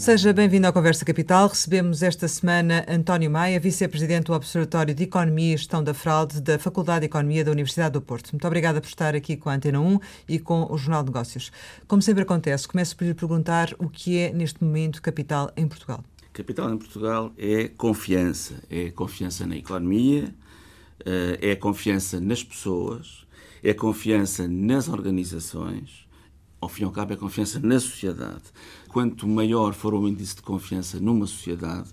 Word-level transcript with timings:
Seja 0.00 0.32
bem-vindo 0.32 0.66
à 0.66 0.72
Conversa 0.72 1.04
Capital. 1.04 1.46
Recebemos 1.46 2.02
esta 2.02 2.26
semana 2.26 2.86
António 2.88 3.30
Maia, 3.30 3.60
vice-presidente 3.60 4.28
do 4.28 4.32
Observatório 4.32 4.94
de 4.94 5.02
Economia 5.02 5.52
e 5.52 5.56
Gestão 5.58 5.84
da 5.84 5.92
Fraude 5.92 6.40
da 6.40 6.58
Faculdade 6.58 7.00
de 7.00 7.06
Economia 7.06 7.44
da 7.44 7.50
Universidade 7.50 7.92
do 7.92 8.00
Porto. 8.00 8.30
Muito 8.32 8.46
obrigada 8.46 8.80
por 8.80 8.86
estar 8.86 9.14
aqui 9.14 9.36
com 9.36 9.50
a 9.50 9.54
Antena 9.56 9.78
1 9.78 10.00
e 10.26 10.38
com 10.38 10.66
o 10.72 10.78
Jornal 10.78 11.02
de 11.02 11.10
Negócios. 11.10 11.52
Como 11.86 12.00
sempre 12.00 12.22
acontece, 12.22 12.66
começo 12.66 12.96
por 12.96 13.04
lhe 13.04 13.12
perguntar 13.12 13.74
o 13.78 13.90
que 13.90 14.16
é, 14.16 14.32
neste 14.32 14.64
momento, 14.64 15.02
capital 15.02 15.52
em 15.54 15.68
Portugal. 15.68 16.02
Capital 16.32 16.72
em 16.72 16.78
Portugal 16.78 17.30
é 17.36 17.68
confiança. 17.68 18.54
É 18.70 18.90
confiança 18.90 19.46
na 19.46 19.58
economia, 19.58 20.34
eh, 21.04 21.38
é 21.42 21.54
confiança 21.56 22.18
nas 22.18 22.42
pessoas, 22.42 23.26
é 23.62 23.74
confiança 23.74 24.48
nas 24.48 24.88
organizações, 24.88 26.08
ao 26.58 26.70
fim 26.70 26.84
e 26.84 26.84
ao 26.86 26.90
cabo, 26.90 27.12
é 27.12 27.16
confiança 27.16 27.60
na 27.60 27.78
sociedade 27.78 28.44
quanto 28.90 29.26
maior 29.26 29.72
for 29.72 29.94
o 29.94 30.06
índice 30.08 30.36
de 30.36 30.42
confiança 30.42 30.98
numa 30.98 31.26
sociedade, 31.26 31.88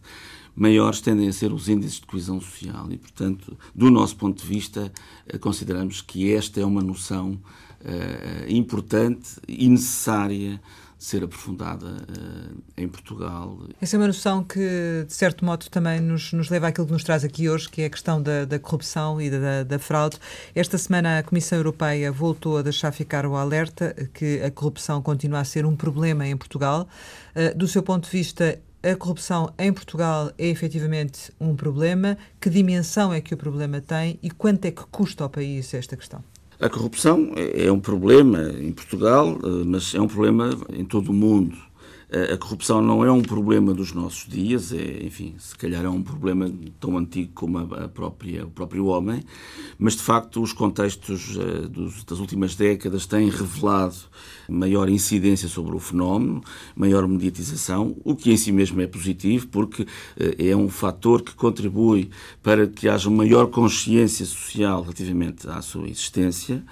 maiores 0.56 1.00
tendem 1.00 1.28
a 1.28 1.34
ser 1.34 1.54
os 1.54 1.70
índices 1.70 2.00
de 2.00 2.08
coesão 2.08 2.42
social. 2.42 2.92
E, 2.92 2.98
portanto, 2.98 3.56
do 3.74 3.92
nosso 3.92 4.16
ponto 4.16 4.42
de 4.42 4.48
vista, 4.48 4.92
eh, 5.28 5.38
consideramos 5.38 6.02
que 6.02 6.34
esta 6.34 6.60
é 6.60 6.66
uma 6.66 6.82
noção 6.82 7.34
uh, 7.82 8.50
importante 8.52 9.40
e 9.48 9.70
necessária 9.70 10.60
ser 10.98 11.24
aprofundada 11.24 11.86
uh, 11.86 12.64
em 12.76 12.88
Portugal. 12.88 13.60
Essa 13.80 13.96
é 13.96 14.00
uma 14.00 14.08
noção 14.08 14.44
que, 14.44 15.06
de 15.06 15.14
certo 15.14 15.46
modo, 15.46 15.70
também 15.70 16.00
nos, 16.00 16.34
nos 16.34 16.50
leva 16.50 16.68
àquilo 16.68 16.88
que 16.88 16.94
nos 16.94 17.04
traz 17.04 17.24
aqui 17.24 17.48
hoje, 17.48 17.70
que 17.70 17.84
é 17.84 17.86
a 17.86 17.90
questão 17.90 18.22
da, 18.22 18.46
da 18.46 18.58
corrupção 18.58 19.22
e 19.22 19.30
da, 19.30 19.64
da, 19.64 19.78
fraude. 19.78 20.18
Esta 20.56 20.78
semana 20.78 21.20
a 21.20 21.24
Comissão 21.24 21.60
Europeia 21.60 22.12
voltou 22.12 22.58
a 22.58 22.62
deixar 22.62 22.92
ficar 22.92 23.26
o 23.26 23.36
alerta 23.36 23.94
que 24.14 24.42
a 24.42 24.50
corrupção 24.50 25.02
continua 25.02 25.40
a 25.40 25.46
ser 25.46 25.66
um 25.66 25.76
problema 25.76 26.26
em 26.26 26.36
Portugal. 26.36 26.88
Uh, 27.36 27.56
do 27.56 27.68
seu 27.68 27.84
ponto 27.84 28.06
de 28.06 28.12
vista, 28.12 28.60
a 28.82 28.96
corrupção 28.96 29.54
em 29.58 29.72
Portugal 29.72 30.32
é 30.38 30.48
efetivamente 30.48 31.32
um 31.40 31.56
problema? 31.56 32.18
Que 32.40 32.50
dimensão 32.50 33.14
é 33.14 33.22
que 33.22 33.34
o 33.34 33.38
problema 33.38 33.82
tem 33.82 34.18
e 34.24 34.32
quanto 34.32 34.66
é 34.66 34.72
que 34.72 34.84
custa 34.88 35.24
ao 35.24 35.30
país 35.30 35.74
esta 35.74 35.96
questão? 35.96 36.24
A 36.60 36.70
corrupção 36.70 37.34
é, 37.36 37.66
é 37.68 37.72
um 37.72 37.80
problema 37.80 38.42
em 38.60 38.72
Portugal, 38.72 39.38
eh, 39.44 39.64
mas 39.64 39.94
é 39.94 40.02
um 40.02 40.08
problema 40.08 40.50
em 40.74 40.84
todo 40.84 41.10
o 41.10 41.14
mundo. 41.14 41.56
A 42.10 42.38
corrupção 42.38 42.82
não 42.82 43.04
é 43.04 43.12
um 43.12 43.22
problema 43.22 43.74
dos 43.74 43.92
nossos 43.92 44.26
dias, 44.26 44.72
é, 44.72 45.06
enfim, 45.06 45.36
se 45.38 45.54
calhar 45.58 45.84
é 45.84 45.90
um 45.90 46.02
problema 46.02 46.50
tão 46.80 46.98
antigo 46.98 47.34
como 47.34 47.58
a 47.58 47.90
própria, 47.90 48.46
o 48.46 48.50
próprio 48.50 48.86
homem, 48.86 49.22
mas 49.78 49.98
de 49.98 50.04
facto 50.04 50.42
os 50.42 50.54
contextos 50.54 51.36
uh, 51.36 51.68
dos, 51.68 52.06
das 52.06 52.20
últimas 52.20 52.56
décadas 52.56 53.06
têm 53.06 53.30
revelado 53.30 53.98
maior 54.48 54.88
incidência 54.88 55.50
sobre 55.50 55.76
o 55.76 55.80
fenómeno, 55.80 56.42
maior 56.78 57.06
mediatização, 57.10 57.98
o 58.06 58.16
que 58.16 58.32
em 58.32 58.38
si 58.38 58.54
mesmo 58.54 58.80
é 58.80 58.88
positivo, 58.88 59.50
porque 59.50 59.82
uh, 59.82 59.88
é 60.38 60.56
um 60.56 60.70
fator 60.70 61.22
que 61.22 61.36
contribui 61.36 62.10
para 62.42 62.68
que 62.68 62.88
haja 62.88 63.10
maior 63.10 63.48
consciência 63.48 64.26
social 64.26 64.82
relativamente 64.82 65.50
à 65.50 65.62
sua 65.62 65.90
existência. 65.90 66.64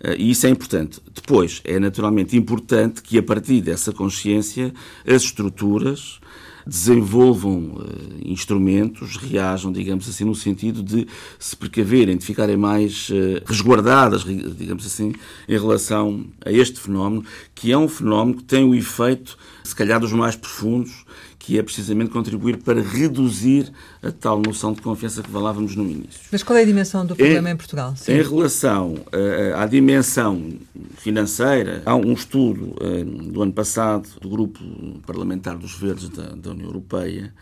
Eh, 0.00 0.16
e 0.18 0.30
isso 0.30 0.46
é 0.46 0.50
importante. 0.50 1.00
Depois, 1.14 1.60
é 1.64 1.78
naturalmente 1.78 2.36
importante 2.36 3.02
que, 3.02 3.18
a 3.18 3.22
partir 3.22 3.60
dessa 3.60 3.92
consciência, 3.92 4.72
as 5.06 5.22
estruturas 5.22 6.20
desenvolvam 6.66 7.76
uh, 7.76 7.86
instrumentos, 8.22 9.16
reajam, 9.16 9.72
digamos 9.72 10.06
assim, 10.06 10.24
no 10.24 10.34
sentido 10.34 10.82
de 10.82 11.06
se 11.38 11.56
precaverem, 11.56 12.14
de 12.14 12.26
ficarem 12.26 12.58
mais 12.58 13.08
uh, 13.08 13.42
resguardadas, 13.46 14.22
digamos 14.22 14.84
assim, 14.84 15.14
em 15.48 15.58
relação 15.58 16.26
a 16.44 16.52
este 16.52 16.78
fenómeno, 16.78 17.24
que 17.54 17.72
é 17.72 17.78
um 17.78 17.88
fenómeno 17.88 18.36
que 18.36 18.44
tem 18.44 18.64
o 18.64 18.74
efeito, 18.74 19.38
se 19.64 19.74
calhar, 19.74 19.98
dos 19.98 20.12
mais 20.12 20.36
profundos 20.36 21.06
que 21.48 21.58
é 21.58 21.62
precisamente 21.62 22.10
contribuir 22.10 22.58
para 22.58 22.82
reduzir 22.82 23.72
a 24.02 24.12
tal 24.12 24.38
noção 24.38 24.74
de 24.74 24.82
confiança 24.82 25.22
que 25.22 25.30
falávamos 25.30 25.74
no 25.74 25.84
início. 25.84 26.20
Mas 26.30 26.42
qual 26.42 26.58
é 26.58 26.60
a 26.60 26.64
dimensão 26.66 27.06
do 27.06 27.16
problema 27.16 27.48
em, 27.48 27.54
em 27.54 27.56
Portugal? 27.56 27.94
Sim. 27.96 28.12
Em 28.12 28.22
relação 28.22 28.92
uh, 28.92 29.56
à 29.56 29.64
dimensão 29.64 30.58
financeira, 30.98 31.82
há 31.86 31.94
um 31.94 32.12
estudo 32.12 32.76
uh, 32.82 33.04
do 33.32 33.40
ano 33.40 33.54
passado 33.54 34.10
do 34.20 34.28
Grupo 34.28 34.60
Parlamentar 35.06 35.56
dos 35.56 35.72
Verdes 35.72 36.10
da, 36.10 36.34
da 36.34 36.50
União 36.50 36.66
Europeia 36.66 37.32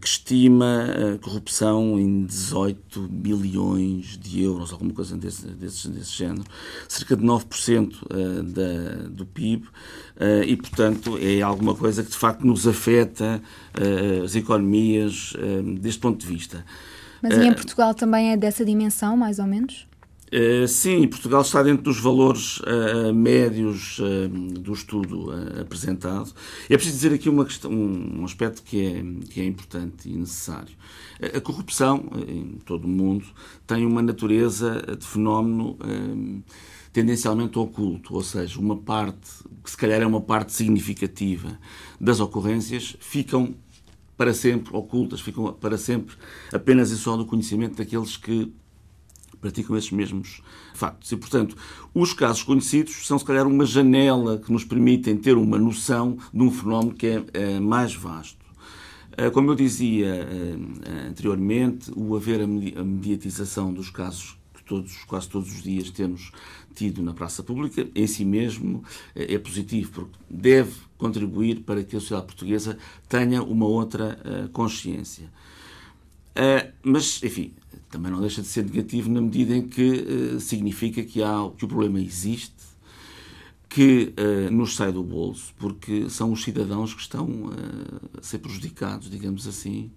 que 0.00 0.06
estima 0.06 0.86
a 1.14 1.18
corrupção 1.18 1.98
em 1.98 2.24
18 2.24 3.00
bilhões 3.08 4.16
de 4.16 4.42
euros, 4.42 4.72
alguma 4.72 4.92
coisa 4.92 5.16
desse, 5.16 5.46
desse, 5.46 5.88
desse 5.88 6.12
género, 6.12 6.44
cerca 6.88 7.16
de 7.16 7.24
9% 7.24 7.94
eh, 8.10 8.42
da, 8.42 9.08
do 9.08 9.26
PIB, 9.26 9.66
eh, 10.18 10.44
e, 10.46 10.56
portanto, 10.56 11.18
é 11.20 11.40
alguma 11.40 11.74
coisa 11.74 12.02
que 12.02 12.10
de 12.10 12.16
facto 12.16 12.44
nos 12.44 12.66
afeta 12.66 13.40
eh, 13.74 14.22
as 14.24 14.34
economias 14.34 15.32
deste 15.80 16.00
ponto 16.00 16.18
de 16.18 16.26
vista. 16.26 16.64
Mas 17.22 17.36
e 17.36 17.46
em 17.46 17.52
Portugal 17.52 17.94
também 17.94 18.32
é 18.32 18.36
dessa 18.36 18.64
dimensão, 18.64 19.16
mais 19.16 19.38
ou 19.38 19.46
menos? 19.46 19.86
Uh, 20.28 20.68
sim, 20.68 21.08
Portugal 21.08 21.40
está 21.40 21.62
dentro 21.62 21.84
dos 21.84 21.98
valores 21.98 22.60
uh, 22.60 23.14
médios 23.14 23.98
uh, 23.98 24.28
do 24.28 24.74
estudo 24.74 25.32
apresentado. 25.58 26.32
É 26.68 26.76
preciso 26.76 26.96
dizer 26.96 27.14
aqui 27.14 27.30
uma 27.30 27.46
questão, 27.46 27.72
um 27.72 28.24
aspecto 28.24 28.62
que 28.62 28.86
é, 28.86 29.04
que 29.30 29.40
é 29.40 29.44
importante 29.44 30.08
e 30.08 30.16
necessário. 30.16 30.74
A 31.34 31.40
corrupção, 31.40 32.10
em 32.28 32.58
todo 32.64 32.84
o 32.84 32.88
mundo, 32.88 33.24
tem 33.66 33.84
uma 33.86 34.02
natureza 34.02 34.82
de 34.96 35.04
fenómeno 35.04 35.76
tendencialmente 36.92 37.58
oculto, 37.58 38.14
ou 38.14 38.22
seja, 38.22 38.58
uma 38.58 38.76
parte, 38.76 39.30
que 39.62 39.70
se 39.70 39.76
calhar 39.76 40.00
é 40.00 40.06
uma 40.06 40.20
parte 40.20 40.52
significativa 40.52 41.58
das 42.00 42.20
ocorrências, 42.20 42.96
ficam 43.00 43.54
para 44.16 44.34
sempre 44.34 44.76
ocultas, 44.76 45.20
ficam 45.20 45.52
para 45.52 45.78
sempre 45.78 46.16
apenas 46.52 46.90
e 46.90 46.96
só 46.96 47.16
no 47.16 47.24
conhecimento 47.24 47.76
daqueles 47.76 48.16
que 48.16 48.52
praticam 49.40 49.76
esses 49.76 49.92
mesmos 49.92 50.42
factos. 50.74 51.12
E, 51.12 51.16
portanto, 51.16 51.56
os 51.94 52.12
casos 52.12 52.42
conhecidos 52.42 53.06
são, 53.06 53.18
se 53.18 53.24
calhar, 53.24 53.46
uma 53.46 53.64
janela 53.64 54.38
que 54.38 54.52
nos 54.52 54.64
permitem 54.64 55.16
ter 55.16 55.36
uma 55.36 55.58
noção 55.58 56.18
de 56.34 56.42
um 56.42 56.50
fenómeno 56.50 56.94
que 56.94 57.06
é, 57.06 57.24
é 57.32 57.60
mais 57.60 57.94
vasto. 57.94 58.44
Eh, 59.16 59.30
como 59.30 59.50
eu 59.50 59.54
dizia 59.54 60.06
eh, 60.06 61.08
anteriormente, 61.08 61.90
o 61.96 62.16
haver 62.16 62.40
a 62.40 62.46
mediatização 62.84 63.72
dos 63.72 63.90
casos 63.90 64.38
que 64.54 64.62
todos, 64.62 65.04
quase 65.04 65.28
todos 65.28 65.50
os 65.50 65.62
dias 65.62 65.90
temos 65.90 66.30
tido 66.78 67.02
na 67.02 67.12
praça 67.12 67.42
pública, 67.42 67.88
em 67.94 68.06
si 68.06 68.24
mesmo 68.24 68.84
eh, 69.14 69.34
é 69.34 69.38
positivo, 69.38 69.90
porque 69.92 70.18
deve 70.30 70.74
contribuir 70.96 71.60
para 71.60 71.82
que 71.82 71.96
a 71.96 72.00
sociedade 72.00 72.26
portuguesa 72.26 72.78
tenha 73.08 73.42
uma 73.42 73.66
outra 73.66 74.18
consciência. 74.52 75.30
Mas, 76.82 77.20
enfim, 77.22 77.52
também 77.90 78.12
não 78.12 78.20
deixa 78.20 78.42
de 78.42 78.48
ser 78.48 78.64
negativo 78.64 79.10
na 79.10 79.20
medida 79.20 79.56
em 79.56 79.66
que 79.66 80.38
significa 80.40 81.02
que, 81.02 81.22
há, 81.22 81.50
que 81.56 81.64
o 81.64 81.68
problema 81.68 82.00
existe, 82.00 82.54
que 83.68 84.12
nos 84.50 84.74
sai 84.76 84.92
do 84.92 85.02
bolso, 85.02 85.54
porque 85.58 86.08
são 86.10 86.32
os 86.32 86.42
cidadãos 86.42 86.94
que 86.94 87.00
estão 87.00 87.50
a 88.16 88.22
ser 88.22 88.38
prejudicados, 88.38 89.10
digamos 89.10 89.46
assim, 89.46 89.90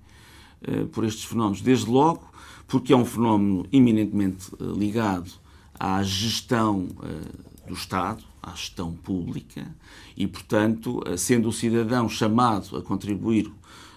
por 0.92 1.04
estes 1.04 1.26
fenómenos. 1.26 1.62
Desde 1.62 1.90
logo, 1.90 2.30
porque 2.68 2.94
é 2.94 2.96
um 2.96 3.06
fenómeno 3.06 3.66
eminentemente 3.72 4.52
ligado 4.60 5.41
à 5.84 6.04
gestão 6.04 6.90
do 7.68 7.74
Estado, 7.74 8.24
à 8.44 8.52
gestão 8.52 8.94
pública, 8.94 9.68
e, 10.16 10.28
portanto, 10.28 11.02
sendo 11.18 11.50
o 11.50 11.52
cidadão 11.52 12.08
chamado 12.08 12.78
a 12.78 12.82
contribuir 12.84 13.52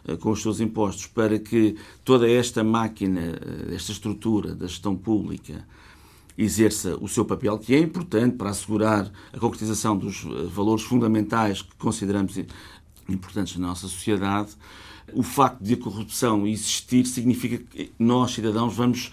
eh, 0.07 0.17
com 0.17 0.31
os 0.31 0.43
seus 0.43 0.61
impostos 0.61 1.07
para 1.07 1.39
que 1.39 1.77
toda 2.05 2.29
esta 2.29 2.63
máquina, 2.63 3.21
eh, 3.21 3.75
esta 3.75 3.93
estrutura 3.93 4.55
da 4.55 4.67
gestão 4.67 4.95
pública 4.97 5.67
exerça 6.37 6.97
o 7.01 7.09
seu 7.09 7.25
papel, 7.25 7.59
que 7.59 7.75
é 7.75 7.79
importante 7.79 8.37
para 8.37 8.51
assegurar 8.51 9.11
a 9.33 9.39
concretização 9.39 9.97
dos 9.97 10.25
eh, 10.25 10.47
valores 10.47 10.85
fundamentais 10.85 11.63
que 11.63 11.75
consideramos 11.77 12.39
importantes 13.09 13.57
na 13.57 13.69
nossa 13.69 13.89
sociedade, 13.89 14.51
o 15.13 15.23
facto 15.23 15.63
de 15.63 15.75
a 15.75 15.77
corrupção 15.77 16.47
existir 16.47 17.07
significa 17.07 17.59
que 17.59 17.93
nós, 17.99 18.33
cidadãos, 18.33 18.75
vamos 18.75 19.13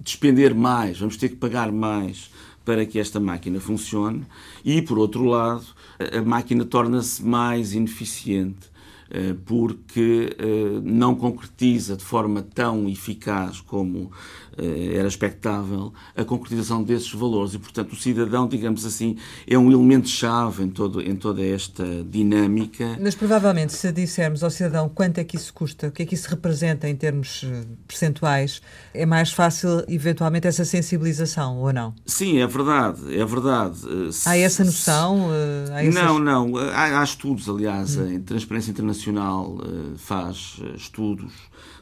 despender 0.00 0.54
mais, 0.54 0.98
vamos 0.98 1.16
ter 1.16 1.30
que 1.30 1.36
pagar 1.36 1.72
mais 1.72 2.30
para 2.64 2.84
que 2.84 2.98
esta 2.98 3.20
máquina 3.20 3.60
funcione. 3.60 4.24
E, 4.64 4.82
por 4.82 4.98
outro 4.98 5.24
lado, 5.24 5.66
a 5.98 6.20
máquina 6.22 6.64
torna-se 6.64 7.24
mais 7.24 7.72
ineficiente 7.72 8.70
eh, 9.08 9.36
porque 9.44 10.36
eh, 10.36 10.80
não 10.82 11.14
concretiza 11.14 11.96
de 11.96 12.04
forma 12.04 12.42
tão 12.42 12.88
eficaz 12.88 13.60
como 13.60 14.10
era 14.58 15.08
expectável 15.08 15.92
a 16.16 16.24
concretização 16.24 16.82
desses 16.82 17.12
valores 17.12 17.54
e, 17.54 17.58
portanto, 17.58 17.92
o 17.92 17.96
cidadão, 17.96 18.48
digamos 18.48 18.84
assim, 18.84 19.16
é 19.46 19.56
um 19.58 19.70
elemento-chave 19.70 20.64
em, 20.64 20.68
todo, 20.68 21.00
em 21.00 21.14
toda 21.16 21.44
esta 21.44 21.84
dinâmica. 22.04 22.96
Mas 23.00 23.14
provavelmente, 23.14 23.72
se 23.72 23.92
dissermos 23.92 24.42
ao 24.42 24.50
cidadão 24.50 24.88
quanto 24.88 25.18
é 25.18 25.24
que 25.24 25.36
isso 25.36 25.52
custa, 25.52 25.88
o 25.88 25.90
que 25.90 26.02
é 26.02 26.06
que 26.06 26.14
isso 26.14 26.28
representa 26.28 26.88
em 26.88 26.96
termos 26.96 27.44
percentuais, 27.86 28.60
é 28.92 29.06
mais 29.06 29.32
fácil, 29.32 29.84
eventualmente, 29.88 30.46
essa 30.46 30.64
sensibilização, 30.64 31.58
ou 31.58 31.72
não? 31.72 31.94
Sim, 32.04 32.38
é 32.38 32.46
verdade, 32.46 33.00
é 33.14 33.24
verdade. 33.24 33.78
Há 34.24 34.36
essa 34.36 34.64
noção? 34.64 35.28
Há 35.72 35.82
essas... 35.82 35.94
Não, 35.94 36.18
não. 36.18 36.56
Há, 36.56 37.00
há 37.00 37.04
estudos, 37.04 37.48
aliás, 37.48 37.96
hum. 37.96 38.10
em 38.10 38.20
Transparência 38.20 38.70
Internacional 38.70 38.96
Nacional 38.96 39.58
eh, 39.62 39.94
faz 39.96 40.56
eh, 40.62 40.76
estudos 40.76 41.32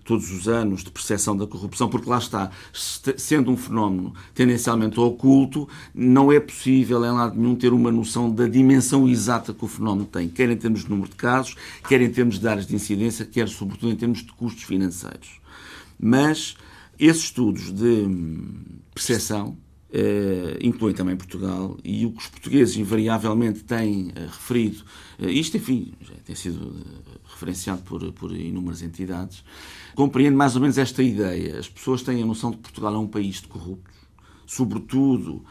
todos 0.04 0.30
os 0.30 0.46
anos 0.46 0.84
de 0.84 0.90
percepção 0.90 1.36
da 1.36 1.46
corrupção, 1.46 1.88
porque 1.88 2.08
lá 2.08 2.18
está, 2.18 2.50
sendo 3.16 3.50
um 3.50 3.56
fenómeno 3.56 4.14
tendencialmente 4.34 5.00
oculto, 5.00 5.68
não 5.94 6.30
é 6.30 6.38
possível 6.38 7.04
em 7.04 7.10
lado 7.10 7.36
nenhum 7.36 7.56
ter 7.56 7.72
uma 7.72 7.90
noção 7.90 8.30
da 8.30 8.46
dimensão 8.46 9.08
exata 9.08 9.54
que 9.54 9.64
o 9.64 9.68
fenómeno 9.68 10.06
tem, 10.06 10.28
quer 10.28 10.50
em 10.50 10.56
termos 10.56 10.84
de 10.84 10.90
número 10.90 11.08
de 11.08 11.16
casos, 11.16 11.56
quer 11.88 12.00
em 12.00 12.10
termos 12.10 12.38
de 12.38 12.46
áreas 12.46 12.66
de 12.66 12.74
incidência, 12.74 13.24
quer 13.24 13.48
sobretudo 13.48 13.92
em 13.92 13.96
termos 13.96 14.18
de 14.18 14.32
custos 14.32 14.64
financeiros. 14.64 15.40
Mas 15.98 16.56
esses 16.98 17.24
estudos 17.24 17.72
de 17.72 17.84
hum, 17.84 18.54
percepção 18.94 19.56
Uh, 19.96 20.58
incluem 20.60 20.92
também 20.92 21.14
Portugal, 21.14 21.78
e 21.84 22.04
o 22.04 22.10
que 22.10 22.18
os 22.18 22.26
portugueses 22.26 22.76
invariavelmente 22.76 23.62
têm 23.62 24.08
uh, 24.08 24.26
referido, 24.26 24.82
uh, 25.20 25.28
isto, 25.28 25.56
enfim, 25.56 25.92
já 26.00 26.14
tem 26.24 26.34
sido 26.34 26.84
referenciado 27.24 27.80
por, 27.82 28.12
por 28.12 28.34
inúmeras 28.34 28.82
entidades, 28.82 29.44
compreende 29.94 30.34
mais 30.34 30.56
ou 30.56 30.60
menos 30.60 30.78
esta 30.78 31.00
ideia. 31.00 31.60
As 31.60 31.68
pessoas 31.68 32.02
têm 32.02 32.20
a 32.20 32.26
noção 32.26 32.50
de 32.50 32.56
que 32.56 32.64
Portugal 32.64 32.92
é 32.92 32.98
um 32.98 33.06
país 33.06 33.40
de 33.40 33.46
corruptos, 33.46 33.94
sobretudo 34.44 35.44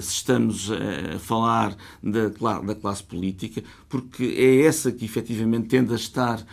se 0.00 0.14
estamos 0.14 0.70
a 0.70 1.18
falar 1.18 1.76
da, 2.02 2.28
da 2.60 2.74
classe 2.74 3.02
política, 3.04 3.62
porque 3.90 4.24
é 4.24 4.62
essa 4.62 4.90
que 4.90 5.04
efetivamente 5.04 5.68
tende 5.68 5.92
a 5.92 5.96
estar 5.96 6.44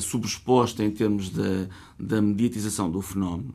subexposta 0.00 0.84
em 0.84 0.90
termos 0.90 1.30
da, 1.30 1.68
da 1.98 2.22
mediatização 2.22 2.90
do 2.90 3.00
fenómeno. 3.00 3.54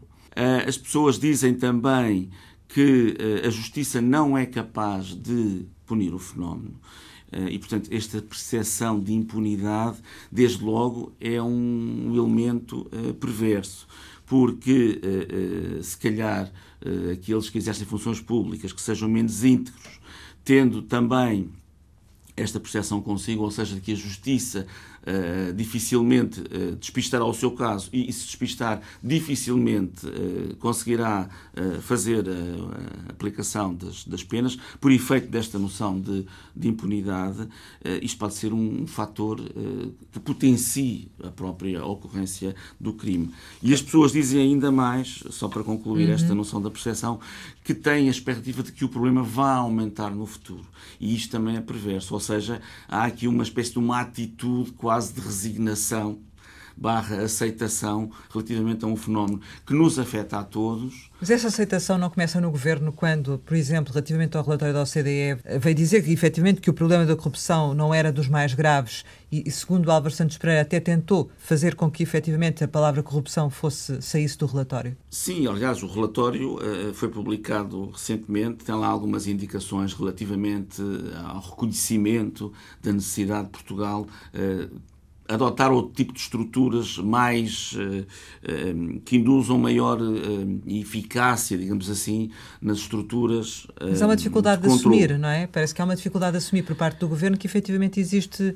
As 0.68 0.78
pessoas 0.78 1.20
dizem 1.20 1.54
também 1.54 2.30
que 2.74 3.18
uh, 3.20 3.48
a 3.48 3.50
justiça 3.50 4.02
não 4.02 4.38
é 4.38 4.46
capaz 4.46 5.08
de 5.08 5.66
punir 5.86 6.14
o 6.14 6.20
fenómeno. 6.20 6.80
Uh, 7.32 7.48
e, 7.50 7.60
portanto, 7.60 7.90
esta 7.92 8.22
percepção 8.22 9.00
de 9.00 9.14
impunidade, 9.14 9.98
desde 10.32 10.64
logo, 10.64 11.14
é 11.20 11.42
um 11.42 12.14
elemento 12.14 12.88
uh, 12.88 13.14
perverso, 13.16 13.88
porque, 14.26 15.02
se 15.82 15.98
calhar, 15.98 16.50
aqueles 17.12 17.50
que 17.50 17.58
exercem 17.58 17.86
funções 17.86 18.22
públicas 18.22 18.72
que 18.72 18.82
sejam 18.82 19.10
menos 19.10 19.44
íntegros, 19.44 20.00
tendo 20.46 20.82
também 20.82 21.50
esta 22.38 22.58
percepção 22.58 23.02
consigo, 23.02 23.44
ou 23.44 23.52
seja, 23.52 23.78
que 23.82 23.92
a 23.92 23.96
justiça 23.96 24.66
uh, 25.02 25.54
dificilmente 25.54 26.42
uh, 26.42 26.76
despistará 26.76 27.26
o 27.26 27.34
seu 27.34 27.52
caso 27.52 27.90
e, 27.92 28.10
e 28.10 28.14
se 28.14 28.26
despistar, 28.26 28.82
dificilmente 29.04 30.06
uh, 30.06 30.56
conseguirá 30.58 31.30
fazer 31.82 32.26
a, 32.30 33.12
aplicação 33.12 33.74
das, 33.74 34.06
das, 34.06 34.24
penas, 34.24 34.58
por 34.80 34.92
efeito 34.92 35.28
desta 35.28 35.60
noção 35.60 36.00
de, 36.00 36.26
de 36.56 36.68
impunidade, 36.68 37.48
isto 38.02 38.18
pode 38.18 38.36
ser 38.36 38.54
um, 38.54 38.84
um 38.84 38.88
fator 38.88 39.40
que 40.12 40.20
potencie 40.20 41.10
a 41.24 41.30
própria 41.30 41.86
ocorrência 41.86 42.56
do 42.80 42.94
crime. 42.94 43.32
E 43.62 43.74
as 43.74 43.82
pessoas 43.82 44.14
dizem 44.14 44.42
ainda 44.42 44.72
mais, 44.72 45.24
só 45.30 45.48
para 45.50 45.64
concluir 45.64 46.08
uhum. 46.08 46.14
esta 46.14 46.34
noção 46.34 46.62
da 46.62 46.70
percepção, 46.70 47.20
que 47.64 47.74
têm 47.74 48.08
a 48.08 48.12
expectativa 48.12 48.64
de 48.64 48.72
que 48.72 48.84
o 48.84 48.90
problema 48.90 49.22
vá 49.22 49.56
aumentar 49.56 50.12
no 50.12 50.26
futuro. 50.26 50.66
E 51.00 51.16
isto 51.16 51.32
também 51.32 51.58
é 51.58 51.62
perverso, 51.62 52.14
ou 52.14 52.20
seja, 52.20 52.62
há 52.88 53.06
aqui 53.06 53.28
uma 53.28 53.44
espécie 53.44 53.74
de 53.74 53.80
uma 53.80 54.00
atitude 54.00 54.72
quase 54.72 54.91
quase 54.92 55.14
de 55.14 55.22
resignação 55.22 56.20
barra 56.76 57.18
aceitação 57.18 58.12
relativamente 58.32 58.86
a 58.86 58.88
um 58.88 58.96
fenómeno 58.96 59.42
que 59.66 59.74
nos 59.74 60.00
afeta 60.00 60.40
a 60.40 60.44
todos. 60.44 61.10
Mas 61.20 61.30
essa 61.30 61.48
aceitação 61.48 61.98
não 61.98 62.10
começa 62.10 62.42
no 62.42 62.50
governo 62.50 62.92
quando, 62.92 63.40
por 63.46 63.56
exemplo, 63.56 63.94
relativamente 63.94 64.36
ao 64.36 64.44
relatório 64.44 64.74
da 64.74 64.82
OCDE, 64.82 65.60
veio 65.60 65.76
dizer 65.76 66.04
que 66.04 66.12
efetivamente 66.12 66.62
que 66.62 66.70
o 66.70 66.74
problema 66.74 67.06
da 67.06 67.16
corrupção 67.16 67.74
não 67.74 67.94
era 67.94 68.12
dos 68.12 68.28
mais 68.28 68.54
graves 68.54 69.06
e, 69.32 69.50
segundo 69.50 69.90
Álvaro 69.90 70.14
Santos 70.14 70.38
Pereira, 70.38 70.62
até 70.62 70.80
tentou 70.80 71.32
fazer 71.38 71.76
com 71.76 71.90
que 71.90 72.04
efetivamente 72.04 72.64
a 72.64 72.68
palavra 72.68 73.02
corrupção 73.02 73.50
fosse 73.50 74.02
saísse 74.02 74.38
do 74.38 74.46
relatório? 74.46 74.98
Sim, 75.10 75.48
aliás, 75.48 75.82
o 75.84 75.88
relatório 75.88 76.56
uh, 76.56 76.94
foi 76.94 77.08
publicado 77.08 77.92
recentemente, 77.92 78.66
tem 78.66 78.76
lá 78.76 78.88
algumas 78.88 79.28
indicações 79.28 79.94
relativamente 79.94 80.82
ao 81.26 81.40
reconhecimento 81.40 82.52
da 82.82 82.92
necessidade 82.92 83.46
de 83.46 83.52
Portugal 83.52 84.06
uh, 84.34 84.82
adotar 85.34 85.72
outro 85.72 85.94
tipo 85.94 86.14
de 86.14 86.20
estruturas 86.20 86.98
mais 86.98 87.74
uh, 87.74 87.80
uh, 87.80 89.00
que 89.06 89.18
induzam 89.18 89.58
maior 89.58 90.00
uh, 90.02 90.62
eficácia, 90.68 91.58
digamos 91.58 91.90
assim, 91.90 92.30
nas 92.62 92.80
estruturas. 92.80 93.68
Mas 93.80 94.02
há 94.02 94.06
uma 94.06 94.16
dificuldade 94.16 94.62
de, 94.62 94.68
de 94.68 94.74
assumir, 94.74 95.18
não 95.18 95.30
é? 95.30 95.48
Parece 95.48 95.74
que 95.74 95.82
há 95.82 95.86
uma 95.86 95.96
dificuldade 95.96 96.34
de 96.34 96.38
assumir 96.38 96.64
por 96.64 96.76
parte 96.76 97.00
do 97.00 97.08
governo 97.08 97.38
que 97.38 97.48
efetivamente 97.48 98.00
existe 98.00 98.56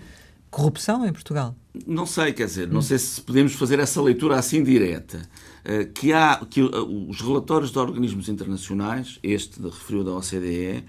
corrupção 0.50 1.06
em 1.06 1.12
Portugal. 1.12 1.56
Não 1.86 2.06
sei, 2.06 2.32
quer 2.32 2.46
dizer, 2.46 2.70
não 2.70 2.82
sei 2.82 2.98
se 2.98 3.22
podemos 3.22 3.54
fazer 3.54 3.80
essa 3.80 4.02
leitura 4.02 4.38
assim 4.38 4.64
direta. 4.64 5.22
Que 5.96 6.14
há 6.14 6.40
que 6.50 6.62
os 6.62 7.20
relatórios 7.20 7.72
de 7.72 7.80
organismos 7.80 8.30
internacionais, 8.30 9.20
este 9.24 9.60
referiu 9.62 10.04
da 10.04 10.12
OCDE, 10.12 10.46
eh, 10.46 10.84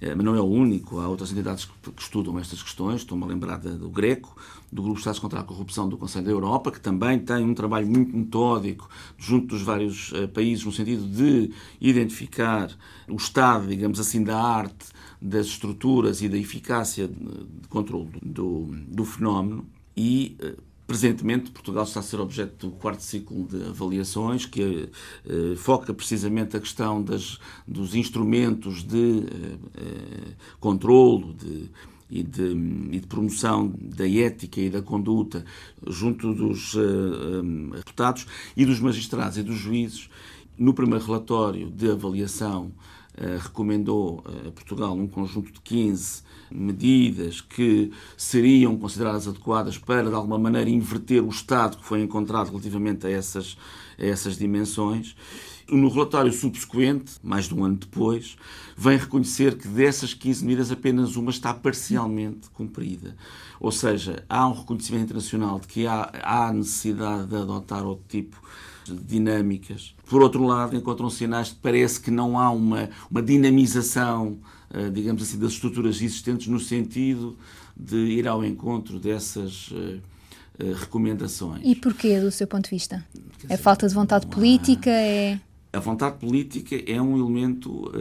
mas 0.00 0.24
não 0.24 0.34
é 0.34 0.40
o 0.40 0.44
único, 0.44 1.00
há 1.00 1.08
outras 1.08 1.32
entidades 1.32 1.64
que 1.64 2.02
estudam 2.02 2.38
estas 2.38 2.62
questões, 2.62 3.00
estou-me 3.00 3.24
a 3.24 3.26
lembrar 3.26 3.58
do 3.58 3.90
GRECO, 3.90 4.36
do 4.70 4.82
Grupo 4.82 4.96
de 4.96 5.00
Estados 5.00 5.18
contra 5.18 5.40
a 5.40 5.42
Corrupção 5.42 5.88
do 5.88 5.96
Conselho 5.96 6.26
da 6.26 6.30
Europa, 6.30 6.70
que 6.70 6.80
também 6.80 7.18
tem 7.18 7.44
um 7.44 7.54
trabalho 7.54 7.86
muito 7.86 8.16
metódico 8.16 8.88
junto 9.16 9.48
dos 9.48 9.62
vários 9.62 10.12
eh, 10.14 10.26
países 10.26 10.64
no 10.64 10.72
sentido 10.72 11.06
de 11.06 11.50
identificar 11.80 12.70
o 13.08 13.16
estado, 13.16 13.66
digamos 13.66 13.98
assim, 13.98 14.22
da 14.22 14.40
arte, 14.40 14.86
das 15.20 15.46
estruturas 15.46 16.22
e 16.22 16.28
da 16.28 16.36
eficácia 16.36 17.08
de 17.08 17.68
controle 17.68 18.10
do, 18.22 18.68
do 18.86 19.04
fenómeno 19.04 19.66
e 19.96 20.36
eh, 20.40 20.54
Presentemente, 20.88 21.50
Portugal 21.50 21.84
está 21.84 22.00
a 22.00 22.02
ser 22.02 22.18
objeto 22.18 22.66
do 22.66 22.72
quarto 22.72 23.02
ciclo 23.02 23.46
de 23.46 23.62
avaliações, 23.68 24.46
que 24.46 24.88
eh, 25.26 25.54
foca 25.54 25.92
precisamente 25.92 26.56
a 26.56 26.60
questão 26.60 27.02
das, 27.02 27.38
dos 27.66 27.94
instrumentos 27.94 28.82
de 28.82 29.18
eh, 29.18 29.58
eh 29.76 30.32
controlo 30.58 31.34
de, 31.34 31.68
e, 32.10 32.22
de, 32.22 32.52
e 32.90 33.00
de 33.00 33.06
promoção 33.06 33.70
da 33.78 34.08
ética 34.08 34.62
e 34.62 34.70
da 34.70 34.80
conduta 34.80 35.44
junto 35.86 36.32
dos 36.32 36.74
eh, 36.74 37.76
deputados 37.76 38.26
e 38.56 38.64
dos 38.64 38.80
magistrados 38.80 39.36
e 39.36 39.42
dos 39.42 39.56
juízes. 39.56 40.08
No 40.56 40.72
primeiro 40.72 41.04
relatório 41.04 41.70
de 41.70 41.90
avaliação, 41.90 42.72
eh, 42.74 42.97
recomendou 43.42 44.22
a 44.26 44.50
Portugal 44.50 44.94
um 44.94 45.06
conjunto 45.06 45.52
de 45.52 45.60
15 45.60 46.22
medidas 46.50 47.40
que 47.40 47.90
seriam 48.16 48.76
consideradas 48.76 49.26
adequadas 49.28 49.76
para, 49.76 50.08
de 50.08 50.14
alguma 50.14 50.38
maneira, 50.38 50.70
inverter 50.70 51.22
o 51.22 51.28
estado 51.28 51.76
que 51.78 51.84
foi 51.84 52.00
encontrado 52.00 52.48
relativamente 52.48 53.06
a 53.06 53.10
essas, 53.10 53.56
a 53.98 54.04
essas 54.04 54.36
dimensões. 54.36 55.14
No 55.70 55.90
relatório 55.90 56.32
subsequente, 56.32 57.16
mais 57.22 57.46
de 57.46 57.54
um 57.54 57.62
ano 57.62 57.76
depois, 57.76 58.38
vem 58.74 58.96
reconhecer 58.96 59.58
que 59.58 59.68
dessas 59.68 60.14
15 60.14 60.44
medidas 60.44 60.72
apenas 60.72 61.14
uma 61.14 61.30
está 61.30 61.52
parcialmente 61.52 62.48
cumprida. 62.50 63.14
Ou 63.60 63.70
seja, 63.70 64.24
há 64.30 64.48
um 64.48 64.54
reconhecimento 64.54 65.04
internacional 65.04 65.60
de 65.60 65.66
que 65.66 65.86
há, 65.86 66.10
há 66.22 66.52
necessidade 66.54 67.26
de 67.26 67.36
adotar 67.36 67.84
outro 67.84 68.06
tipo 68.08 68.36
de 68.36 68.67
dinâmicas. 68.94 69.94
Por 70.06 70.22
outro 70.22 70.44
lado, 70.44 70.76
encontram 70.76 71.10
sinais 71.10 71.50
que 71.50 71.56
parece 71.56 72.00
que 72.00 72.10
não 72.10 72.38
há 72.38 72.50
uma, 72.50 72.88
uma 73.10 73.22
dinamização, 73.22 74.38
uh, 74.70 74.90
digamos 74.90 75.22
assim, 75.22 75.38
das 75.38 75.52
estruturas 75.52 75.96
existentes 75.96 76.46
no 76.46 76.60
sentido 76.60 77.36
de 77.76 77.96
ir 77.96 78.26
ao 78.26 78.44
encontro 78.44 78.98
dessas 78.98 79.70
uh, 79.70 80.00
uh, 80.60 80.72
recomendações. 80.74 81.62
E 81.64 81.74
porquê, 81.74 82.20
do 82.20 82.30
seu 82.30 82.46
ponto 82.46 82.64
de 82.64 82.70
vista? 82.70 83.04
É 83.44 83.48
dizer, 83.48 83.56
falta 83.58 83.88
de 83.88 83.94
vontade 83.94 84.26
política? 84.26 84.90
É... 84.90 85.40
A 85.72 85.80
vontade 85.80 86.18
política 86.18 86.76
é 86.86 87.00
um 87.00 87.18
elemento 87.18 87.92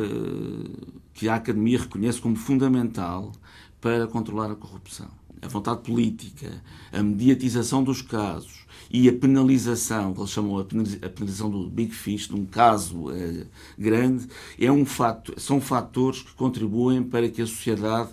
que 1.13 1.27
a 1.27 1.36
Academia 1.36 1.79
reconhece 1.79 2.22
como 2.22 2.36
fundamental 2.36 3.34
para 3.82 4.08
controlar 4.08 4.50
a 4.51 4.56
corrupção. 4.56 5.10
A 5.41 5.48
vontade 5.48 5.82
política, 5.82 6.50
a 6.91 7.03
mediatização 7.03 7.84
dos 7.84 8.01
casos, 8.01 8.65
e 8.91 9.08
a 9.10 9.13
penalização, 9.13 10.13
que 10.13 10.20
eles 10.20 10.32
chamam 10.32 10.60
a 10.60 10.63
penalização 10.63 11.50
do 11.50 11.70
Big 11.70 11.94
Fish, 11.94 12.27
de 12.27 12.36
um 12.36 12.46
caso 12.46 13.12
eh, 13.12 13.46
grande, 13.77 14.27
é 14.60 14.72
um 14.72 14.86
fato, 14.86 15.39
são 15.39 15.60
fatores 15.60 16.22
que 16.22 16.34
contribuem 16.34 17.03
para 17.03 17.29
que 17.29 17.41
a 17.41 17.46
sociedade 17.46 18.10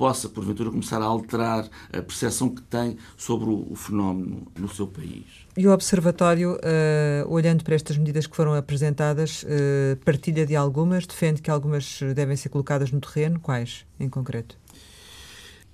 possa, 0.00 0.30
porventura, 0.30 0.70
começar 0.70 1.02
a 1.02 1.04
alterar 1.04 1.68
a 1.92 2.00
percepção 2.00 2.48
que 2.48 2.62
tem 2.62 2.96
sobre 3.18 3.50
o, 3.50 3.74
fenómeno 3.74 4.46
no 4.58 4.66
seu 4.66 4.86
país. 4.86 5.26
E 5.54 5.66
o 5.66 5.72
Observatório, 5.72 6.54
uh, 6.54 7.30
olhando 7.30 7.62
para 7.62 7.74
estas 7.74 7.98
medidas 7.98 8.26
que 8.26 8.34
foram 8.34 8.54
apresentadas, 8.54 9.42
uh, 9.42 9.96
partilha 10.02 10.46
de 10.46 10.56
algumas, 10.56 11.06
defende 11.06 11.42
que 11.42 11.50
algumas 11.50 12.00
devem 12.14 12.34
ser 12.34 12.48
colocadas 12.48 12.90
no 12.90 12.98
terreno? 12.98 13.38
Quais, 13.40 13.84
em 13.98 14.08
concreto? 14.08 14.56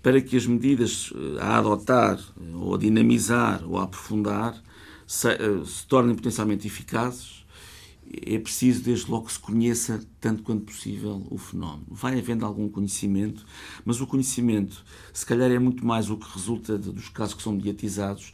Para 0.03 0.21
que 0.21 0.37
as 0.37 0.47
medidas 0.47 1.12
a 1.41 1.59
adotar, 1.59 2.19
ou 2.55 2.75
a 2.75 2.79
dinamizar, 2.79 3.62
ou 3.67 3.79
a 3.79 3.85
aprofundar, 3.85 4.61
se, 5.07 5.29
se 5.65 5.87
tornem 5.87 6.15
potencialmente 6.15 6.67
eficazes, 6.67 7.46
é 8.13 8.39
preciso, 8.39 8.83
desde 8.83 9.11
logo, 9.11 9.27
que 9.27 9.33
se 9.33 9.39
conheça 9.39 10.01
tanto 10.21 10.43
quanto 10.43 10.65
possível 10.65 11.27
o 11.31 11.39
fenómeno. 11.39 11.87
Vai 11.91 12.19
havendo 12.19 12.45
algum 12.45 12.69
conhecimento, 12.69 13.45
mas 13.85 14.01
o 14.01 14.07
conhecimento, 14.07 14.85
se 15.13 15.27
calhar, 15.27 15.51
é 15.51 15.59
muito 15.59 15.85
mais 15.85 16.09
o 16.11 16.17
que 16.17 16.27
resulta 16.33 16.79
dos 16.79 17.09
casos 17.09 17.35
que 17.35 17.43
são 17.43 17.53
mediatizados. 17.53 18.33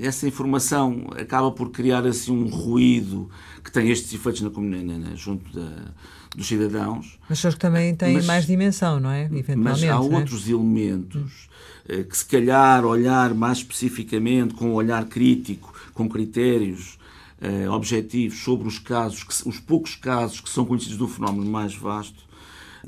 Essa 0.00 0.26
informação 0.26 1.06
acaba 1.16 1.50
por 1.50 1.70
criar 1.70 2.06
assim 2.06 2.32
um 2.32 2.48
ruído 2.48 3.30
que 3.64 3.72
tem 3.72 3.90
estes 3.90 4.12
efeitos 4.12 4.42
na, 4.42 4.50
na, 4.50 5.14
junto 5.14 5.50
da, 5.52 5.92
dos 6.36 6.46
cidadãos. 6.46 7.18
Mas 7.28 7.38
só 7.38 7.50
que 7.50 7.58
também 7.58 7.94
têm 7.94 8.14
mas, 8.14 8.26
mais 8.26 8.46
dimensão, 8.46 9.00
não 9.00 9.10
é? 9.10 9.28
Mas 9.56 9.82
há 9.82 9.86
é? 9.86 9.94
outros 9.94 10.48
elementos 10.48 11.48
hum. 11.88 12.04
que, 12.04 12.16
se 12.16 12.26
calhar, 12.26 12.84
olhar 12.84 13.34
mais 13.34 13.58
especificamente, 13.58 14.54
com 14.54 14.70
um 14.70 14.74
olhar 14.74 15.04
crítico, 15.06 15.72
com 15.94 16.08
critérios 16.08 16.98
eh, 17.42 17.68
objetivos 17.68 18.38
sobre 18.38 18.68
os 18.68 18.78
casos, 18.78 19.24
que, 19.24 19.48
os 19.48 19.58
poucos 19.58 19.96
casos 19.96 20.40
que 20.40 20.48
são 20.48 20.64
conhecidos 20.64 20.96
do 20.96 21.08
fenómeno 21.08 21.50
mais 21.50 21.74
vasto, 21.74 22.24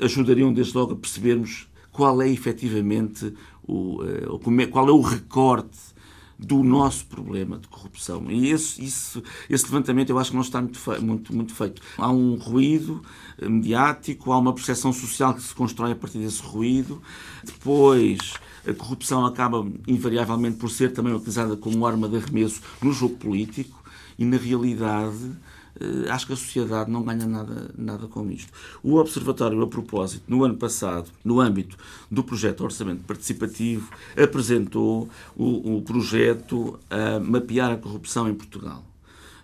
ajudariam 0.01 0.53
desde 0.53 0.77
logo 0.77 0.93
a 0.93 0.97
percebermos 0.97 1.67
qual 1.91 2.23
é 2.23 2.29
efetivamente 2.29 3.35
o, 3.67 3.99
eh, 4.05 4.67
qual 4.69 4.89
é 4.89 4.93
o 4.93 5.01
recorte 5.01 5.95
do 6.39 6.63
nosso 6.63 7.07
problema 7.07 7.59
de 7.59 7.67
corrupção. 7.67 8.31
E 8.31 8.51
esse, 8.51 8.85
isso, 8.85 9.23
esse 9.51 9.65
levantamento 9.65 10.11
eu 10.11 10.19
acho 10.19 10.31
que 10.31 10.37
não 10.37 10.43
está 10.43 10.61
muito, 10.61 10.81
muito, 11.03 11.35
muito 11.35 11.55
feito. 11.55 11.83
Há 11.99 12.11
um 12.11 12.37
ruído 12.37 13.03
eh, 13.39 13.49
mediático, 13.49 14.31
há 14.31 14.39
uma 14.39 14.53
percepção 14.53 14.93
social 14.93 15.35
que 15.35 15.43
se 15.43 15.55
constrói 15.55 15.93
a 15.93 15.97
partir 15.97 16.19
desse 16.19 16.43
ruído. 16.43 17.03
Depois, 17.43 18.35
a 18.65 18.73
corrupção 18.73 19.27
acaba 19.27 19.67
invariavelmente 19.89 20.59
por 20.59 20.71
ser 20.71 20.93
também 20.93 21.13
utilizada 21.13 21.57
como 21.57 21.85
arma 21.85 22.09
de 22.09 22.19
arremesso 22.19 22.61
no 22.81 22.93
jogo 22.93 23.17
político 23.17 23.84
e, 24.19 24.25
na 24.25 24.37
realidade, 24.37 25.33
eh, 25.81 26.11
acho 26.11 26.27
que 26.27 26.33
a 26.33 26.37
sociedade 26.37 26.91
não 26.91 27.03
ganha 27.03 27.27
nada, 27.27 27.71
nada 27.77 28.07
com 28.07 28.31
isto. 28.31 28.53
O 28.83 28.97
Observatório, 28.97 29.61
a 29.61 29.67
propósito, 29.67 30.25
no 30.29 30.45
ano 30.45 30.57
passado, 30.57 31.11
no 31.25 31.41
âmbito 31.41 31.77
do 32.11 32.23
projeto 32.23 32.63
Orçamento 32.63 33.05
Participativo, 33.05 33.91
apresentou 34.17 35.09
o, 35.37 35.77
o 35.77 35.83
projeto 35.83 36.79
a 36.89 37.19
mapear 37.19 37.73
a 37.73 37.77
corrupção 37.77 38.29
em 38.29 38.35
Portugal. 38.35 38.85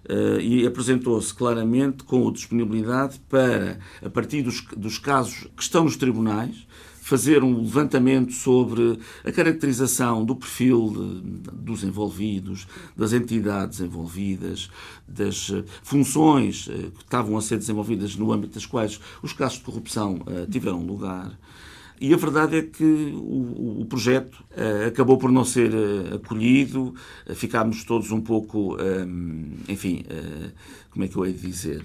Uh, 0.08 0.40
e 0.40 0.66
apresentou-se 0.66 1.32
claramente 1.32 2.02
com 2.04 2.26
a 2.26 2.32
disponibilidade 2.32 3.20
para, 3.28 3.78
a 4.02 4.08
partir 4.08 4.42
dos, 4.42 4.62
dos 4.74 4.98
casos 4.98 5.46
que 5.54 5.62
estão 5.62 5.84
nos 5.84 5.94
tribunais, 5.94 6.66
fazer 7.10 7.42
um 7.42 7.62
levantamento 7.62 8.32
sobre 8.32 8.96
a 9.24 9.32
caracterização 9.32 10.24
do 10.24 10.36
perfil 10.36 10.90
de, 10.90 11.50
dos 11.50 11.82
envolvidos, 11.82 12.68
das 12.96 13.12
entidades 13.12 13.80
envolvidas, 13.80 14.70
das 15.08 15.50
eh, 15.50 15.64
funções 15.82 16.68
eh, 16.70 16.90
que 16.96 17.02
estavam 17.02 17.36
a 17.36 17.42
ser 17.42 17.58
desenvolvidas 17.58 18.14
no 18.14 18.32
âmbito 18.32 18.54
das 18.54 18.64
quais 18.64 19.00
os 19.24 19.32
casos 19.32 19.58
de 19.58 19.64
corrupção 19.64 20.20
uh, 20.20 20.48
tiveram 20.48 20.86
lugar. 20.86 21.36
E 22.00 22.14
a 22.14 22.16
verdade 22.16 22.56
é 22.56 22.62
que 22.62 23.12
o, 23.14 23.84
projeto 23.84 24.42
acabou 24.86 25.18
por 25.18 25.30
não 25.30 25.44
ser 25.44 25.70
acolhido, 26.14 26.94
ficámos 27.34 27.84
todos 27.84 28.10
um 28.10 28.22
pouco, 28.22 28.78
enfim, 29.68 30.06
como 30.90 31.04
é 31.04 31.08
que 31.08 31.16
eu 31.16 31.26
hei 31.26 31.34
de 31.34 31.46
dizer? 31.46 31.82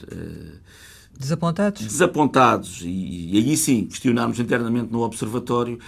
Desapontados? 1.17 1.81
Desapontados. 1.81 2.81
E, 2.81 3.31
e 3.33 3.37
aí 3.37 3.57
sim, 3.57 3.85
questionámos 3.85 4.39
internamente 4.39 4.91
no 4.91 5.01
Observatório 5.01 5.79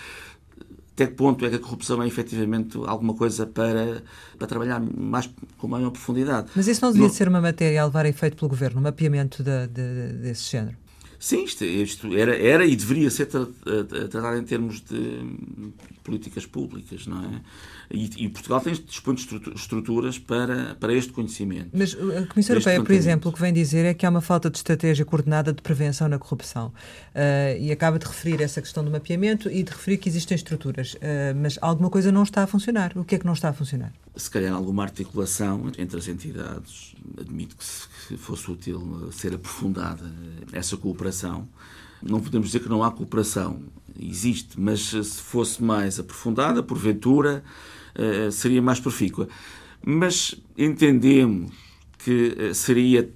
até 0.98 1.06
que 1.06 1.14
ponto 1.14 1.46
é 1.46 1.50
que 1.50 1.58
a 1.58 1.60
corrupção 1.60 2.02
é 2.02 2.08
efetivamente 2.08 2.76
alguma 2.88 3.14
coisa 3.14 3.46
para, 3.46 4.02
para 4.36 4.48
trabalhar 4.48 4.80
mais, 4.80 5.30
com 5.60 5.68
maior 5.68 5.92
profundidade. 5.92 6.50
Mas 6.56 6.68
isso 6.68 6.84
não 6.84 6.92
devia 6.92 7.08
ser 7.10 7.28
uma 7.28 7.40
matéria 7.40 7.84
a 7.84 7.86
levar 7.86 8.08
efeito 8.08 8.36
pelo 8.36 8.50
Governo, 8.50 8.80
um 8.80 8.84
mapeamento 8.84 9.44
de, 9.44 9.68
de, 9.68 10.14
desse 10.14 10.50
género? 10.50 10.76
Sim, 11.20 11.44
isto, 11.44 11.64
isto, 11.64 12.16
era, 12.16 12.36
era 12.36 12.66
e 12.66 12.76
deveria 12.76 13.12
ser 13.12 13.28
tratado 13.28 14.38
em 14.38 14.44
termos 14.44 14.82
de 14.82 15.22
políticas 16.04 16.48
públicas, 16.48 17.06
não 17.06 17.24
é? 17.26 17.42
E, 17.90 18.26
e 18.26 18.30
Portugal 18.30 18.60
tem 18.60 18.74
dispõe 18.74 19.16
estruturas 19.56 20.20
para, 20.20 20.76
para 20.76 20.94
este 20.94 21.14
conhecimento. 21.14 21.70
Mas 21.74 21.94
a 21.94 22.26
Comissão 22.28 22.56
Europeia, 22.56 22.84
por 22.84 22.92
exemplo, 22.92 23.32
o 23.32 23.34
que 23.34 23.40
vem 23.40 23.54
dizer 23.54 23.86
é 23.86 23.94
que 23.94 24.06
há 24.06 24.10
uma 24.10 24.22
falta 24.22 24.50
de 24.50 24.58
estratégia 24.58 25.06
coordenada 25.06 25.54
de 25.54 25.62
prevenção 25.62 26.08
na 26.08 26.20
corrupção. 26.20 26.68
Uh, 26.68 27.60
e 27.60 27.72
acaba 27.72 27.98
de 27.98 28.06
referir 28.06 28.42
essa 28.42 28.62
questão 28.62 28.84
do 28.84 28.92
mapeamento 28.92 29.50
e 29.50 29.64
de 29.64 29.72
referir 29.72 29.98
que 29.98 30.10
existem 30.10 30.36
estruturas. 30.36 30.96
Uh, 30.96 30.98
mas 31.42 31.58
alguma 31.62 31.90
coisa 31.90 32.12
não 32.12 32.24
está 32.24 32.44
a 32.44 32.48
funcionar. 32.48 32.92
O 32.96 33.04
que 33.04 33.16
é 33.16 33.20
que 33.20 33.26
não 33.26 33.34
está 33.34 33.50
a 33.50 33.54
funcionar? 33.54 33.94
Se 34.16 34.30
calhar 34.30 34.54
alguma 34.54 34.84
articulação 34.84 35.72
entre 35.78 35.98
as 35.98 36.08
entidades. 36.08 36.94
Admito 37.20 37.56
que, 37.56 37.64
se, 37.64 37.88
que 38.08 38.18
fosse 38.18 38.52
útil 38.52 39.10
ser 39.12 39.34
aprofundada 39.34 40.12
essa 40.52 40.76
cooperação. 40.76 41.48
Não 42.02 42.20
podemos 42.20 42.48
dizer 42.48 42.60
que 42.60 42.70
não 42.70 42.84
há 42.84 42.92
cooperação. 42.92 43.60
Existe, 44.00 44.60
mas 44.60 44.90
se 44.90 45.22
fosse 45.22 45.64
mais 45.64 46.00
aprofundada, 46.00 46.62
porventura, 46.62 47.44
eh, 47.96 48.30
seria 48.32 48.62
mais 48.62 48.80
profícua. 48.80 49.28
Mas 49.84 50.36
entendemos 50.58 51.52
que 51.98 52.36
eh, 52.38 52.54
seria 52.54 53.12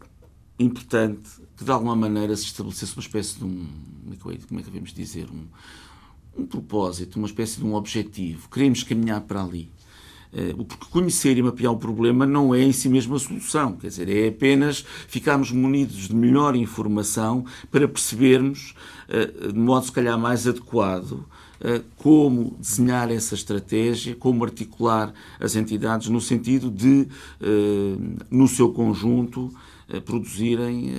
importante 0.57 1.29
que, 1.55 1.63
de 1.63 1.71
alguma 1.71 1.95
maneira, 1.95 2.35
se 2.35 2.45
estabelecesse 2.45 2.95
uma 2.95 3.01
espécie 3.01 3.37
de 3.37 3.45
um. 3.45 3.67
Como 4.19 4.33
é 4.33 4.37
que, 4.37 4.55
é 4.55 4.61
devemos 4.63 4.93
dizer? 4.93 5.29
Um, 5.29 5.45
um 6.41 6.45
propósito, 6.45 7.17
uma 7.17 7.27
espécie 7.27 7.59
de 7.59 7.65
um 7.65 7.75
objetivo. 7.75 8.49
Queremos 8.49 8.83
caminhar 8.83 9.21
para 9.21 9.43
ali. 9.43 9.69
Eh, 10.33 10.53
porque 10.55 10.85
conhecer 10.89 11.37
e 11.37 11.41
mapear 11.41 11.73
o 11.73 11.77
problema 11.77 12.25
não 12.25 12.55
é 12.55 12.61
em 12.61 12.71
si 12.71 12.87
mesmo 12.87 13.15
a 13.15 13.19
solução, 13.19 13.73
quer 13.73 13.87
dizer, 13.87 14.09
é 14.09 14.27
apenas 14.27 14.85
ficarmos 15.07 15.51
munidos 15.51 16.07
de 16.07 16.15
melhor 16.15 16.55
informação 16.55 17.45
para 17.69 17.87
percebermos, 17.87 18.73
de 19.51 19.59
modo 19.59 19.85
se 19.85 19.91
calhar 19.91 20.17
mais 20.17 20.47
adequado, 20.47 21.25
eh, 21.63 21.81
como 21.95 22.55
desenhar 22.59 23.11
essa 23.11 23.35
estratégia, 23.35 24.15
como 24.15 24.43
articular 24.43 25.13
as 25.39 25.55
entidades 25.55 26.07
no 26.07 26.19
sentido 26.19 26.71
de, 26.71 27.07
eh, 27.39 27.95
no 28.31 28.47
seu 28.47 28.73
conjunto, 28.73 29.53
eh, 29.87 29.99
produzirem, 29.99 30.91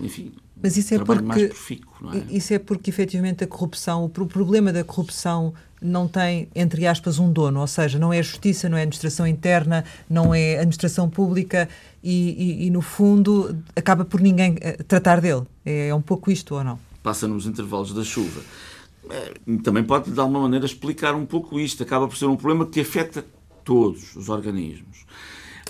enfim, 0.00 0.30
mas 0.62 0.76
isso 0.76 0.94
é 0.94 0.98
porque 0.98 1.42
é? 1.42 2.26
isso 2.30 2.52
é 2.52 2.58
porque 2.58 2.90
efetivamente 2.90 3.42
a 3.42 3.46
corrupção, 3.46 4.04
o 4.04 4.08
problema 4.08 4.72
da 4.72 4.84
corrupção 4.84 5.54
não 5.80 6.08
tem 6.08 6.48
entre 6.54 6.86
aspas 6.86 7.18
um 7.18 7.32
dono, 7.32 7.60
ou 7.60 7.66
seja, 7.66 7.98
não 7.98 8.12
é 8.12 8.22
justiça, 8.22 8.68
não 8.68 8.76
é 8.76 8.82
administração 8.82 9.26
interna, 9.26 9.84
não 10.08 10.34
é 10.34 10.56
administração 10.56 11.08
pública 11.08 11.68
e, 12.02 12.62
e, 12.62 12.66
e 12.66 12.70
no 12.70 12.80
fundo 12.80 13.56
acaba 13.76 14.04
por 14.04 14.20
ninguém 14.20 14.56
tratar 14.86 15.20
dele. 15.20 15.42
É, 15.64 15.88
é 15.88 15.94
um 15.94 16.02
pouco 16.02 16.30
isto 16.30 16.54
ou 16.54 16.64
não? 16.64 16.78
Passa 17.02 17.28
nos 17.28 17.46
intervalos 17.46 17.92
da 17.92 18.04
chuva. 18.04 18.40
Eh, 19.10 19.34
também 19.62 19.82
pode, 19.82 20.10
de 20.10 20.20
alguma 20.20 20.40
maneira, 20.40 20.66
explicar 20.66 21.14
um 21.14 21.24
pouco 21.24 21.58
isto. 21.58 21.82
Acaba 21.82 22.06
por 22.06 22.16
ser 22.16 22.26
um 22.26 22.36
problema 22.36 22.66
que 22.66 22.80
afeta 22.80 23.24
todos 23.64 24.14
os 24.16 24.28
organismos. 24.28 25.06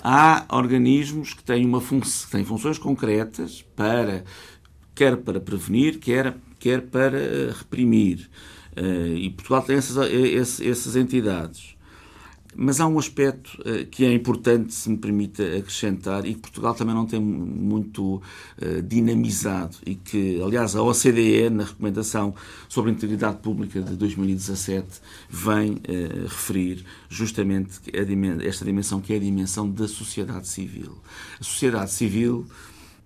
Há 0.03 0.45
organismos 0.49 1.33
que 1.33 1.43
têm, 1.43 1.65
uma 1.65 1.81
fun 1.81 1.99
têm 2.31 2.45
funções 2.45 2.77
concretas 2.77 3.65
para, 3.75 4.23
quer 4.95 5.17
para 5.17 5.39
prevenir, 5.39 5.99
quer, 5.99 6.35
quer 6.57 6.81
para 6.81 7.17
eh, 7.17 7.53
reprimir. 7.57 8.29
Eh, 8.79 9.15
e 9.25 9.29
Portugal 9.31 9.61
tem 9.61 9.75
essas, 9.75 9.97
essas 10.61 10.95
entidades. 10.95 11.75
Mas 12.55 12.79
há 12.79 12.87
um 12.87 12.97
aspecto 12.97 13.61
uh, 13.61 13.85
que 13.85 14.03
é 14.03 14.11
importante, 14.11 14.73
se 14.73 14.89
me 14.89 14.97
permite 14.97 15.41
acrescentar, 15.41 16.25
e 16.25 16.33
que 16.33 16.39
Portugal 16.39 16.73
também 16.73 16.95
não 16.95 17.05
tem 17.05 17.19
muito 17.19 18.21
dinamizado, 18.87 19.77
e 19.85 19.93
que, 19.93 20.41
aliás, 20.41 20.75
a 20.75 20.81
OCDE, 20.81 21.49
na 21.51 21.65
recomendação 21.65 22.33
sobre 22.67 22.89
a 22.89 22.93
integridade 22.93 23.37
pública 23.37 23.81
de 23.81 23.95
2017, 23.95 24.87
vem 25.29 25.79
referir 26.23 26.83
justamente 27.07 27.79
esta 28.43 28.65
dimensão, 28.65 28.99
que 28.99 29.13
é 29.13 29.17
a 29.17 29.19
dimensão 29.19 29.69
da 29.69 29.87
sociedade 29.87 30.47
civil. 30.47 30.97
A 31.39 31.43
sociedade 31.43 31.91
civil 31.91 32.47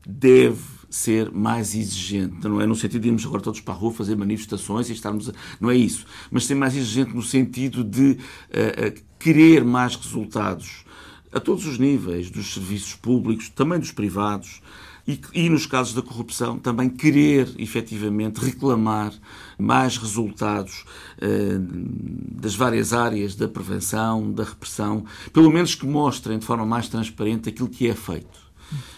deve 0.07 0.72
ser 0.93 1.31
mais 1.31 1.73
exigente, 1.73 2.47
não 2.47 2.61
é 2.61 2.67
no 2.67 2.75
sentido 2.75 3.01
de 3.01 3.07
irmos 3.07 3.25
agora 3.25 3.41
todos 3.41 3.59
para 3.59 3.73
a 3.73 3.77
rua 3.77 3.91
fazer 3.91 4.15
manifestações 4.15 4.89
e 4.89 4.93
estarmos, 4.93 5.27
a... 5.27 5.33
não 5.59 5.71
é 5.71 5.75
isso, 5.75 6.05
mas 6.29 6.45
ser 6.45 6.53
mais 6.53 6.75
exigente 6.75 7.15
no 7.15 7.23
sentido 7.23 7.83
de 7.83 8.11
uh, 8.11 9.01
querer 9.17 9.65
mais 9.65 9.95
resultados 9.95 10.85
a 11.31 11.39
todos 11.39 11.65
os 11.65 11.79
níveis, 11.79 12.29
dos 12.29 12.53
serviços 12.53 12.93
públicos, 12.93 13.49
também 13.49 13.79
dos 13.79 13.91
privados, 13.91 14.61
e, 15.07 15.19
e, 15.33 15.49
nos 15.49 15.65
casos 15.65 15.95
da 15.95 16.01
corrupção, 16.01 16.59
também 16.59 16.89
querer 16.89 17.49
efetivamente 17.57 18.37
reclamar 18.39 19.11
mais 19.57 19.97
resultados 19.97 20.85
eh, 21.19 21.57
das 21.59 22.55
várias 22.55 22.93
áreas 22.93 23.35
da 23.35 23.47
prevenção, 23.49 24.31
da 24.31 24.45
repressão, 24.45 25.03
pelo 25.33 25.51
menos 25.51 25.75
que 25.75 25.85
mostrem 25.85 26.39
de 26.39 26.45
forma 26.45 26.65
mais 26.65 26.87
transparente 26.87 27.49
aquilo 27.49 27.67
que 27.67 27.89
é 27.89 27.95
feito. 27.95 28.39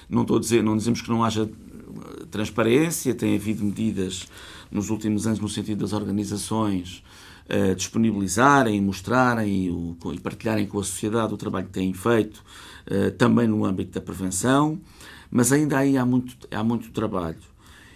Não 0.07 0.21
estou 0.21 0.37
a 0.37 0.39
dizer, 0.39 0.63
não 0.63 0.77
dizemos 0.77 1.01
que 1.01 1.09
não 1.09 1.23
haja 1.23 1.49
transparência, 2.29 3.13
tem 3.13 3.35
havido 3.35 3.63
medidas 3.63 4.27
nos 4.71 4.89
últimos 4.89 5.27
anos 5.27 5.39
no 5.39 5.49
sentido 5.49 5.81
das 5.81 5.93
organizações 5.93 7.03
uh, 7.49 7.75
disponibilizarem, 7.75 8.81
mostrarem 8.81 9.65
e, 9.65 9.69
o, 9.69 9.97
e, 10.13 10.19
partilharem 10.19 10.65
com 10.65 10.79
a 10.79 10.83
sociedade 10.83 11.33
o 11.33 11.37
trabalho 11.37 11.67
que 11.67 11.73
têm 11.73 11.93
feito, 11.93 12.43
uh, 12.91 13.11
também 13.11 13.47
no 13.47 13.65
âmbito 13.65 13.91
da 13.91 14.01
prevenção 14.01 14.79
mas 15.35 15.51
ainda 15.51 15.79
aí 15.79 15.97
há 15.97 16.05
muito, 16.05 16.47
há 16.49 16.63
muito 16.63 16.91
trabalho. 16.91 17.35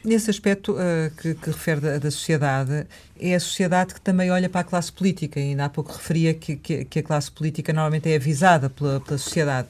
Nesse 0.03 0.29
aspecto 0.29 0.73
uh, 0.73 1.11
que, 1.17 1.33
que, 1.35 1.49
refere 1.49 1.81
da, 1.81 1.97
da, 1.97 2.09
sociedade, 2.09 2.87
é 3.19 3.35
a 3.35 3.39
sociedade 3.39 3.93
que 3.93 3.99
também 3.99 4.31
olha 4.31 4.47
para 4.47 4.61
a 4.61 4.63
classe 4.63 4.89
política, 4.89 5.41
e 5.41 5.49
ainda 5.49 5.65
há 5.65 5.69
pouco 5.69 5.91
referia 5.91 6.33
que, 6.33 6.55
que, 6.55 6.85
que 6.85 6.99
a 6.99 7.03
classe 7.03 7.29
política 7.29 7.73
normalmente 7.73 8.09
é 8.09 8.15
avisada 8.15 8.69
pela, 8.69 9.01
pela 9.01 9.17
sociedade. 9.17 9.67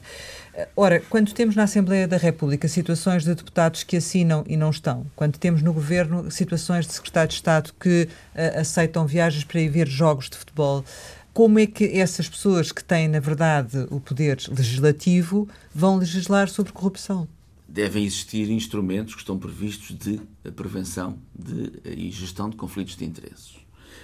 Uh, 0.54 0.66
ora, 0.76 1.00
quando 1.10 1.32
temos 1.32 1.56
na 1.56 1.64
Assembleia 1.64 2.06
da 2.06 2.16
República 2.16 2.68
situações 2.68 3.24
de 3.24 3.34
deputados 3.34 3.82
que 3.82 3.96
assinam 3.96 4.44
e 4.46 4.56
não 4.56 4.70
estão, 4.70 5.04
quando 5.16 5.36
temos 5.36 5.62
no 5.62 5.72
Governo 5.72 6.30
situações 6.30 6.86
de 6.86 6.92
secretários 6.92 7.34
de 7.34 7.40
Estado 7.40 7.72
que 7.80 8.08
uh, 8.36 8.60
aceitam 8.60 9.08
viagens 9.08 9.42
para 9.42 9.60
ir 9.60 9.68
ver 9.68 9.88
jogos 9.88 10.30
de 10.30 10.36
futebol, 10.36 10.84
como 11.32 11.58
é 11.58 11.66
que 11.66 11.98
essas 11.98 12.28
pessoas 12.28 12.70
que 12.70 12.84
têm, 12.84 13.08
na 13.08 13.18
verdade, 13.18 13.84
o 13.90 13.98
poder 13.98 14.38
legislativo 14.48 15.48
vão 15.74 15.96
legislar 15.96 16.48
sobre 16.48 16.72
corrupção? 16.72 17.26
Devem 17.70 18.04
existir 18.04 18.50
instrumentos 18.50 19.14
que 19.14 19.20
estão 19.20 19.38
previstos 19.38 19.96
de 19.96 20.20
prevenção 20.56 21.18
de, 21.34 21.72
e 21.84 22.10
gestão 22.10 22.50
de 22.50 22.56
conflitos 22.56 22.96
de 22.96 23.04
interesses. 23.04 23.54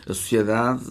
A 0.06 0.14
sociedade, 0.14 0.84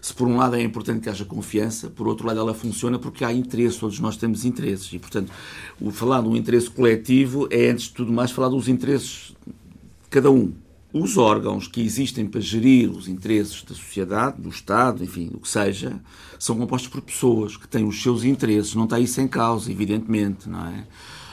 se 0.00 0.14
por 0.14 0.28
um 0.28 0.36
lado 0.36 0.54
é 0.54 0.62
importante 0.62 1.00
que 1.00 1.08
haja 1.08 1.24
confiança, 1.24 1.90
por 1.90 2.06
outro 2.06 2.26
lado 2.26 2.38
ela 2.38 2.54
funciona 2.54 2.96
porque 2.96 3.24
há 3.24 3.32
interesse, 3.32 3.80
todos 3.80 3.98
nós 3.98 4.16
temos 4.16 4.44
interesses. 4.44 4.92
E, 4.92 5.00
portanto, 5.00 5.32
o 5.80 5.90
falar 5.90 6.22
de 6.22 6.28
um 6.28 6.36
interesse 6.36 6.70
coletivo 6.70 7.48
é, 7.50 7.70
antes 7.70 7.86
de 7.86 7.94
tudo 7.94 8.12
mais, 8.12 8.30
falar 8.30 8.48
dos 8.48 8.68
interesses 8.68 9.34
de 9.46 10.10
cada 10.10 10.30
um. 10.30 10.52
Os 10.92 11.16
órgãos 11.16 11.66
que 11.66 11.80
existem 11.80 12.24
para 12.24 12.40
gerir 12.40 12.88
os 12.88 13.08
interesses 13.08 13.64
da 13.64 13.74
sociedade, 13.74 14.40
do 14.40 14.48
Estado, 14.48 15.02
enfim, 15.02 15.28
o 15.34 15.40
que 15.40 15.48
seja, 15.48 16.00
são 16.38 16.56
compostos 16.56 16.88
por 16.88 17.02
pessoas 17.02 17.56
que 17.56 17.66
têm 17.66 17.84
os 17.84 18.00
seus 18.00 18.22
interesses. 18.22 18.76
Não 18.76 18.84
está 18.84 19.00
isso 19.00 19.20
em 19.20 19.26
causa, 19.26 19.72
evidentemente, 19.72 20.48
não 20.48 20.68
é? 20.68 20.86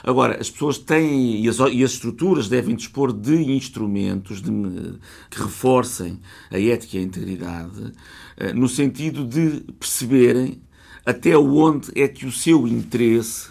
Agora, 0.04 0.40
as 0.40 0.50
pessoas 0.50 0.78
têm, 0.78 1.44
e 1.44 1.50
as, 1.50 1.58
e 1.60 1.84
as 1.84 1.92
estruturas 1.92 2.48
devem 2.48 2.76
dispor 2.76 3.14
de 3.14 3.36
instrumentos 3.36 4.42
de, 4.42 4.52
que 5.30 5.42
reforcem 5.42 6.20
a 6.50 6.60
ética 6.60 6.98
e 6.98 7.00
a 7.00 7.04
integridade, 7.04 7.94
eh, 8.38 8.54
no 8.54 8.68
sentido 8.68 9.26
de 9.26 9.62
perceberem 9.80 10.62
até 11.06 11.38
onde 11.38 11.92
é 11.96 12.08
que 12.08 12.26
o 12.26 12.32
seu 12.32 12.68
interesse 12.68 13.50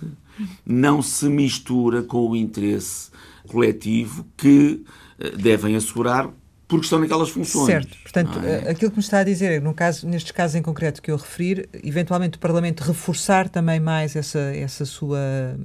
não 0.64 1.02
se 1.02 1.28
mistura 1.28 2.02
com 2.02 2.28
o 2.28 2.36
interesse 2.36 3.10
coletivo 3.48 4.26
que 4.36 4.84
eh, 5.18 5.30
devem 5.36 5.76
assegurar 5.76 6.30
porque 6.66 6.84
estão 6.84 7.00
naquelas 7.00 7.28
funções. 7.30 7.66
Certo. 7.66 7.96
Portanto, 8.00 8.38
é? 8.44 8.70
aquilo 8.70 8.92
que 8.92 8.98
me 8.98 9.02
está 9.02 9.18
a 9.18 9.24
dizer, 9.24 9.50
é, 9.50 9.60
no 9.60 9.74
caso, 9.74 10.06
nestes 10.06 10.30
casos 10.30 10.54
em 10.54 10.62
concreto 10.62 11.02
que 11.02 11.10
eu 11.10 11.16
referir, 11.16 11.68
eventualmente 11.82 12.38
o 12.38 12.40
Parlamento 12.40 12.82
reforçar 12.82 13.48
também 13.48 13.80
mais 13.80 14.14
essa, 14.14 14.38
essa 14.38 14.84
sua 14.84 15.58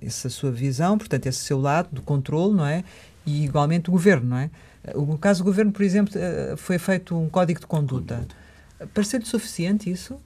essa 0.00 0.28
sua 0.28 0.50
visão, 0.50 0.96
portanto, 0.96 1.26
esse 1.26 1.40
seu 1.40 1.60
lado 1.60 1.88
do 1.92 2.02
controle, 2.02 2.54
não 2.54 2.66
é? 2.66 2.84
E 3.26 3.44
igualmente 3.44 3.88
o 3.88 3.92
governo, 3.92 4.30
não 4.30 4.36
é? 4.38 4.50
No 4.94 5.18
caso 5.18 5.42
do 5.42 5.44
governo, 5.44 5.70
por 5.70 5.82
exemplo, 5.82 6.12
eh, 6.16 6.54
foi 6.56 6.76
feito 6.78 7.16
um 7.16 7.28
código 7.28 7.60
de 7.60 7.66
conduta. 7.66 8.26
Parece-lhe 8.92 9.24
suficiente 9.24 9.88
isso? 9.88 10.16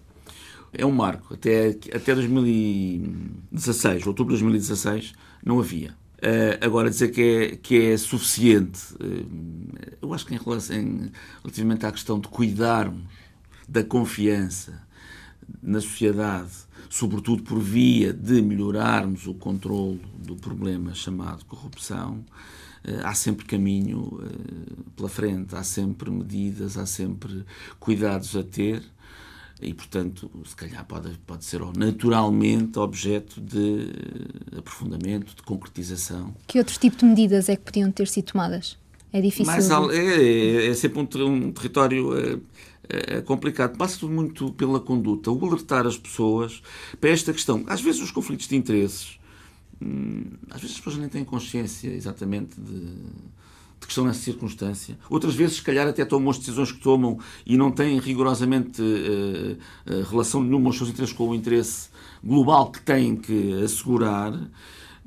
É 0.72 0.84
um 0.84 0.90
marco. 0.90 1.34
Até, 1.34 1.76
até 1.94 2.14
2016, 2.14 4.06
outubro 4.06 4.34
de 4.34 4.42
2016, 4.42 5.12
não 5.44 5.60
havia. 5.60 5.90
Uh, 6.16 6.56
agora, 6.64 6.88
dizer 6.88 7.10
que 7.10 7.20
é, 7.20 7.56
que 7.56 7.90
é 7.90 7.96
suficiente, 7.98 8.94
uh, 8.94 9.26
eu 10.00 10.14
acho 10.14 10.24
que 10.24 10.34
em 10.34 10.38
relação, 10.38 10.74
em, 10.74 11.12
relativamente 11.42 11.84
à 11.84 11.92
questão 11.92 12.18
de 12.18 12.28
cuidarmos 12.28 13.04
da 13.68 13.84
confiança 13.84 14.85
na 15.62 15.80
sociedade, 15.80 16.50
sobretudo 16.88 17.42
por 17.42 17.60
via 17.60 18.12
de 18.12 18.40
melhorarmos 18.42 19.26
o 19.26 19.34
controle 19.34 20.00
do 20.18 20.36
problema 20.36 20.94
chamado 20.94 21.44
corrupção, 21.44 22.24
eh, 22.84 23.00
há 23.02 23.14
sempre 23.14 23.44
caminho 23.44 24.20
eh, 24.22 24.72
pela 24.94 25.08
frente, 25.08 25.54
há 25.54 25.62
sempre 25.62 26.10
medidas, 26.10 26.76
há 26.76 26.86
sempre 26.86 27.44
cuidados 27.78 28.36
a 28.36 28.42
ter 28.42 28.82
e, 29.60 29.72
portanto, 29.72 30.30
se 30.44 30.54
calhar 30.54 30.84
pode, 30.84 31.16
pode 31.26 31.44
ser 31.44 31.60
naturalmente 31.76 32.78
objeto 32.78 33.40
de 33.40 33.90
aprofundamento, 34.56 35.34
de 35.34 35.42
concretização. 35.42 36.34
Que 36.46 36.58
outro 36.58 36.78
tipo 36.78 36.96
de 36.96 37.04
medidas 37.06 37.48
é 37.48 37.56
que 37.56 37.62
podiam 37.62 37.90
ter 37.90 38.06
sido 38.06 38.26
tomadas? 38.32 38.76
É 39.12 39.20
difícil. 39.20 39.46
Mais, 39.46 39.70
é, 39.70 39.96
é, 39.96 40.66
é 40.66 40.74
sempre 40.74 41.22
um, 41.22 41.32
um 41.32 41.52
território 41.52 42.14
é, 42.18 42.38
é, 42.88 43.20
complicado. 43.20 43.76
Passa 43.76 43.98
tudo 44.00 44.12
muito 44.12 44.52
pela 44.52 44.80
conduta. 44.80 45.30
O 45.30 45.46
alertar 45.46 45.86
as 45.86 45.96
pessoas 45.96 46.62
para 47.00 47.10
esta 47.10 47.32
questão. 47.32 47.64
Às 47.66 47.80
vezes, 47.80 48.00
os 48.00 48.10
conflitos 48.10 48.48
de 48.48 48.56
interesses, 48.56 49.18
hum, 49.80 50.24
às 50.50 50.60
vezes 50.60 50.76
as 50.76 50.80
pessoas 50.80 50.98
nem 50.98 51.08
têm 51.08 51.24
consciência 51.24 51.88
exatamente 51.88 52.60
de, 52.60 52.80
de 52.80 53.86
que 53.86 53.88
estão 53.88 54.04
nessa 54.04 54.20
circunstância. 54.20 54.98
Outras 55.08 55.34
vezes, 55.34 55.56
se 55.56 55.62
calhar, 55.62 55.86
até 55.86 56.04
tomam 56.04 56.30
as 56.30 56.38
decisões 56.38 56.72
que 56.72 56.80
tomam 56.80 57.18
e 57.44 57.56
não 57.56 57.70
têm 57.70 57.98
rigorosamente 57.98 58.82
uh, 58.82 59.58
uh, 59.92 60.02
relação 60.10 60.42
nenhuma 60.42 60.64
com 60.64 60.70
os 60.70 60.76
seus 60.76 60.90
interesses 60.90 61.14
com 61.14 61.28
o 61.28 61.34
interesse 61.34 61.88
global 62.22 62.70
que 62.70 62.80
têm 62.80 63.16
que 63.16 63.62
assegurar 63.62 64.32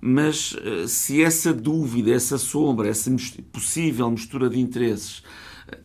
mas 0.02 0.56
eh, 0.64 0.88
se 0.88 1.22
essa 1.22 1.54
dúvida, 1.54 2.12
essa 2.12 2.38
sombra, 2.38 2.88
essa 2.88 3.14
possível 3.52 4.10
mistura 4.10 4.50
de 4.50 4.60
interesses 4.60 5.22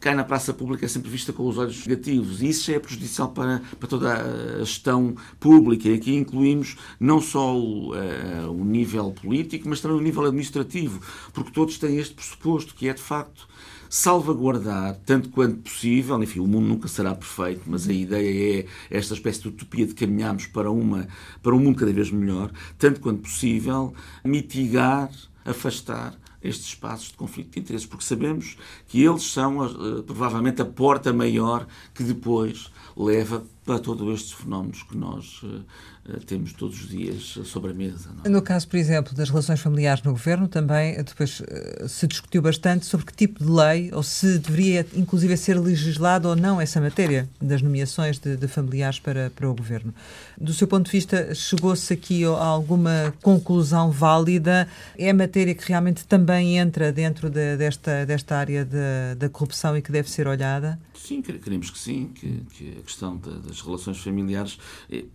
cai 0.01 0.15
na 0.15 0.25
praça 0.25 0.53
pública 0.53 0.85
é 0.85 0.89
sempre 0.89 1.11
vista 1.11 1.33
com 1.33 1.47
os 1.47 1.59
olhos 1.59 1.87
negativos. 1.87 2.43
E 2.43 2.49
isso 2.49 2.71
é 2.71 2.79
prejudicial 2.79 3.29
para, 3.31 3.63
para 3.79 3.89
toda 3.89 4.13
a 4.13 4.59
gestão 4.61 5.15
pública. 5.39 5.89
E 5.89 5.95
aqui 5.95 6.15
incluímos 6.15 6.77
não 6.99 7.21
só 7.21 7.57
o, 7.57 7.93
uh, 7.95 8.51
o 8.51 8.65
nível 8.65 9.13
político 9.13 9.69
mas 9.69 9.81
também 9.81 9.97
o 9.97 10.01
nível 10.01 10.25
administrativo 10.25 11.01
porque 11.33 11.51
todos 11.51 11.79
têm 11.79 11.99
este 11.99 12.15
pressuposto 12.15 12.75
que 12.75 12.89
é 12.89 12.95
de 12.95 13.03
facto 13.03 13.49
salvaguardar, 13.89 14.97
tanto 15.07 15.29
quanto 15.29 15.59
possível, 15.59 16.21
enfim, 16.21 16.41
o 16.41 16.49
mundo 16.49 16.67
nunca 16.67 16.89
será 16.89 17.15
perfeito, 17.15 17.63
mas 17.67 17.89
a 17.89 17.93
ideia 17.93 18.67
é 18.91 18.97
esta 18.97 19.15
espécie 19.15 19.43
de 19.43 19.49
utopia 19.49 19.87
de 19.87 19.95
caminharmos 19.95 20.47
para, 20.47 20.69
uma, 20.69 21.07
para 21.41 21.55
um 21.55 21.61
mundo 21.61 21.79
cada 21.79 21.93
vez 21.93 22.11
melhor, 22.11 22.51
tanto 22.77 22.99
quanto 22.99 23.23
possível, 23.23 23.95
mitigar, 24.25 25.11
afastar 25.45 26.19
estes 26.43 26.67
espaços 26.69 27.09
de 27.09 27.15
conflito 27.15 27.53
de 27.53 27.61
interesses, 27.61 27.87
porque 27.87 28.05
sabemos 28.05 28.57
que 28.87 29.03
eles 29.03 29.23
são 29.23 29.59
uh, 29.59 30.03
provavelmente 30.03 30.61
a 30.61 30.65
porta 30.65 31.13
maior 31.13 31.67
que 31.95 32.03
depois 32.03 32.71
leva 32.97 33.45
para 33.65 33.79
todos 33.79 34.21
estes 34.21 34.33
fenómenos 34.33 34.83
que 34.83 34.97
nós 34.97 35.43
uh, 35.43 35.65
eh, 36.07 36.19
temos 36.27 36.53
todos 36.53 36.83
os 36.83 36.89
dias 36.89 37.39
sobre 37.45 37.71
a 37.71 37.75
mesa. 37.75 38.11
Não? 38.15 38.25
É? 38.25 38.29
No 38.29 38.43
caso, 38.43 38.69
por 38.69 38.77
exemplo, 38.77 39.15
das 39.15 39.31
relações 39.31 39.61
familiares 39.61 40.03
no 40.03 40.13
governo, 40.13 40.47
também 40.47 40.95
eh, 40.95 41.03
depois 41.03 41.43
eh, 41.47 41.87
se 41.89 42.07
discutiu 42.07 42.43
bastante 42.43 42.85
sobre 42.85 43.07
que 43.07 43.15
tipo 43.15 43.43
de 43.43 43.51
lei, 43.51 43.91
ou 43.93 44.03
se 44.03 44.39
deveria 44.39 44.87
inclusive 44.95 45.35
ser 45.37 45.59
legislado 45.59 46.29
ou 46.29 46.37
não 46.37 46.61
essa 46.61 46.79
matéria 46.81 47.29
das 47.41 47.63
nomeações 47.63 48.19
de, 48.19 48.37
de 48.37 48.47
familiares 48.47 48.99
para, 49.01 49.31
para 49.31 49.49
o 49.49 49.55
governo. 49.55 49.95
Do 50.39 50.53
seu 50.53 50.69
ponto 50.69 50.87
de 50.87 50.93
vista, 50.93 51.35
chegou-se 51.35 51.93
aqui 51.93 52.25
a 52.25 52.29
alguma 52.29 53.15
conclusão 53.23 53.91
válida? 53.91 54.69
É 54.99 55.11
matéria 55.13 55.55
que 55.55 55.67
realmente 55.67 56.05
também 56.07 56.59
entra 56.59 56.93
dentro 56.93 57.31
de, 57.31 57.57
desta, 57.57 58.05
desta 58.05 58.37
área 58.37 58.69
da 59.17 59.29
corrupção 59.29 59.77
e 59.77 59.81
que 59.81 59.91
deve 59.91 60.11
ser 60.11 60.27
olhada? 60.27 60.79
Sim, 60.95 61.21
queremos 61.21 61.71
que 61.71 61.79
sim, 61.79 62.11
que, 62.15 62.43
que 62.55 62.79
a 62.79 62.83
questão 62.83 63.17
das 63.17 63.54
relações 63.61 63.99
familiares 63.99 64.59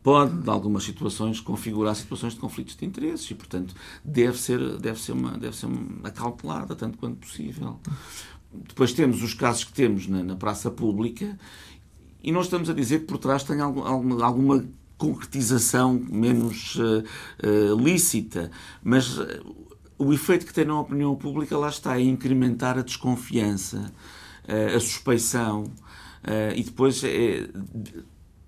pode, 0.01 0.37
de 0.41 0.49
alguma 0.49 0.79
algumas 0.79 0.83
situações 0.83 1.39
configurar 1.39 1.95
situações 1.95 2.33
de 2.33 2.39
conflitos 2.39 2.75
de 2.75 2.85
interesses 2.85 3.29
e, 3.29 3.35
portanto, 3.35 3.75
deve 4.03 4.37
ser, 4.37 4.77
deve 4.77 4.99
ser, 4.99 5.11
uma, 5.11 5.37
deve 5.37 5.55
ser 5.55 5.65
uma 5.65 6.07
acautelada 6.07 6.75
tanto 6.75 6.97
quanto 6.97 7.17
possível. 7.17 7.79
Depois 8.53 8.93
temos 8.93 9.21
os 9.21 9.33
casos 9.33 9.63
que 9.63 9.73
temos 9.73 10.07
na, 10.07 10.23
na 10.23 10.35
praça 10.35 10.71
pública 10.71 11.37
e 12.23 12.31
nós 12.31 12.45
estamos 12.45 12.69
a 12.69 12.73
dizer 12.73 13.01
que 13.01 13.05
por 13.05 13.17
trás 13.17 13.43
tem 13.43 13.59
algum, 13.59 13.81
alguma, 13.81 14.23
alguma 14.23 14.65
concretização 14.97 15.93
menos 15.93 16.75
uh, 16.75 17.03
uh, 17.43 17.75
lícita, 17.81 18.51
mas 18.83 19.17
o 19.97 20.13
efeito 20.13 20.45
que 20.45 20.53
tem 20.53 20.65
na 20.65 20.79
opinião 20.79 21.15
pública 21.15 21.57
lá 21.57 21.69
está, 21.69 21.97
é 21.97 22.01
incrementar 22.01 22.77
a 22.77 22.81
desconfiança, 22.81 23.91
a 24.47 24.79
suspeição, 24.79 25.65
e 26.55 26.63
depois 26.63 27.03
é, 27.03 27.49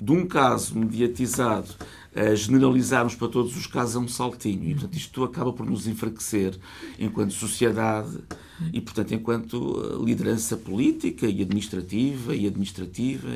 de 0.02 0.12
um 0.12 0.26
caso 0.26 0.78
mediatizado 0.78 1.76
a 2.16 2.36
generalizarmos 2.36 3.16
para 3.16 3.28
todos 3.28 3.56
os 3.56 3.66
casos 3.66 3.96
é 3.96 4.00
um 4.00 4.08
saltinho. 4.08 4.70
E, 4.70 4.74
portanto, 4.74 4.96
isto 4.96 5.24
acaba 5.24 5.54
por 5.54 5.66
nos 5.66 5.88
enfraquecer 5.88 6.58
enquanto 7.00 7.34
sociedade 7.34 8.20
e, 8.74 8.82
portanto, 8.82 9.14
enquanto 9.14 9.82
eh, 9.82 10.06
liderança 10.06 10.56
política 10.56 11.26
e 11.26 11.42
administrativa 11.42 12.36
e 12.36 12.46
administrativa. 12.46 13.30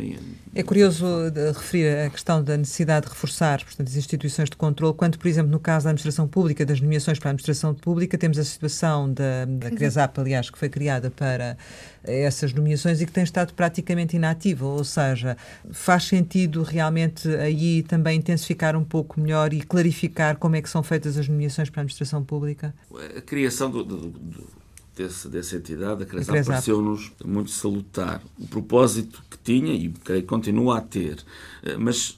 É 0.53 0.61
curioso 0.61 1.05
referir 1.53 2.05
a 2.05 2.09
questão 2.09 2.43
da 2.43 2.55
necessidade 2.57 3.07
de 3.07 3.11
reforçar 3.11 3.63
portanto, 3.63 3.87
as 3.87 3.95
instituições 3.95 4.49
de 4.49 4.55
controle, 4.55 4.93
quando, 4.93 5.17
por 5.17 5.27
exemplo, 5.27 5.51
no 5.51 5.59
caso 5.59 5.85
da 5.85 5.89
administração 5.91 6.27
pública, 6.27 6.65
das 6.65 6.79
nomeações 6.79 7.17
para 7.17 7.29
a 7.29 7.31
administração 7.31 7.73
pública, 7.73 8.17
temos 8.17 8.37
a 8.37 8.43
situação 8.43 9.11
da, 9.11 9.45
da 9.45 9.71
CRESAP, 9.71 10.19
aliás, 10.19 10.49
que 10.49 10.57
foi 10.57 10.69
criada 10.69 11.09
para 11.09 11.57
essas 12.03 12.53
nomeações 12.53 13.01
e 13.01 13.05
que 13.05 13.11
tem 13.11 13.23
estado 13.23 13.53
praticamente 13.53 14.15
inativa, 14.15 14.65
ou 14.65 14.83
seja, 14.83 15.35
faz 15.71 16.03
sentido 16.03 16.61
realmente 16.61 17.27
aí 17.27 17.83
também 17.83 18.17
intensificar 18.17 18.64
um 18.73 18.85
pouco 18.85 19.19
melhor 19.19 19.53
e 19.53 19.61
clarificar 19.61 20.37
como 20.37 20.55
é 20.55 20.61
que 20.61 20.69
são 20.69 20.81
feitas 20.81 21.17
as 21.17 21.27
nomeações 21.27 21.69
para 21.69 21.81
a 21.81 21.83
administração 21.83 22.23
pública? 22.23 22.73
A 23.17 23.19
criação 23.19 23.69
do, 23.69 23.83
do, 23.83 23.97
do 24.11 24.47
desse, 24.95 25.27
dessa 25.27 25.57
entidade, 25.57 26.03
a 26.03 26.05
CRESAP, 26.05 26.45
pareceu-nos 26.45 27.11
muito 27.23 27.51
salutar. 27.51 28.21
O 28.39 28.47
propósito 28.47 29.21
que 29.29 29.37
tinha, 29.37 29.73
e 29.73 29.89
creio 29.89 30.21
que 30.21 30.27
continua 30.27 30.77
a 30.77 30.81
ter, 30.81 31.23
eh, 31.63 31.77
mas 31.77 32.17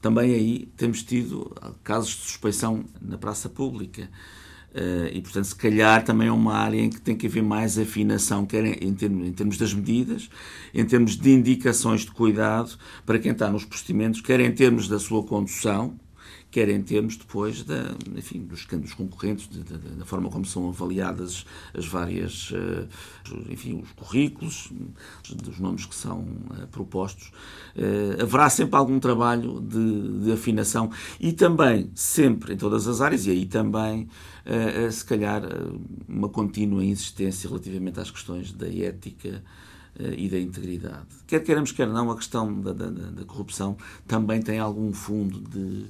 também 0.00 0.32
aí 0.32 0.68
temos 0.76 1.02
tido 1.02 1.54
casos 1.82 2.10
de 2.10 2.22
suspeição 2.22 2.84
na 3.00 3.18
praça 3.18 3.48
pública. 3.48 4.08
Uh, 4.74 5.08
e, 5.12 5.20
portanto, 5.20 5.44
se 5.44 5.54
calhar 5.54 6.02
também 6.02 6.28
é 6.28 6.32
uma 6.32 6.54
área 6.54 6.80
em 6.80 6.88
que 6.88 6.98
tem 6.98 7.14
que 7.14 7.26
haver 7.26 7.42
mais 7.42 7.78
afinação, 7.78 8.46
quer 8.46 8.64
em, 8.82 8.94
termos, 8.94 9.28
em, 9.28 9.32
termos, 9.32 9.58
das 9.58 9.74
medidas, 9.74 10.30
em 10.72 10.82
termos 10.82 11.14
de 11.14 11.30
indicações 11.30 12.00
de 12.00 12.10
cuidado 12.10 12.78
para 13.04 13.18
quem 13.18 13.32
está 13.32 13.50
nos 13.50 13.66
procedimentos, 13.66 14.22
quer 14.22 14.40
em 14.40 14.50
termos 14.50 14.88
da 14.88 14.98
sua 14.98 15.22
condução, 15.24 15.94
quer 16.52 16.68
em 16.68 16.82
termos 16.82 17.16
depois 17.16 17.64
da, 17.64 17.96
enfim, 18.14 18.40
dos, 18.42 18.66
dos 18.66 18.92
concorrentes, 18.92 19.48
da, 19.48 19.76
da, 19.96 20.04
forma 20.04 20.28
como 20.28 20.44
são 20.44 20.68
avaliadas 20.68 21.46
as 21.74 21.86
várias, 21.86 22.52
eh, 22.54 22.86
enfim, 23.48 23.80
os 23.82 23.90
currículos, 23.92 24.70
dos 25.34 25.58
nomes 25.58 25.86
que 25.86 25.94
são 25.94 26.26
eh, 26.60 26.66
propostos. 26.70 27.32
Eh, 27.74 28.18
haverá 28.20 28.50
sempre 28.50 28.76
algum 28.76 29.00
trabalho 29.00 29.60
de, 29.62 30.24
de 30.24 30.32
afinação 30.32 30.90
e 31.18 31.32
também, 31.32 31.90
sempre, 31.94 32.52
em 32.52 32.56
todas 32.58 32.86
as 32.86 33.00
áreas, 33.00 33.26
e 33.26 33.30
aí 33.30 33.46
também, 33.46 34.06
se 34.90 35.04
calhar, 35.04 35.42
uma 36.06 36.28
contínua 36.28 36.84
insistência 36.84 37.48
relativamente 37.48 37.98
às 37.98 38.10
questões 38.10 38.52
da 38.52 38.68
ética 38.68 39.42
e 40.18 40.28
da 40.28 40.38
integridade. 40.38 41.06
Quer 41.26 41.40
queiramos, 41.40 41.70
quer 41.72 41.86
não, 41.86 42.10
a 42.10 42.16
questão 42.16 42.60
da, 42.60 42.72
da, 42.72 42.90
da 42.90 43.24
corrupção 43.24 43.76
também 44.06 44.42
tem 44.42 44.58
algum 44.58 44.92
fundo 44.92 45.40
de 45.40 45.86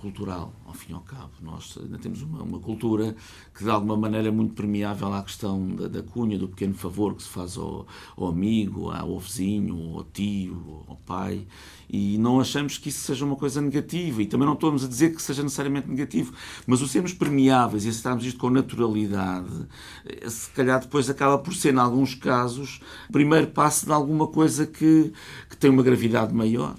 cultural, 0.00 0.52
ao 0.66 0.72
fim 0.72 0.92
e 0.92 0.94
ao 0.94 1.02
cabo. 1.02 1.30
Nós 1.42 1.78
ainda 1.80 1.98
temos 1.98 2.22
uma, 2.22 2.42
uma 2.42 2.58
cultura 2.58 3.14
que, 3.54 3.62
de 3.62 3.70
alguma 3.70 3.96
maneira, 3.96 4.28
é 4.28 4.30
muito 4.30 4.54
permeável 4.54 5.12
à 5.12 5.22
questão 5.22 5.68
da, 5.68 5.86
da 5.88 6.02
cunha, 6.02 6.38
do 6.38 6.48
pequeno 6.48 6.74
favor 6.74 7.14
que 7.14 7.22
se 7.22 7.28
faz 7.28 7.56
ao, 7.56 7.86
ao, 8.16 8.28
amigo, 8.28 8.90
ao 8.90 9.18
vizinho, 9.18 9.96
ao 9.96 10.04
tio, 10.04 10.84
ao 10.88 10.96
pai, 10.96 11.46
e 11.88 12.16
não 12.18 12.40
achamos 12.40 12.78
que 12.78 12.88
isso 12.88 13.00
seja 13.00 13.24
uma 13.24 13.36
coisa 13.36 13.60
negativa, 13.60 14.22
e 14.22 14.26
também 14.26 14.46
não 14.46 14.54
estamos 14.54 14.84
a 14.84 14.88
dizer 14.88 15.14
que 15.14 15.22
seja 15.22 15.42
necessariamente 15.42 15.88
negativo, 15.88 16.32
mas 16.66 16.80
o 16.80 16.88
sermos 16.88 17.12
permeáveis 17.12 17.84
e 17.84 17.88
aceitarmos 17.88 18.24
isto 18.24 18.38
com 18.38 18.48
naturalidade, 18.48 19.66
eh, 20.06 20.28
se 20.28 20.50
calhar 20.50 20.80
depois 20.80 21.10
acaba 21.10 21.38
por 21.38 21.54
ser, 21.54 21.74
em 21.74 21.78
alguns 21.78 22.14
casos, 22.14 22.80
o 23.08 23.12
primeiro 23.12 23.48
passo 23.48 23.86
de 23.86 23.92
alguma 23.92 24.26
coisa 24.26 24.66
que, 24.66 25.12
que 25.48 25.56
tem 25.56 25.70
uma 25.70 25.82
gravidade 25.82 26.32
maior. 26.34 26.76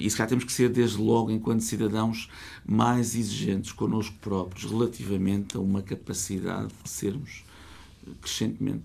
E 0.00 0.08
se 0.08 0.16
cá 0.16 0.26
temos 0.26 0.44
que 0.44 0.52
ser, 0.52 0.68
desde 0.68 0.98
logo, 0.98 1.30
enquanto 1.30 1.60
cidadãos, 1.62 2.30
mais 2.64 3.14
exigentes 3.14 3.72
connosco 3.72 4.16
próprios 4.20 4.70
relativamente 4.70 5.56
a 5.56 5.60
uma 5.60 5.82
capacidade 5.82 6.72
de 6.84 6.88
sermos 6.90 7.44
crescentemente 8.22 8.84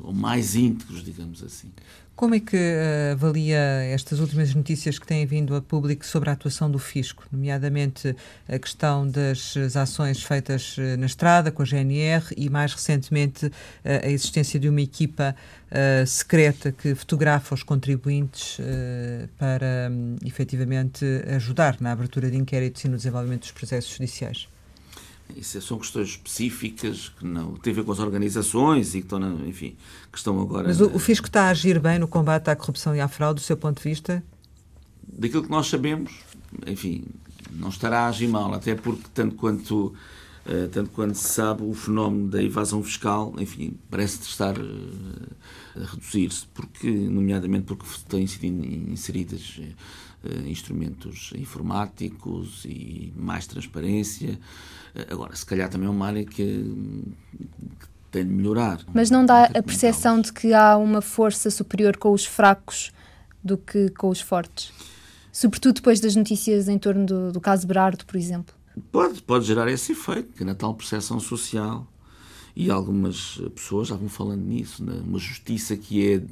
ou 0.00 0.12
mais 0.12 0.54
íntegros, 0.54 1.02
digamos 1.02 1.42
assim. 1.42 1.70
Como 2.18 2.34
é 2.34 2.40
que 2.40 2.56
uh, 2.56 3.12
avalia 3.12 3.60
estas 3.84 4.18
últimas 4.18 4.52
notícias 4.52 4.98
que 4.98 5.06
têm 5.06 5.24
vindo 5.24 5.54
a 5.54 5.62
público 5.62 6.04
sobre 6.04 6.28
a 6.28 6.32
atuação 6.32 6.68
do 6.68 6.76
fisco, 6.76 7.24
nomeadamente 7.30 8.12
a 8.48 8.58
questão 8.58 9.08
das 9.08 9.76
ações 9.76 10.20
feitas 10.24 10.76
uh, 10.78 10.98
na 10.98 11.06
estrada 11.06 11.52
com 11.52 11.62
a 11.62 11.64
GNR 11.64 12.34
e, 12.36 12.50
mais 12.50 12.72
recentemente, 12.72 13.46
uh, 13.46 13.52
a 14.02 14.08
existência 14.08 14.58
de 14.58 14.68
uma 14.68 14.80
equipa 14.80 15.36
secreta 16.06 16.72
que 16.72 16.94
fotografa 16.94 17.54
os 17.54 17.62
contribuintes 17.62 18.58
para, 19.36 19.90
um, 19.92 20.16
efetivamente, 20.24 21.04
ajudar 21.36 21.76
na 21.78 21.92
abertura 21.92 22.30
de 22.30 22.38
inquéritos 22.38 22.84
e 22.84 22.88
no 22.88 22.96
desenvolvimento 22.96 23.42
dos 23.42 23.52
processos 23.52 23.92
judiciais? 23.92 24.48
Isso 25.36 25.60
são 25.60 25.78
questões 25.78 26.08
específicas 26.08 27.10
que 27.18 27.24
não 27.24 27.54
têm 27.54 27.72
a 27.72 27.76
ver 27.76 27.84
com 27.84 27.92
as 27.92 27.98
organizações 27.98 28.94
e 28.94 28.98
que 28.98 29.06
estão, 29.06 29.18
na, 29.18 29.46
enfim, 29.46 29.76
que 30.10 30.18
estão 30.18 30.40
agora. 30.40 30.68
Mas 30.68 30.80
o, 30.80 30.86
o 30.94 30.98
Fisco 30.98 31.26
está 31.26 31.44
a 31.44 31.48
agir 31.50 31.78
bem 31.78 31.98
no 31.98 32.08
combate 32.08 32.48
à 32.48 32.56
corrupção 32.56 32.94
e 32.94 33.00
à 33.00 33.08
fraude, 33.08 33.40
do 33.40 33.44
seu 33.44 33.56
ponto 33.56 33.82
de 33.82 33.88
vista? 33.88 34.22
Daquilo 35.06 35.44
que 35.44 35.50
nós 35.50 35.68
sabemos, 35.68 36.12
enfim, 36.66 37.04
não 37.52 37.68
estará 37.68 38.00
a 38.00 38.08
agir 38.08 38.28
mal, 38.28 38.52
até 38.54 38.74
porque, 38.74 39.04
tanto 39.14 39.34
quanto, 39.36 39.94
uh, 40.46 40.68
tanto 40.72 40.90
quanto 40.90 41.16
se 41.16 41.28
sabe, 41.28 41.62
o 41.62 41.74
fenómeno 41.74 42.28
da 42.28 42.42
evasão 42.42 42.82
fiscal, 42.82 43.34
enfim, 43.38 43.76
parece 43.90 44.22
estar 44.22 44.58
uh, 44.58 45.36
a 45.76 45.84
reduzir-se, 45.84 46.46
porque, 46.54 46.90
nomeadamente 46.90 47.64
porque 47.64 47.84
têm 48.08 48.26
sido 48.26 48.44
inseridas. 48.44 49.60
Uh, 50.28 50.46
instrumentos 50.48 51.32
informáticos 51.36 52.64
e 52.64 53.12
mais 53.16 53.46
transparência. 53.46 54.38
Uh, 54.94 55.12
agora, 55.12 55.34
se 55.34 55.46
calhar 55.46 55.68
também 55.68 55.86
é 55.86 55.90
uma 55.90 56.06
área 56.06 56.24
que, 56.24 56.34
que 56.34 57.88
tem 58.10 58.26
de 58.26 58.32
melhorar. 58.32 58.80
Mas 58.92 59.10
não 59.10 59.24
dá 59.24 59.44
a 59.44 59.62
percepção 59.62 60.20
de 60.20 60.32
que 60.32 60.52
há 60.52 60.76
uma 60.76 61.00
força 61.00 61.50
superior 61.50 61.96
com 61.96 62.12
os 62.12 62.24
fracos 62.24 62.92
do 63.42 63.56
que 63.56 63.88
com 63.90 64.08
os 64.08 64.20
fortes? 64.20 64.72
Sobretudo 65.32 65.76
depois 65.76 66.00
das 66.00 66.16
notícias 66.16 66.68
em 66.68 66.78
torno 66.78 67.06
do, 67.06 67.32
do 67.32 67.40
caso 67.40 67.66
Berardo, 67.66 68.04
por 68.04 68.16
exemplo. 68.16 68.54
Pode, 68.92 69.22
pode 69.22 69.44
gerar 69.44 69.70
esse 69.70 69.92
efeito, 69.92 70.32
que 70.34 70.44
na 70.44 70.54
tal 70.54 70.74
percepção 70.74 71.18
social 71.18 71.86
e 72.54 72.70
algumas 72.70 73.40
pessoas 73.54 73.88
já 73.88 73.94
vão 73.94 74.08
falando 74.08 74.42
nisso, 74.42 74.84
né? 74.84 75.00
uma 75.04 75.18
justiça 75.18 75.76
que 75.76 76.14
é 76.14 76.22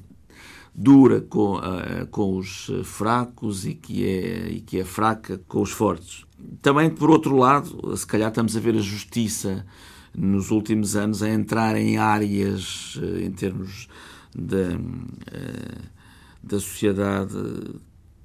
dura 0.79 1.23
com, 1.23 1.57
uh, 1.57 2.07
com 2.11 2.37
os 2.37 2.71
fracos 2.85 3.65
e 3.65 3.75
que, 3.75 4.05
é, 4.05 4.49
e 4.51 4.61
que 4.61 4.79
é 4.79 4.85
fraca 4.85 5.41
com 5.49 5.62
os 5.62 5.71
fortes. 5.71 6.27
Também, 6.61 6.91
por 6.91 7.11
outro 7.11 7.35
lado, 7.35 7.97
se 7.97 8.07
calhar 8.07 8.29
estamos 8.29 8.55
a 8.55 8.61
ver 8.61 8.75
a 8.75 8.81
justiça 8.81 9.65
nos 10.15 10.51
últimos 10.51 10.95
anos 10.95 11.23
a 11.23 11.31
entrar 11.31 11.77
em 11.77 11.97
áreas, 11.97 12.97
uh, 12.97 13.19
em 13.19 13.31
termos 13.31 13.89
da, 14.35 14.77
uh, 14.77 15.83
da 16.43 16.61
sociedade, 16.61 17.33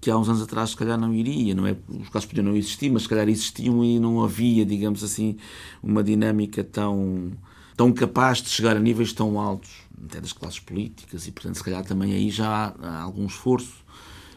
que 0.02 0.12
há 0.12 0.18
uns 0.18 0.28
anos 0.28 0.42
atrás 0.42 0.72
se 0.72 0.76
calhar 0.76 1.00
não 1.00 1.14
iria, 1.14 1.56
não 1.56 1.66
é? 1.66 1.78
Os 1.88 2.10
casos 2.10 2.26
podiam 2.26 2.46
não 2.46 2.56
existir, 2.56 2.90
mas 2.90 3.04
se 3.04 3.10
calhar 3.10 3.30
existiam 3.30 3.82
e 3.82 3.98
não 3.98 4.22
havia, 4.22 4.66
digamos 4.66 5.06
assim, 5.06 5.38
uma 5.82 6.04
dinâmica 6.04 6.64
tão, 6.66 7.32
tão 7.76 7.92
capaz 7.92 8.42
de 8.42 8.50
chegar 8.50 8.76
a 8.76 8.80
níveis 8.80 9.14
tão 9.14 9.40
altos 9.40 9.72
até 10.06 10.20
das 10.20 10.34
classes 10.34 10.60
políticas 10.60 11.28
e, 11.28 11.32
portanto, 11.32 11.56
se 11.56 11.64
calhar 11.64 11.84
também 11.84 12.14
aí 12.14 12.30
já 12.30 12.74
há, 12.82 13.02
algum 13.02 13.26
esforço, 13.26 13.84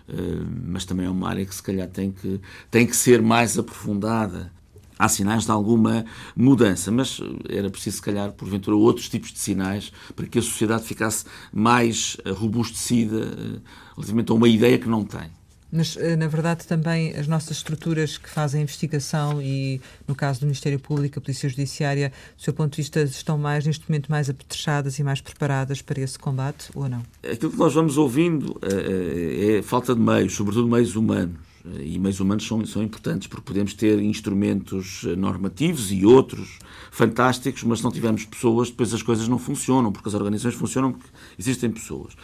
uh, 0.08 0.46
mas 0.66 0.84
também 0.84 1.06
é 1.06 1.10
uma 1.10 1.28
área 1.28 1.44
que 1.44 1.54
se 1.54 1.62
calhar 1.62 1.88
tem 1.88 2.12
que, 2.12 2.40
tem 2.70 2.86
que 2.86 2.96
ser 2.96 3.22
mais 3.22 3.58
aprofundada. 3.58 4.52
Há 4.96 5.08
sinais 5.08 5.44
de 5.44 5.50
alguma 5.50 6.04
mudança, 6.36 6.92
mas 6.92 7.20
era 7.48 7.68
preciso, 7.68 7.96
se 7.96 8.02
calhar, 8.02 8.30
porventura, 8.32 8.76
outros 8.76 9.08
tipos 9.08 9.32
de 9.32 9.40
sinais 9.40 9.90
para 10.14 10.24
que 10.26 10.38
a 10.38 10.42
sociedade 10.42 10.84
ficasse 10.84 11.24
mais 11.52 12.16
robustecida 12.36 13.16
uh, 13.16 13.62
relativamente 13.96 14.30
a 14.30 14.34
uma 14.34 14.48
ideia 14.48 14.78
que 14.78 14.88
não 14.88 15.04
tem. 15.04 15.30
Mas, 15.76 15.96
eh, 15.96 16.14
na 16.14 16.28
verdade, 16.28 16.68
também 16.68 17.16
as 17.16 17.26
nossas 17.26 17.56
estruturas 17.56 18.16
que 18.16 18.30
fazem 18.30 18.62
investigação 18.62 19.42
e, 19.42 19.80
no 20.06 20.14
caso 20.14 20.38
do 20.38 20.46
Ministério 20.46 20.78
Público, 20.78 21.18
a 21.18 21.20
Polícia 21.20 21.48
Judiciária, 21.48 22.12
do 22.36 22.42
seu 22.44 22.54
ponto 22.54 22.70
de 22.70 22.76
vista, 22.76 23.02
estão 23.02 23.36
mais, 23.36 23.66
neste 23.66 23.90
momento, 23.90 24.08
mais 24.08 24.30
apetrechadas 24.30 25.00
e 25.00 25.02
mais 25.02 25.20
preparadas 25.20 25.82
para 25.82 26.00
esse 26.00 26.16
combate 26.16 26.70
ou 26.76 26.88
não? 26.88 27.02
Aquilo 27.28 27.50
que 27.50 27.58
nós 27.58 27.74
vamos 27.74 27.98
ouvindo 27.98 28.56
é, 28.62 29.56
é 29.56 29.62
falta 29.62 29.96
de 29.96 30.00
meios, 30.00 30.34
sobretudo 30.34 30.68
meios 30.68 30.94
humanos. 30.94 31.40
E 31.80 31.98
meios 31.98 32.20
humanos 32.20 32.46
são, 32.46 32.64
são 32.66 32.82
importantes 32.82 33.26
porque 33.26 33.42
podemos 33.46 33.72
ter 33.72 33.98
instrumentos 33.98 35.02
normativos 35.16 35.90
e 35.90 36.04
outros 36.04 36.58
fantásticos, 36.90 37.64
mas 37.64 37.78
se 37.78 37.84
não 37.84 37.90
tivermos 37.90 38.26
pessoas, 38.26 38.68
depois 38.68 38.92
as 38.92 39.02
coisas 39.02 39.26
não 39.28 39.38
funcionam, 39.38 39.90
porque 39.90 40.08
as 40.08 40.14
organizações 40.14 40.54
funcionam 40.54 40.92
porque 40.92 41.08
existem 41.38 41.70
pessoas. 41.70 42.14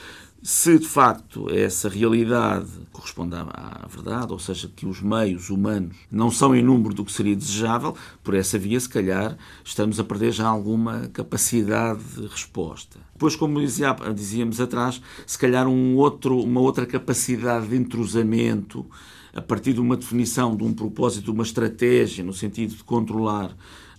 Se 0.42 0.79
de 0.79 0.88
facto 0.88 1.50
essa 1.55 1.87
realidade 1.87 2.70
corresponde 2.90 3.35
à, 3.37 3.87
verdade, 3.90 4.33
ou 4.33 4.38
seja, 4.38 4.72
que 4.74 4.87
os 4.87 5.03
meios 5.03 5.50
humanos 5.50 5.94
não 6.11 6.31
são 6.31 6.57
em 6.57 6.62
número 6.62 6.94
do 6.94 7.05
que 7.05 7.12
seria 7.12 7.37
desejável, 7.37 7.94
por 8.24 8.35
essa 8.35 8.59
via, 8.59 8.81
se 8.81 8.88
calhar, 8.88 9.37
estamos 9.62 10.00
a 10.00 10.05
perder 10.05 10.33
já 10.33 10.48
alguma 10.48 11.09
capacidade 11.09 12.03
de 12.16 12.26
resposta. 12.26 12.98
Depois, 13.12 13.37
como 13.37 13.61
dizia, 13.61 13.94
dizíamos 14.14 14.62
atrás, 14.62 15.03
se 15.26 15.38
calhar 15.38 15.68
um 15.68 15.94
outro, 15.96 16.40
uma 16.40 16.61
outra 16.61 16.87
capacidade 16.87 17.68
de 17.68 17.76
entrosamento 17.76 18.87
a 19.35 19.42
partir 19.42 19.74
de 19.74 19.81
uma 19.81 19.96
definição 19.96 20.57
de 20.57 20.64
um 20.64 20.72
propósito, 20.72 21.24
de 21.24 21.31
uma 21.33 21.42
estratégia, 21.42 22.24
no 22.24 22.33
sentido 22.33 22.74
de 22.74 22.83
controlar 22.83 23.55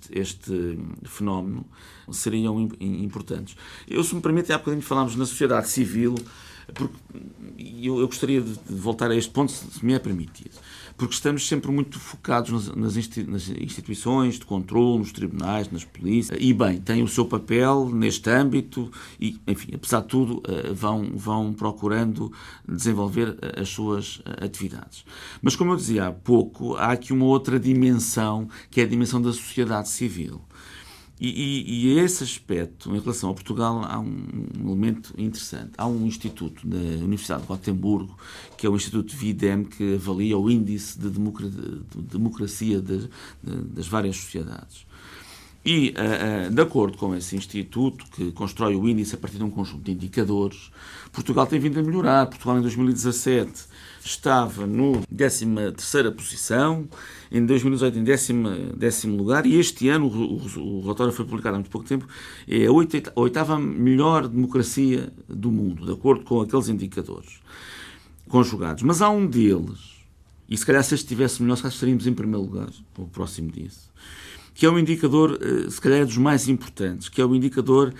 este 0.10 0.80
fenómeno 1.04 1.65
seriam 2.13 2.69
importantes. 2.80 3.56
Eu, 3.88 4.04
se 4.04 4.13
me 4.15 4.21
permite, 4.21 4.52
há 4.52 4.58
bocadinho 4.58 4.82
falámos 4.82 5.15
na 5.15 5.26
sociedade 5.26 5.69
civil, 5.69 6.15
porque 6.74 6.95
eu, 7.58 8.00
eu 8.00 8.08
gostaria 8.08 8.41
de 8.41 8.58
voltar 8.69 9.12
a 9.12 9.15
este 9.15 9.32
ponto, 9.32 9.52
se 9.52 9.86
me 9.86 9.93
é 9.93 10.00
permitido 10.00 10.58
porque 11.02 11.15
estamos 11.15 11.47
sempre 11.47 11.71
muito 11.71 12.00
focados 12.00 12.69
nas, 12.76 12.95
instituições 12.95 14.38
de 14.38 14.45
controle, 14.45 15.00
nos 15.00 15.12
tribunais, 15.12 15.71
nas 15.71 15.84
polícias, 15.84 16.38
e 16.39 16.54
bem, 16.54 16.80
têm 16.80 17.02
o 17.02 17.08
seu 17.08 17.26
papel 17.26 17.89
neste 17.89 18.30
âmbito 18.30 18.91
e, 19.19 19.39
enfim, 19.47 19.71
apesar 19.74 20.02
de 20.02 20.08
tudo, 20.10 20.43
eh, 20.47 20.71
vão, 20.71 21.12
vão 21.15 21.54
procurando 21.54 22.32
desenvolver 22.67 23.36
eh, 23.41 23.62
as 23.62 23.69
suas 23.69 24.21
eh, 24.24 24.45
atividades. 24.45 25.04
Mas, 25.41 25.56
como 25.56 25.71
eu 25.71 25.76
dizia 25.76 26.06
há 26.06 26.12
pouco, 26.12 26.76
há 26.76 26.91
aqui 26.91 27.12
uma 27.12 27.26
outra 27.26 27.60
dimensão, 27.60 28.47
que 28.69 28.80
é 28.80 28.84
a 28.84 28.88
dimensão 28.88 29.19
da 29.19 29.34
sociedade 29.34 29.89
civil. 29.89 30.39
E, 31.23 31.27
e, 31.29 31.86
e, 31.86 31.99
esse 31.99 32.23
aspecto, 32.23 32.95
em 32.95 32.99
relação 32.99 33.29
a 33.29 33.34
Portugal, 33.36 33.86
há 33.86 33.99
um, 33.99 34.47
elemento 34.60 35.13
interessante. 35.15 35.73
Há 35.77 35.86
um 35.86 36.07
instituto 36.07 36.67
na 36.67 36.77
Universidade 37.03 37.43
de 37.43 37.47
Gotemburgo, 37.47 38.17
que 38.57 38.65
é 38.65 38.69
o 38.69 38.75
Instituto 38.75 39.15
VIDEM, 39.15 39.65
que 39.65 39.93
avalia 39.93 40.36
o 40.36 40.49
índice 40.49 40.97
de, 40.97 41.12
democracia 41.12 42.81
de, 42.81 43.07
de, 43.43 43.62
das 43.65 43.88
várias 43.88 44.17
sociedades. 44.17 44.88
E, 45.63 45.89
uh, 45.89 46.47
uh, 46.47 46.52
de 46.52 46.62
acordo 46.62 46.97
com 46.97 47.15
esse 47.15 47.36
instituto, 47.36 48.06
que 48.12 48.32
constrói 48.32 48.76
o 48.76 48.89
índice 48.89 49.13
a 49.13 49.17
partir 49.17 49.38
de 49.38 49.43
um 49.43 49.52
conjunto 49.52 49.84
de 49.84 49.91
indicadores, 49.91 50.71
Portugal 51.12 51.45
tem 51.45 51.60
vindo 51.60 51.80
a 51.80 51.84
melhorar. 51.84 52.26
Portugal, 52.26 52.58
em 52.58 52.62
2017, 52.62 53.65
estava 54.04 54.65
no 54.65 55.04
13 55.15 55.45
posição, 56.15 56.88
em 57.32 57.45
2018 57.45 58.00
em 58.00 58.04
décimo, 58.04 58.50
décimo 58.76 59.15
lugar, 59.15 59.45
e 59.45 59.60
este 59.60 59.88
ano, 59.89 60.08
o, 60.08 60.38
o, 60.38 60.80
o, 60.80 60.82
relatório 60.82 61.13
foi 61.13 61.26
publicado 61.26 61.56
há 61.56 61.60
muito 61.60 61.69
pouco 61.69 61.88
tempo, 61.88 62.08
é 62.47 62.65
a 62.65 62.71
oitava 63.15 63.60
melhor 63.60 64.28
democracia 64.28 65.13
do 65.30 65.52
mundo, 65.52 65.86
de 65.86 65.91
acordo 65.91 66.24
com 66.24 66.41
aqueles 66.41 66.69
indicadores 66.69 67.39
conjugados. 68.28 68.82
Mas 68.84 69.02
há 69.02 69.10
um 69.10 69.28
deles, 69.28 70.02
e 70.50 70.58
se 70.58 70.65
calhar 70.65 70.84
se 70.84 70.95
este 70.95 71.06
estivesse 71.06 71.41
melhor, 71.41 71.56
se 71.58 71.62
calhar 71.62 71.74
estaríamos 71.74 72.08
em 72.08 72.13
primeiro 72.13 72.41
lugar, 72.41 72.69
ou 72.97 73.06
próximo 73.08 73.52
disso, 73.52 73.91
que 74.53 74.65
é 74.65 74.69
um 74.69 74.77
indicador, 74.77 75.39
eh, 75.41 75.69
se 75.69 75.79
calhar 75.79 76.01
é 76.01 76.05
dos 76.05 76.17
mais 76.17 76.47
importantes, 76.47 77.09
que 77.09 77.21
é 77.21 77.25
o 77.25 77.35
indicador 77.35 77.93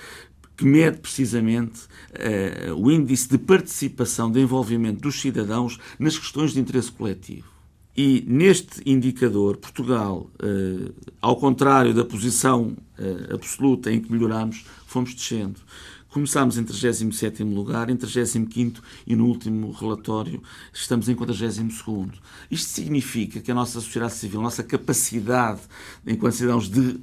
que 0.62 0.66
mede 0.66 1.00
precisamente 1.00 1.82
uh, 2.12 2.76
o 2.76 2.92
índice 2.92 3.28
de 3.28 3.40
participação, 3.40 4.32
de 4.32 4.40
envolvimento 4.40 5.02
dos 5.02 5.20
cidadãos 5.20 5.80
nas 5.98 6.16
questões 6.16 6.54
de 6.54 6.60
interesse 6.60 6.92
coletivo. 6.92 7.50
E 7.98 8.24
neste 8.28 8.88
indicador, 8.88 9.58
Portugal, 9.58 10.30
uh, 10.36 10.94
ao 11.20 11.36
contrário 11.36 11.96
da 11.96 12.06
posição 12.06 12.78
uh, 13.00 13.34
absoluta 13.34 13.92
em 13.92 14.00
que 14.00 14.12
melhoramos, 14.12 14.64
fomos 14.86 15.16
descendo. 15.16 15.60
Começámos 16.12 16.58
em 16.58 16.64
37 16.66 17.42
lugar, 17.42 17.90
em 17.90 17.96
35 17.96 18.82
e 19.08 19.16
no 19.16 19.28
último 19.28 19.72
relatório 19.72 20.44
estamos 20.74 21.08
em 21.08 21.16
42 21.16 21.74
Isto 22.52 22.70
significa 22.70 23.40
que 23.40 23.50
a 23.50 23.56
nossa 23.56 23.80
sociedade 23.80 24.16
civil, 24.16 24.42
a 24.42 24.44
nossa 24.44 24.62
capacidade, 24.62 25.62
enquanto 26.06 26.34
cidadãos, 26.34 26.70
de 26.70 27.00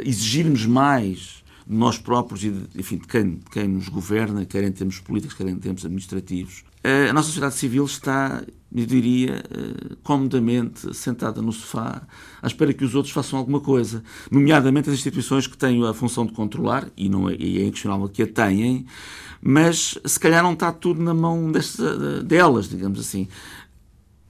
exigirmos 0.00 0.66
mais 0.66 1.44
de 1.64 1.72
nós 1.76 1.98
próprios 1.98 2.42
e, 2.42 2.50
de, 2.50 2.80
enfim, 2.80 2.96
de 2.96 3.06
quem, 3.06 3.36
de 3.36 3.44
quem 3.48 3.68
nos 3.68 3.88
governa, 3.88 4.44
quer 4.44 4.64
em 4.64 4.72
termos 4.72 4.98
políticos, 4.98 5.36
quer 5.36 5.46
em 5.46 5.56
termos 5.56 5.84
administrativos, 5.84 6.64
a 6.82 7.12
nossa 7.12 7.26
sociedade 7.26 7.54
civil 7.54 7.84
está, 7.84 8.42
eu 8.74 8.86
diria, 8.86 9.42
eh, 9.50 9.96
comodamente 10.02 10.94
sentada 10.94 11.42
no 11.42 11.52
sofá, 11.52 12.02
à 12.40 12.46
espera 12.46 12.72
que 12.72 12.84
os 12.84 12.94
outros 12.94 13.12
façam 13.12 13.38
alguma 13.38 13.60
coisa, 13.60 14.02
nomeadamente 14.30 14.88
as 14.88 14.94
instituições 14.94 15.46
que 15.46 15.56
têm 15.56 15.84
a 15.84 15.92
função 15.92 16.24
de 16.24 16.32
controlar, 16.32 16.88
e, 16.96 17.08
não 17.08 17.28
é, 17.28 17.34
e 17.34 17.60
é 17.60 17.66
inquestionável 17.66 18.08
que 18.08 18.22
a 18.22 18.26
têm, 18.26 18.86
mas 19.42 19.98
se 20.04 20.20
calhar 20.20 20.42
não 20.42 20.52
está 20.52 20.72
tudo 20.72 21.02
na 21.02 21.14
mão 21.14 21.50
desta, 21.50 22.22
delas, 22.22 22.68
digamos 22.68 23.00
assim. 23.00 23.28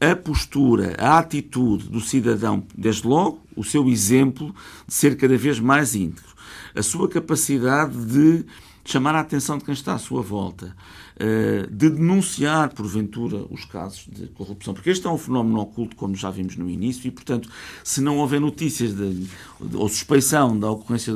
A 0.01 0.15
postura, 0.15 0.95
a 0.99 1.19
atitude 1.19 1.89
do 1.89 2.01
cidadão, 2.01 2.65
desde 2.77 3.07
logo, 3.07 3.41
o 3.57 3.65
seu 3.65 3.89
exemplo 3.89 4.55
de 4.87 4.95
ser 4.95 5.17
cada 5.17 5.37
vez 5.37 5.59
mais 5.59 5.95
íntegro, 5.95 6.33
a 6.75 6.83
sua 6.83 7.09
capacidade 7.09 7.97
de 8.07 8.45
chamar 8.90 9.14
a 9.14 9.20
atenção 9.20 9.59
de 9.59 9.64
quem 9.64 9.74
está 9.74 9.94
à 9.94 9.98
sua 9.98 10.22
volta, 10.22 10.74
eh, 11.16 11.66
de 11.70 11.90
denunciar, 11.90 12.72
porventura, 12.72 13.44
os 13.51 13.66
casos 13.66 14.09
de 14.11 14.29
corrupção, 14.29 14.72
porque 14.72 14.88
este 14.88 15.07
é 15.07 15.11
um 15.11 15.18
fenómeno 15.18 15.61
oculto, 15.61 15.94
como 15.94 16.14
já 16.14 16.31
vimos 16.31 16.57
no 16.57 16.70
início, 16.70 17.07
e, 17.07 17.11
portanto, 17.11 17.51
se 17.85 18.01
não 18.01 18.16
houver 18.16 18.40
notícias 18.40 18.94
de, 18.94 19.29
ou 19.74 19.88
suspeição 19.90 20.59
da 20.59 20.70
ocorrência 20.70 21.12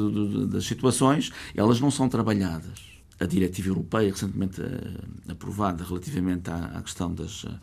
das 0.49 0.67
situações, 0.67 1.33
elas 1.55 1.81
não 1.81 1.91
são 1.91 2.11
trabalhadas. 2.11 2.93
A 3.19 3.25
diretiva 3.25 3.69
europeia, 3.69 4.11
recentemente 4.11 4.61
eh, 4.61 5.33
aprovada 5.33 5.83
relativamente 5.83 6.51
à, 6.51 6.83
questão 6.83 7.15
das, 7.15 7.47
eh, 7.47 7.55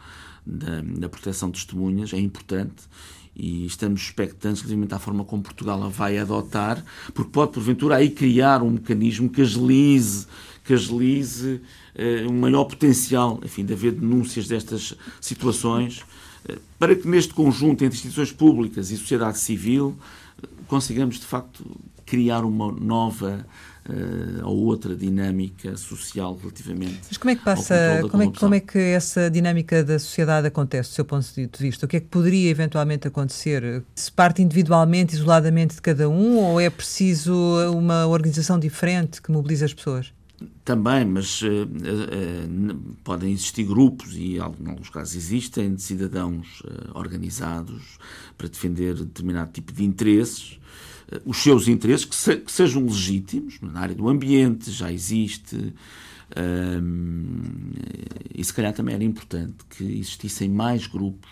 da, 0.43 0.81
da 0.81 1.09
proteção 1.09 1.51
de 1.51 1.59
testemunhas, 1.59 2.13
é 2.13 2.19
importante 2.19 2.83
e 3.39 3.65
estamos 3.65 4.01
expectantes 4.01 4.61
relativamente 4.61 4.93
à 4.93 4.99
forma 4.99 5.23
como 5.23 5.41
Portugal 5.41 5.81
a 5.81 5.87
vai 5.87 6.17
adotar, 6.17 6.83
porque 7.13 7.31
pode, 7.31 7.53
porventura, 7.53 7.95
aí 7.95 8.09
criar 8.09 8.61
um 8.61 8.71
mecanismo 8.71 9.29
que 9.29 9.41
agilize, 9.41 10.27
que 10.65 10.73
agilize 10.73 11.61
eh, 11.95 12.25
um 12.29 12.37
maior 12.37 12.65
potencial 12.65 13.39
enfim, 13.43 13.63
de 13.63 13.71
haver 13.71 13.93
denúncias 13.93 14.45
destas 14.45 14.93
situações, 15.21 16.03
eh, 16.47 16.57
para 16.77 16.93
que 16.93 17.07
neste 17.07 17.33
conjunto 17.33 17.85
entre 17.85 17.97
instituições 17.97 18.33
públicas 18.33 18.91
e 18.91 18.97
sociedade 18.97 19.39
civil 19.39 19.95
eh, 20.43 20.47
consigamos, 20.67 21.15
de 21.17 21.25
facto, 21.25 21.65
criar 22.05 22.43
uma 22.43 22.71
nova 22.73 23.45
uh, 23.87 24.45
ou 24.45 24.65
outra 24.65 24.95
dinâmica 24.95 25.75
social 25.77 26.35
relativamente. 26.35 26.99
Mas 27.07 27.17
como 27.17 27.31
é 27.31 27.35
que 27.35 27.43
passa, 27.43 28.01
como 28.09 28.23
é, 28.23 28.31
como 28.31 28.55
é, 28.55 28.59
que 28.59 28.77
essa 28.77 29.29
dinâmica 29.29 29.83
da 29.83 29.99
sociedade 29.99 30.47
acontece, 30.47 30.89
do 30.91 30.93
seu 30.93 31.05
ponto 31.05 31.25
de 31.35 31.49
vista? 31.59 31.85
O 31.85 31.89
que 31.89 31.97
é 31.97 31.99
que 31.99 32.07
poderia 32.07 32.49
eventualmente 32.49 33.07
acontecer? 33.07 33.83
Se 33.95 34.11
parte 34.11 34.41
individualmente, 34.41 35.15
isoladamente 35.15 35.75
de 35.75 35.81
cada 35.81 36.09
um, 36.09 36.37
ou 36.37 36.59
é 36.59 36.69
preciso 36.69 37.33
uma 37.71 38.07
organização 38.07 38.59
diferente 38.59 39.21
que 39.21 39.31
mobilize 39.31 39.63
as 39.63 39.73
pessoas? 39.73 40.11
Também, 40.63 41.03
mas 41.03 41.41
uh, 41.41 41.47
uh, 41.47 42.95
podem 43.03 43.33
existir 43.33 43.63
grupos, 43.63 44.15
e 44.15 44.35
em 44.35 44.39
alguns 44.39 44.89
casos 44.89 45.15
existem, 45.15 45.75
de 45.75 45.81
cidadãos 45.81 46.61
uh, 46.61 46.97
organizados 46.97 47.97
para 48.37 48.47
defender 48.47 48.93
determinado 48.93 49.51
tipo 49.51 49.73
de 49.73 49.83
interesses 49.83 50.59
os 51.25 51.37
seus 51.37 51.67
interesses, 51.67 52.05
que, 52.05 52.15
se, 52.15 52.37
que, 52.37 52.51
sejam 52.51 52.83
legítimos, 52.83 53.59
na 53.61 53.79
área 53.79 53.95
do 53.95 54.07
ambiente 54.07 54.71
já 54.71 54.91
existe, 54.91 55.73
e 58.35 58.43
se 58.43 58.53
calhar 58.53 58.73
também 58.73 58.95
era 58.95 59.03
importante 59.03 59.55
que 59.69 59.83
existissem 59.83 60.47
mais 60.47 60.85
grupos 60.87 61.29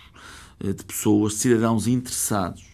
uh, 0.62 0.74
de 0.74 0.84
pessoas, 0.84 1.34
de 1.34 1.38
cidadãos 1.38 1.86
interessados 1.86 2.64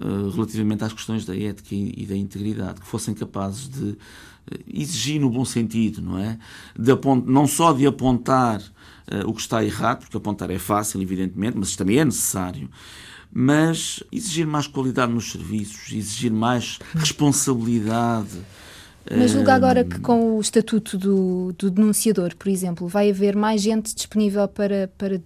uh, 0.00 0.30
relativamente 0.30 0.84
às 0.84 0.92
questões 0.92 1.24
da 1.24 1.36
ética 1.36 1.74
e, 1.74 2.06
da 2.06 2.16
integridade, 2.16 2.80
que 2.80 2.86
fossem 2.86 3.14
capazes 3.14 3.68
de 3.68 3.84
uh, 3.90 3.98
exigir 4.72 5.20
no 5.20 5.28
bom 5.28 5.44
sentido, 5.44 6.00
não 6.00 6.18
é? 6.18 6.38
De 6.78 6.92
não 7.26 7.46
só 7.46 7.72
de 7.72 7.86
apontar 7.86 8.62
o 9.26 9.34
que 9.34 9.40
está 9.40 9.64
errado, 9.64 10.02
porque 10.02 10.16
apontar 10.16 10.52
é 10.52 10.58
fácil, 10.58 11.02
evidentemente, 11.02 11.58
mas 11.58 11.74
também 11.74 11.98
é 11.98 12.04
necessário, 12.04 12.70
mas 13.32 14.02
exigir 14.10 14.46
mais 14.46 14.66
qualidade 14.66 15.12
nos 15.12 15.30
serviços, 15.30 15.92
exigir 15.92 16.32
mais 16.32 16.78
responsabilidade. 16.94 18.38
Mas 19.10 19.32
julga 19.32 19.54
agora 19.54 19.84
que 19.84 19.98
com 19.98 20.36
o 20.36 20.40
estatuto 20.40 20.98
do, 20.98 21.54
do 21.58 21.70
denunciador, 21.70 22.34
por 22.36 22.48
exemplo, 22.48 22.86
vai 22.86 23.10
haver 23.10 23.34
mais 23.34 23.62
gente 23.62 23.94
disponível 23.94 24.46
para, 24.46 24.90
para 24.98 25.20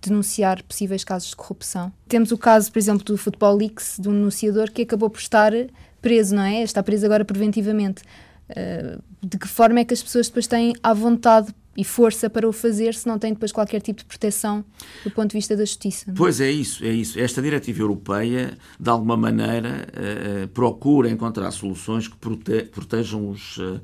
denunciar 0.00 0.62
possíveis 0.62 1.04
casos 1.04 1.30
de 1.30 1.36
corrupção. 1.36 1.92
Temos 2.08 2.32
o 2.32 2.38
caso, 2.38 2.72
por 2.72 2.78
exemplo, 2.78 3.04
do 3.04 3.16
Futebol 3.16 3.56
Leaks, 3.56 3.98
de 4.00 4.08
um 4.08 4.12
denunciador 4.12 4.70
que 4.70 4.82
acabou 4.82 5.10
por 5.10 5.20
estar 5.20 5.52
preso, 6.00 6.34
não 6.34 6.42
é? 6.42 6.62
Está 6.62 6.82
preso 6.82 7.04
agora 7.04 7.24
preventivamente. 7.24 8.02
Uh, 8.50 9.02
de 9.22 9.36
que 9.36 9.46
forma 9.46 9.80
é 9.80 9.84
que 9.84 9.92
as 9.92 10.02
pessoas 10.02 10.28
depois 10.28 10.46
têm 10.46 10.72
à 10.82 10.94
vontade 10.94 11.54
e 11.78 11.84
força 11.84 12.28
para 12.28 12.46
o 12.46 12.52
fazer 12.52 12.92
se 12.92 13.06
não 13.06 13.20
tem 13.20 13.32
depois 13.32 13.52
qualquer 13.52 13.80
tipo 13.80 14.00
de 14.00 14.04
proteção 14.04 14.64
do 15.04 15.12
ponto 15.12 15.30
de 15.30 15.36
vista 15.36 15.56
da 15.56 15.64
justiça. 15.64 16.10
É? 16.10 16.14
Pois 16.14 16.40
é 16.40 16.50
isso, 16.50 16.84
é 16.84 16.90
isso. 16.90 17.20
Esta 17.20 17.40
diretiva 17.40 17.80
europeia, 17.80 18.58
de 18.80 18.90
alguma 18.90 19.16
maneira, 19.16 19.86
uh, 19.94 20.48
procura 20.48 21.08
encontrar 21.08 21.52
soluções 21.52 22.08
que 22.08 22.16
prote 22.16 22.64
protejam 22.64 23.30
os, 23.30 23.58
uh, 23.58 23.80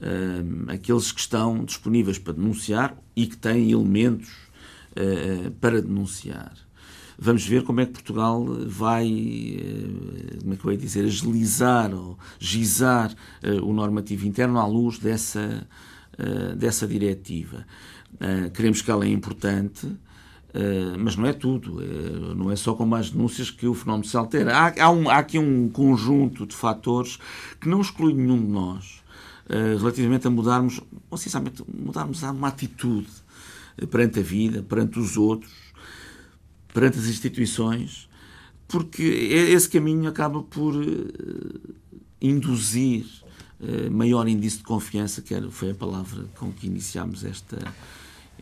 uh, 0.00 0.72
aqueles 0.72 1.12
que 1.12 1.20
estão 1.20 1.62
disponíveis 1.62 2.18
para 2.18 2.32
denunciar 2.32 2.96
e 3.14 3.26
que 3.26 3.36
têm 3.36 3.70
elementos 3.70 4.32
para 5.60 5.82
denunciar. 5.82 6.52
Vamos 7.18 7.44
ver 7.44 7.64
como 7.64 7.80
é 7.80 7.86
que 7.86 7.94
Portugal 7.94 8.46
vai, 8.64 9.08
como 10.40 10.54
é 10.54 10.56
que 10.56 10.64
eu 10.64 10.70
ia 10.70 10.78
dizer, 10.78 11.04
agilizar 11.04 11.92
ou 11.92 12.16
gizar 12.38 13.12
o 13.64 13.72
normativo 13.72 14.24
interno 14.24 14.56
à 14.56 14.64
luz 14.64 15.00
dessa, 15.00 15.66
dessa 16.56 16.86
diretiva. 16.86 17.66
Queremos 18.54 18.80
que 18.80 18.90
ela 18.90 19.04
é 19.04 19.08
importante, 19.08 19.86
Uh, 20.54 20.94
mas 20.96 21.16
não 21.16 21.26
é 21.26 21.32
tudo, 21.32 21.80
não 22.36 22.48
é 22.48 22.54
só 22.54 22.74
com 22.74 22.86
mais 22.86 23.10
denúncias 23.10 23.50
que 23.50 23.66
o 23.66 23.74
fenómeno 23.74 24.04
se 24.04 24.16
altera. 24.16 24.56
Há, 24.56 24.84
há, 24.84 24.88
um, 24.88 25.10
há, 25.10 25.18
aqui 25.18 25.36
um 25.36 25.68
conjunto 25.68 26.46
de 26.46 26.54
fatores 26.54 27.18
que 27.60 27.68
não 27.68 27.80
exclui 27.80 28.14
nenhum 28.14 28.40
de 28.40 28.52
nós 28.52 29.02
relativamente 29.48 30.28
a 30.28 30.30
mudarmos, 30.30 30.80
ou 31.10 31.18
sinceramente, 31.18 31.64
mudarmos 31.68 32.22
uma 32.22 32.46
atitude 32.46 33.08
perante 33.90 34.20
a 34.20 34.22
vida, 34.22 34.62
perante 34.62 35.00
os 35.00 35.16
outros, 35.16 35.52
perante 36.72 37.00
as 37.00 37.06
instituições, 37.06 38.08
porque 38.68 39.02
esse 39.02 39.68
caminho 39.68 40.08
acaba 40.08 40.40
por 40.40 40.72
induzir 42.20 43.06
maior 43.90 44.28
índice 44.28 44.58
de 44.58 44.64
confiança, 44.64 45.22
que 45.22 45.34
era, 45.34 45.50
foi 45.50 45.70
a 45.70 45.74
palavra 45.74 46.24
com 46.38 46.52
que 46.52 46.66
iniciámos 46.66 47.24
esta 47.24 47.58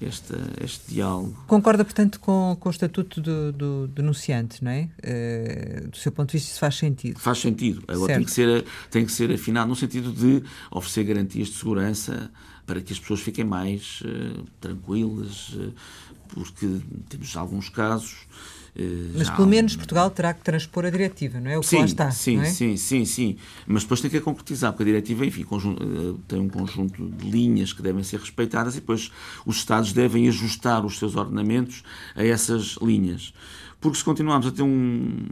este, 0.01 0.35
este 0.63 0.95
diálogo. 0.95 1.37
Concorda, 1.47 1.85
portanto, 1.85 2.19
com, 2.21 2.57
com 2.59 2.69
o 2.69 2.73
estatuto 2.73 3.21
do, 3.21 3.53
do 3.53 3.89
denunciante, 3.89 4.63
não 4.63 4.71
é? 4.71 4.89
Uh, 4.99 5.89
do 5.89 5.97
seu 5.97 6.11
ponto 6.11 6.31
de 6.31 6.39
vista, 6.39 6.51
isso 6.51 6.61
faz 6.61 6.77
sentido? 6.77 7.19
Faz 7.19 7.39
sentido. 7.39 7.83
Agora 7.89 8.15
tem 8.15 8.25
que, 8.25 8.31
ser, 8.31 8.65
tem 8.91 9.07
que 9.07 9.13
ser 9.13 9.33
afinado 9.33 9.69
no 9.69 9.77
sentido 9.77 10.13
de 10.13 10.43
oferecer 10.71 11.05
garantias 11.05 11.49
de 11.49 11.55
segurança 11.55 12.31
para 12.67 12.81
que 12.81 12.93
as 12.93 12.99
pessoas 12.99 13.21
fiquem 13.21 13.45
mais 13.45 14.01
uh, 14.03 14.45
tranquilas, 14.61 15.51
uh, 15.51 15.73
porque 16.29 16.81
temos 17.09 17.37
alguns 17.37 17.69
casos 17.69 18.27
eh, 18.31 18.62
mas 19.15 19.29
pelo 19.29 19.47
menos 19.47 19.77
Portugal 19.77 20.11
terá 20.11 20.33
que 20.33 20.43
transpor 20.43 20.87
a 20.87 20.91
diretiva, 20.91 21.39
não 21.39 21.51
é? 21.51 21.59
O 21.59 21.61
que 21.61 21.67
sim, 21.67 21.79
lá 21.79 21.85
está. 21.85 22.11
Sim, 22.11 22.41
é? 22.41 22.45
sim, 22.47 22.77
sim, 22.77 23.05
sim. 23.05 23.37
Mas 23.67 23.83
depois 23.83 24.01
tem 24.01 24.11
que 24.11 24.17
a 24.17 24.21
concretizar, 24.21 24.73
porque 24.73 24.85
a 24.85 24.87
diretiva, 24.87 25.27
enfim, 25.27 25.43
eh, 25.43 26.15
tem 26.27 26.41
um 26.41 26.49
conjunto 26.49 27.07
de 27.07 27.31
linhas 27.31 27.73
que 27.75 27.83
devem 27.83 28.03
ser 28.03 28.19
respeitadas 28.19 28.75
e 28.75 28.81
depois 28.81 29.13
os 29.45 29.57
Estados 29.57 29.93
devem 29.93 30.27
ajustar 30.27 30.87
os 30.87 30.99
seus 30.99 31.17
ordenamentos 31.17 31.83
a 32.17 32.25
essas 32.25 32.79
linhas. 32.81 33.35
Porque 33.79 33.99
se 33.99 34.05
continuarmos 34.05 34.47
a 34.47 34.51
ter 34.51 34.63
um, 34.63 35.27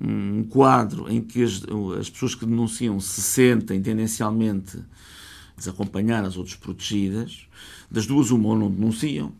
um 0.00 0.44
quadro 0.44 1.10
em 1.10 1.20
que 1.20 1.42
as, 1.42 1.62
as 1.98 2.08
pessoas 2.08 2.36
que 2.36 2.46
denunciam 2.46 3.00
se 3.00 3.20
sentem 3.20 3.82
tendencialmente 3.82 4.78
desacompanhadas 5.56 6.36
ou 6.36 6.44
desprotegidas, 6.44 7.48
das 7.90 8.06
duas 8.06 8.30
uma 8.30 8.50
ou 8.50 8.56
não 8.56 8.70
denunciam, 8.70 9.32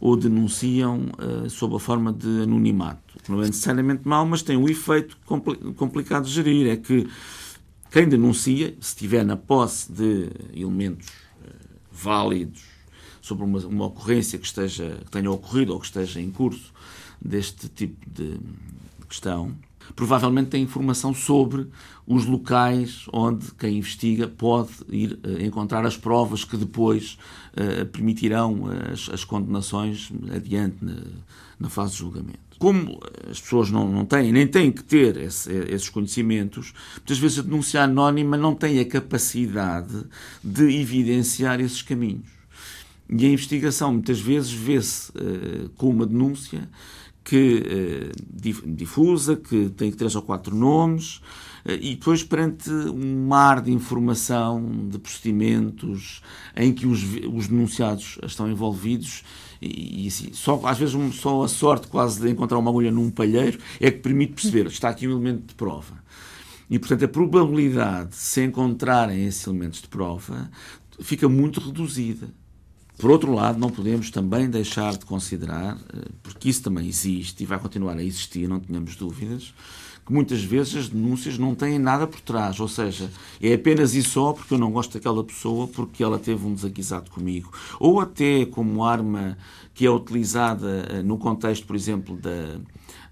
ou 0.00 0.16
denunciam 0.16 1.08
uh, 1.18 1.48
sob 1.50 1.76
a 1.76 1.78
forma 1.78 2.12
de 2.12 2.42
anonimato. 2.42 3.18
Não 3.28 3.42
é 3.42 3.46
necessariamente 3.46 4.08
mau, 4.08 4.24
mas 4.24 4.42
tem 4.42 4.56
um 4.56 4.68
efeito 4.68 5.16
compli 5.26 5.56
complicado 5.74 6.24
de 6.24 6.32
gerir. 6.32 6.66
É 6.68 6.76
que 6.76 7.06
quem 7.90 8.08
denuncia, 8.08 8.68
se 8.80 8.88
estiver 8.88 9.24
na 9.24 9.36
posse 9.36 9.92
de 9.92 10.30
elementos 10.54 11.08
uh, 11.08 11.52
válidos 11.92 12.62
sobre 13.20 13.44
uma, 13.44 13.58
uma, 13.60 13.86
ocorrência 13.86 14.38
que, 14.38 14.46
esteja, 14.46 15.02
que 15.04 15.10
tenha 15.10 15.30
ocorrido 15.30 15.74
ou 15.74 15.78
que 15.78 15.86
esteja 15.86 16.18
em 16.18 16.30
curso 16.30 16.72
deste 17.20 17.68
tipo 17.68 18.08
de 18.08 18.40
questão, 19.06 19.54
provavelmente 19.94 20.48
tem 20.48 20.62
informação 20.62 21.14
sobre 21.14 21.66
os 22.06 22.26
locais 22.26 23.04
onde 23.12 23.52
quem 23.52 23.78
investiga 23.78 24.26
pode 24.26 24.70
ir 24.88 25.18
uh, 25.24 25.42
encontrar 25.42 25.84
as 25.86 25.96
provas 25.96 26.44
que 26.44 26.56
depois 26.56 27.18
uh, 27.52 27.86
permitirão 27.86 28.64
as, 28.92 29.08
as, 29.10 29.24
condenações 29.24 30.10
adiante 30.34 30.76
na, 30.82 30.96
na, 31.58 31.68
fase 31.68 31.92
de 31.92 31.98
julgamento. 31.98 32.38
Como 32.58 33.00
as 33.30 33.40
pessoas 33.40 33.70
não, 33.70 33.90
não 33.90 34.04
têm, 34.04 34.32
nem 34.32 34.46
têm 34.46 34.70
que 34.70 34.82
ter 34.82 35.16
esse, 35.16 35.50
esses 35.50 35.88
conhecimentos, 35.88 36.74
muitas 36.96 37.18
vezes 37.18 37.38
a 37.38 37.42
denúncia 37.42 37.82
anónima 37.82 38.36
não 38.36 38.54
tem 38.54 38.80
a 38.80 38.84
capacidade 38.84 40.04
de 40.42 40.80
evidenciar 40.80 41.60
esses 41.60 41.80
caminhos. 41.80 42.40
E 43.08 43.26
a 43.26 43.28
investigação 43.28 43.92
muitas 43.92 44.20
vezes 44.20 44.52
vê-se 44.52 45.10
uh, 45.12 45.68
com 45.76 45.90
uma 45.90 46.06
denúncia 46.06 46.68
que 47.30 47.62
eh, 47.64 48.58
difusa, 48.66 49.36
que 49.36 49.68
tem 49.70 49.92
três 49.92 50.16
ou 50.16 50.22
quatro 50.22 50.52
nomes, 50.52 51.20
eh, 51.64 51.78
e 51.80 51.94
depois 51.94 52.24
perante 52.24 52.68
um 52.68 53.28
mar 53.28 53.60
de 53.60 53.70
informação, 53.70 54.88
de 54.88 54.98
procedimentos 54.98 56.22
em 56.56 56.72
que 56.72 56.88
os, 56.88 57.04
os 57.32 57.46
denunciados 57.46 58.18
estão 58.24 58.50
envolvidos, 58.50 59.22
e, 59.62 60.06
e 60.06 60.08
assim, 60.08 60.32
só, 60.32 60.60
às 60.64 60.76
vezes 60.76 60.96
só 61.14 61.44
a 61.44 61.48
sorte 61.48 61.86
quase 61.86 62.20
de 62.20 62.28
encontrar 62.28 62.58
uma 62.58 62.68
agulha 62.68 62.90
num 62.90 63.10
palheiro 63.10 63.60
é 63.78 63.92
que 63.92 64.00
permite 64.00 64.32
perceber, 64.32 64.66
está 64.66 64.88
aqui 64.88 65.06
um 65.06 65.12
elemento 65.12 65.46
de 65.46 65.54
prova. 65.54 66.02
E, 66.68 66.80
portanto, 66.80 67.04
a 67.04 67.08
probabilidade 67.08 68.10
de 68.10 68.16
se 68.16 68.42
encontrarem 68.42 69.24
esses 69.24 69.46
elementos 69.46 69.80
de 69.80 69.86
prova 69.86 70.50
fica 70.98 71.28
muito 71.28 71.60
reduzida. 71.60 72.28
Por 73.00 73.10
outro 73.10 73.32
lado, 73.32 73.58
não 73.58 73.70
podemos 73.70 74.10
também 74.10 74.50
deixar 74.50 74.94
de 74.94 75.06
considerar, 75.06 75.78
eh, 75.94 76.08
porque 76.22 76.50
isso 76.50 76.62
também 76.62 76.86
existe 76.86 77.42
e 77.42 77.46
vai 77.46 77.58
continuar 77.58 77.96
a 77.96 78.04
existir, 78.04 78.46
não 78.46 78.60
tenhamos 78.60 78.94
dúvidas, 78.94 79.54
que 80.04 80.12
muitas 80.12 80.44
vezes 80.44 80.76
as 80.76 80.88
denúncias 80.90 81.38
não 81.38 81.54
têm 81.54 81.78
nada 81.78 82.06
por 82.06 82.20
trás, 82.20 82.60
ou 82.60 82.68
seja, 82.68 83.10
é 83.40 83.54
apenas 83.54 83.94
e 83.94 84.02
só 84.02 84.34
porque 84.34 84.52
eu 84.52 84.58
não 84.58 84.70
gosto 84.70 84.92
daquela 84.92 85.24
pessoa, 85.24 85.66
porque 85.66 86.04
ela 86.04 86.18
teve 86.18 86.46
um 86.46 86.52
desaguisado 86.52 87.10
comigo, 87.10 87.50
ou 87.78 88.00
até 88.00 88.44
como 88.44 88.84
arma 88.84 89.38
que 89.72 89.86
é 89.86 89.90
utilizada 89.90 90.86
eh, 90.90 91.02
no 91.02 91.16
contexto, 91.16 91.66
por 91.66 91.74
exemplo, 91.74 92.18
da, 92.18 92.58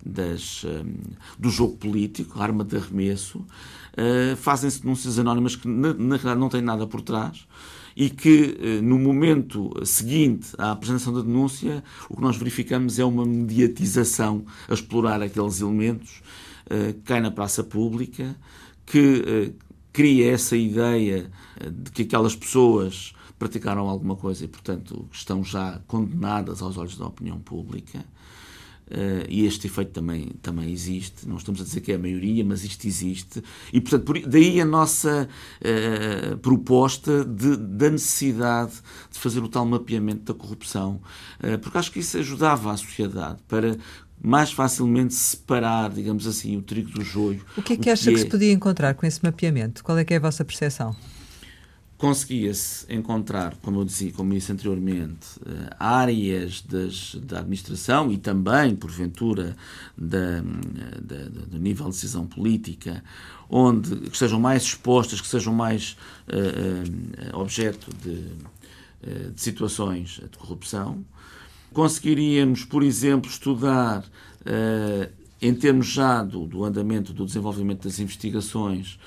das, 0.04 0.66
eh, 0.66 0.84
do 1.38 1.48
jogo 1.48 1.78
político, 1.78 2.42
arma 2.42 2.62
de 2.62 2.76
arremesso, 2.76 3.42
fazem-se 4.36 4.82
denúncias 4.82 5.18
anónimas 5.18 5.56
que 5.56 5.66
na, 5.66 5.92
na 5.92 6.14
realidade 6.14 6.38
não 6.38 6.48
têm 6.48 6.62
nada 6.62 6.86
por 6.86 7.00
trás 7.00 7.47
e 7.98 8.08
que 8.08 8.56
eh, 8.60 8.80
no 8.80 8.96
momento 8.96 9.72
seguinte 9.84 10.50
à 10.56 10.70
apresentação 10.70 11.12
da 11.12 11.20
denúncia, 11.20 11.82
o 12.08 12.14
que 12.14 12.22
nós 12.22 12.36
verificamos 12.36 12.96
é 13.00 13.04
uma 13.04 13.26
mediatização 13.26 14.44
a 14.68 14.72
explorar 14.72 15.20
aqueles 15.20 15.60
elementos 15.60 16.22
eh, 16.70 16.92
que 16.92 17.00
cai 17.00 17.20
na 17.20 17.32
praça 17.32 17.64
pública, 17.64 18.36
que 18.86 19.24
eh, 19.26 19.52
cria 19.92 20.30
essa 20.30 20.56
ideia 20.56 21.28
de 21.60 21.90
que 21.90 22.02
aquelas 22.02 22.36
pessoas 22.36 23.14
praticaram 23.36 23.88
alguma 23.88 24.14
coisa 24.14 24.44
e, 24.44 24.48
portanto, 24.48 25.08
estão 25.10 25.42
já 25.42 25.80
condenadas 25.88 26.62
aos 26.62 26.78
olhos 26.78 26.96
da 26.96 27.06
opinião 27.08 27.40
pública. 27.40 28.04
Uh, 28.90 29.26
e 29.28 29.44
este 29.44 29.66
efeito 29.66 29.92
também, 29.92 30.30
também 30.40 30.70
existe. 30.72 31.28
Não 31.28 31.36
estamos 31.36 31.60
a 31.60 31.64
dizer 31.64 31.82
que 31.82 31.92
é 31.92 31.96
a 31.96 31.98
maioria, 31.98 32.42
mas 32.44 32.64
isto 32.64 32.86
existe. 32.86 33.42
E, 33.72 33.80
portanto, 33.80 34.04
por, 34.04 34.18
daí 34.20 34.60
a 34.60 34.64
nossa 34.64 35.28
uh, 35.60 36.36
proposta 36.38 37.24
de, 37.24 37.56
da 37.56 37.90
necessidade 37.90 38.72
de 39.10 39.18
fazer 39.18 39.40
o 39.40 39.48
tal 39.48 39.66
mapeamento 39.66 40.32
da 40.32 40.38
corrupção, 40.38 41.00
uh, 41.40 41.58
porque 41.58 41.76
acho 41.76 41.92
que 41.92 41.98
isso 41.98 42.16
ajudava 42.16 42.72
a 42.72 42.76
sociedade 42.76 43.38
para 43.46 43.76
mais 44.20 44.50
facilmente 44.50 45.14
separar, 45.14 45.90
digamos 45.90 46.26
assim, 46.26 46.56
o 46.56 46.62
trigo 46.62 46.90
do 46.90 47.04
joio. 47.04 47.44
O 47.56 47.62
que 47.62 47.74
é 47.74 47.76
que 47.76 47.90
acha 47.90 48.04
que, 48.04 48.14
que 48.14 48.20
é... 48.20 48.24
se 48.24 48.28
podia 48.28 48.52
encontrar 48.52 48.94
com 48.94 49.06
esse 49.06 49.22
mapeamento? 49.22 49.84
Qual 49.84 49.96
é 49.98 50.04
que 50.04 50.14
é 50.14 50.16
a 50.16 50.20
vossa 50.20 50.44
percepção? 50.44 50.96
Conseguia-se 51.98 52.86
encontrar, 52.94 53.56
como 53.60 53.80
eu 53.80 53.84
dizia, 53.84 54.12
como 54.12 54.32
disse 54.32 54.52
anteriormente, 54.52 55.26
eh, 55.44 55.76
áreas 55.80 56.62
das, 56.62 57.16
da 57.16 57.40
administração 57.40 58.12
e 58.12 58.16
também, 58.16 58.76
porventura, 58.76 59.56
da, 59.96 60.40
da, 61.02 61.28
do 61.46 61.58
nível 61.58 61.86
de 61.86 61.92
decisão 61.92 62.24
política, 62.24 63.02
onde 63.50 63.96
que 64.10 64.16
sejam 64.16 64.38
mais 64.38 64.62
expostas, 64.62 65.20
que 65.20 65.26
sejam 65.26 65.52
mais 65.52 65.96
uh, 66.28 67.34
uh, 67.34 67.40
objeto 67.40 67.90
de, 68.00 68.10
uh, 68.10 69.32
de, 69.32 69.40
situações 69.40 70.20
de 70.22 70.38
corrupção. 70.38 71.04
Conseguiríamos, 71.72 72.64
por 72.64 72.82
exemplo, 72.82 73.30
estudar, 73.30 74.02
em 75.40 75.54
termos 75.54 75.86
já 75.86 76.22
do, 76.22 76.46
do 76.46 76.64
andamento 76.64 77.12
do 77.12 77.26
desenvolvimento 77.26 77.82
das 77.84 77.98
investigações, 77.98 78.98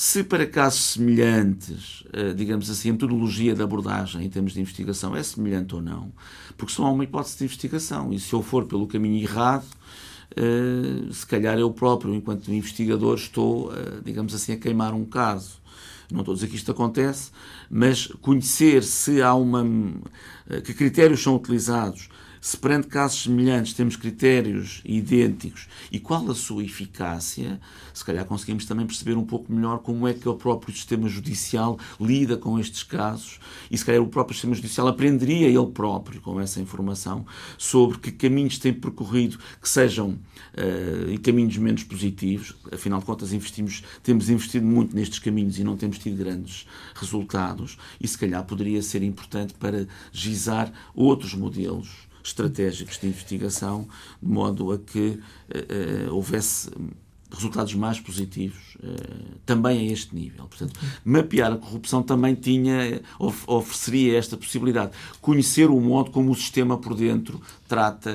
se 0.00 0.22
para 0.22 0.46
casos 0.46 0.92
semelhantes, 0.92 2.04
eh, 2.12 2.32
digamos 2.32 2.70
assim, 2.70 2.90
a 2.90 2.92
metodologia 2.92 3.52
de 3.52 3.60
abordagem 3.64 4.24
em 4.24 4.30
termos 4.30 4.52
de 4.52 4.60
investigação 4.60 5.16
é 5.16 5.20
semelhante 5.24 5.74
ou 5.74 5.82
não, 5.82 6.12
porque 6.56 6.72
só 6.72 6.84
há 6.84 6.90
uma 6.92 7.02
hipótese 7.02 7.38
de 7.38 7.44
investigação 7.46 8.12
e 8.12 8.20
se 8.20 8.32
eu 8.32 8.40
for 8.40 8.66
pelo 8.66 8.86
caminho 8.86 9.20
errado, 9.20 9.66
eh, 10.36 11.10
se 11.10 11.26
calhar 11.26 11.58
eu 11.58 11.72
próprio, 11.72 12.14
enquanto 12.14 12.52
investigador, 12.52 13.16
estou, 13.16 13.74
eh, 13.74 14.00
digamos 14.04 14.32
assim, 14.32 14.52
a 14.52 14.56
queimar 14.56 14.94
um 14.94 15.04
caso. 15.04 15.60
Não 16.12 16.20
estou 16.20 16.32
a 16.32 16.36
dizer 16.36 16.46
que 16.46 16.54
isto 16.54 16.70
acontece, 16.70 17.32
mas 17.68 18.06
conhecer 18.22 18.84
se 18.84 19.20
há 19.20 19.34
uma 19.34 19.66
que 20.64 20.74
critérios 20.74 21.20
são 21.20 21.34
utilizados, 21.34 22.08
se 22.40 22.56
perante 22.56 22.88
casos 22.88 23.22
semelhantes 23.22 23.72
temos 23.72 23.96
critérios 23.96 24.80
idênticos 24.84 25.68
e 25.90 25.98
qual 25.98 26.30
a 26.30 26.34
sua 26.34 26.64
eficácia, 26.64 27.60
se 27.92 28.04
calhar 28.04 28.24
conseguimos 28.24 28.64
também 28.64 28.86
perceber 28.86 29.16
um 29.16 29.24
pouco 29.24 29.52
melhor 29.52 29.78
como 29.78 30.06
é 30.06 30.14
que 30.14 30.28
o 30.28 30.34
próprio 30.34 30.74
sistema 30.74 31.08
judicial 31.08 31.78
lida 32.00 32.36
com 32.36 32.58
estes 32.58 32.82
casos 32.82 33.38
e 33.70 33.76
se 33.76 33.84
calhar 33.84 34.02
o 34.02 34.08
próprio 34.08 34.34
sistema 34.34 34.54
judicial 34.54 34.88
aprenderia 34.88 35.48
ele 35.48 35.66
próprio 35.66 36.20
com 36.20 36.40
essa 36.40 36.60
informação 36.60 37.26
sobre 37.56 37.98
que 37.98 38.12
caminhos 38.12 38.58
tem 38.58 38.72
percorrido 38.72 39.38
que 39.60 39.68
sejam 39.68 40.10
uh, 40.10 41.10
e 41.10 41.18
caminhos 41.18 41.56
menos 41.56 41.84
positivos. 41.84 42.54
Afinal 42.72 43.00
de 43.00 43.06
contas, 43.06 43.32
investimos, 43.32 43.82
temos 44.02 44.28
investido 44.28 44.66
muito 44.66 44.94
nestes 44.94 45.18
caminhos 45.18 45.58
e 45.58 45.64
não 45.64 45.76
temos 45.76 45.98
tido 45.98 46.16
grandes 46.16 46.66
resultados 46.94 47.78
e 48.00 48.06
se 48.06 48.18
calhar 48.18 48.44
poderia 48.44 48.82
ser 48.82 49.02
importante 49.02 49.54
para 49.54 49.86
gizar 50.12 50.72
outros 50.94 51.34
modelos 51.34 52.07
estratégicos 52.28 52.98
de 52.98 53.08
investigação, 53.08 53.88
de 54.22 54.28
modo 54.28 54.72
a 54.72 54.78
que 54.78 55.18
uh, 56.08 56.14
houvesse 56.14 56.70
resultados 57.30 57.74
mais 57.74 58.00
positivos 58.00 58.76
uh, 58.76 59.38
também 59.44 59.80
a 59.80 59.92
este 59.92 60.14
nível. 60.14 60.46
Portanto, 60.46 60.80
mapear 61.04 61.52
a 61.52 61.56
corrupção 61.56 62.02
também 62.02 62.34
tinha, 62.34 63.02
of, 63.18 63.44
ofereceria 63.46 64.16
esta 64.16 64.36
possibilidade. 64.36 64.92
Conhecer 65.20 65.68
o 65.70 65.80
modo 65.80 66.10
como 66.10 66.30
o 66.30 66.34
sistema 66.34 66.78
por 66.78 66.94
dentro 66.94 67.40
trata 67.68 68.10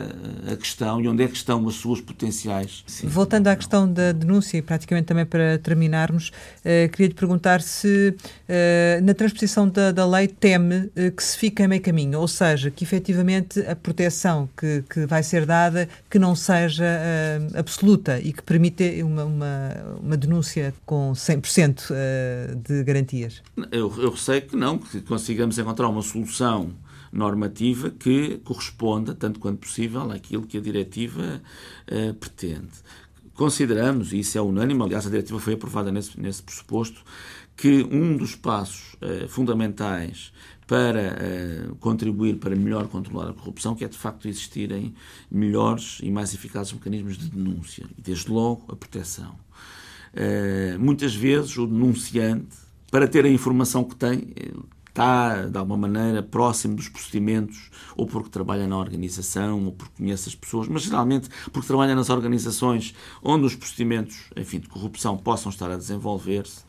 a 0.51 0.56
questão 0.56 0.99
e 0.99 1.08
onde 1.08 1.24
é 1.24 1.28
que 1.28 1.36
estão 1.36 1.66
as 1.68 1.76
suas 1.76 2.01
potenciais. 2.01 2.84
Sim, 2.88 3.08
Voltando 3.08 3.47
à 3.47 3.56
questão 3.56 3.91
da 3.91 4.12
denúncia, 4.12 4.58
e 4.58 4.62
praticamente 4.62 5.06
também 5.06 5.26
para 5.26 5.60
terminarmos, 5.60 6.30
uh, 6.30 6.89
queria-lhe 6.91 7.14
perguntar 7.14 7.62
se 7.62 8.16
uh, 8.18 9.04
na 9.04 9.14
transposição 9.14 9.70
da, 9.70 9.91
da 9.91 10.06
lei 10.06 10.28
teme 10.28 10.89
uh, 10.97 11.12
que 11.16 11.24
se 11.24 11.38
fique 11.38 11.62
a 11.62 11.68
meio 11.68 11.82
caminho, 11.82 12.20
ou 12.20 12.28
seja, 12.28 12.72
que 12.72 12.84
efetivamente 12.84 13.60
a 13.62 13.76
proteção 13.76 14.49
que, 14.58 14.84
que 14.89 15.06
vai 15.06 15.22
ser 15.22 15.45
dada 15.45 15.88
que 16.10 16.18
não 16.18 16.36
seja 16.36 16.84
absoluta 17.56 18.20
e 18.20 18.34
que 18.34 18.41
permita 18.41 18.84
uma, 19.04 19.24
uma, 19.24 19.74
uma 20.01 20.18
denúncia 20.18 20.74
com 20.86 21.12
100% 21.12 21.93
de 22.66 22.84
garantias. 22.84 23.41
Eu, 23.72 23.93
eu 24.01 24.16
sei 24.18 24.41
que 24.41 24.56
não, 24.56 24.80
que 24.80 25.01
consigamos 25.01 25.60
encontrar 25.60 25.88
uma 25.89 26.01
solução 26.01 26.72
normativa 27.14 27.91
que 27.91 28.39
corresponda, 28.43 29.14
tanto 29.14 29.39
quanto 29.39 29.59
possível, 29.59 30.11
àquilo 30.11 30.47
que 30.47 30.57
a 30.57 30.61
diretiva 30.61 31.41
uh, 31.88 32.14
pretende. 32.16 32.72
Consideramos, 33.36 34.11
e 34.14 34.20
isso 34.20 34.38
é 34.38 34.41
unânime, 34.41 34.82
aliás, 34.82 35.05
a 35.05 35.09
diretiva 35.09 35.39
foi 35.39 35.53
aprovada 35.53 35.91
nesse, 35.91 36.20
nesse 36.20 36.41
pressuposto, 36.41 37.03
que 37.55 37.88
um 37.91 38.18
dos 38.18 38.36
passos 38.36 38.95
uh, 38.95 39.28
fundamentais 39.28 40.34
para 40.66 41.16
uh, 41.72 41.76
contribuir 41.76 42.38
para 42.38 42.55
melhor 42.55 42.88
controlar 42.88 43.30
a 43.30 43.34
corrupção, 43.34 43.76
que 43.76 43.86
é 43.86 43.88
de 43.88 43.97
facto 43.97 44.28
existirem 44.28 44.95
melhores 45.30 45.99
e 46.01 46.09
mais 46.09 46.34
eficazes 46.34 46.74
mecanismos 46.74 47.18
de 47.18 47.30
denúncia 47.30 47.86
e, 47.97 48.01
desde 48.01 48.32
logo, 48.32 48.66
a 48.70 48.76
proteção. 48.76 49.36
Muitas 50.80 51.16
vezes 51.16 51.57
o 51.57 51.66
denunciante, 51.66 52.55
para 52.91 53.07
ter 53.07 53.26
a 53.26 53.30
informação 53.30 53.84
que 53.84 53.95
tem, 53.95 54.28
está, 54.94 55.48
de 55.48 55.58
alguma 55.58 55.76
maneira, 55.88 56.22
próximo 56.22 56.76
dos 56.76 56.88
procedimentos, 56.88 57.72
ou 57.98 58.06
porque 58.06 58.30
trabalha 58.30 58.68
na 58.68 58.78
organização, 58.78 59.66
ou 59.66 59.72
porque 59.72 59.98
conhece 59.98 60.30
as 60.30 60.36
pessoas, 60.36 60.68
mas 60.68 60.84
geralmente 60.84 61.28
porque 61.52 61.68
trabalha 61.68 61.96
nas 61.96 62.10
organizações 62.12 62.94
onde 63.22 63.46
os 63.46 63.56
procedimentos, 63.56 64.18
enfim, 64.38 64.60
de 64.60 64.68
corrupção 64.68 65.18
possam 65.18 65.50
estar 65.50 65.72
a 65.72 65.78
desenvolver-se 65.78 66.62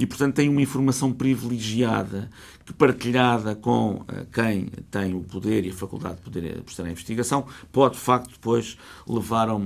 e, 0.00 0.06
portanto, 0.06 0.36
tem 0.36 0.48
uma 0.48 0.62
informação 0.62 1.12
privilegiada 1.12 2.30
que, 2.64 2.72
partilhada 2.72 3.54
com 3.54 3.96
uh, 3.96 4.06
quem 4.32 4.64
tem 4.90 5.14
o 5.14 5.20
poder 5.20 5.66
e 5.66 5.68
a 5.68 5.74
faculdade 5.74 6.16
de 6.16 6.22
poder 6.22 6.62
prestar 6.62 6.84
a 6.84 6.90
investigação, 6.90 7.46
pode, 7.70 7.96
de 7.96 8.00
facto, 8.00 8.30
depois 8.30 8.78
levar 9.06 9.50
a, 9.50 9.60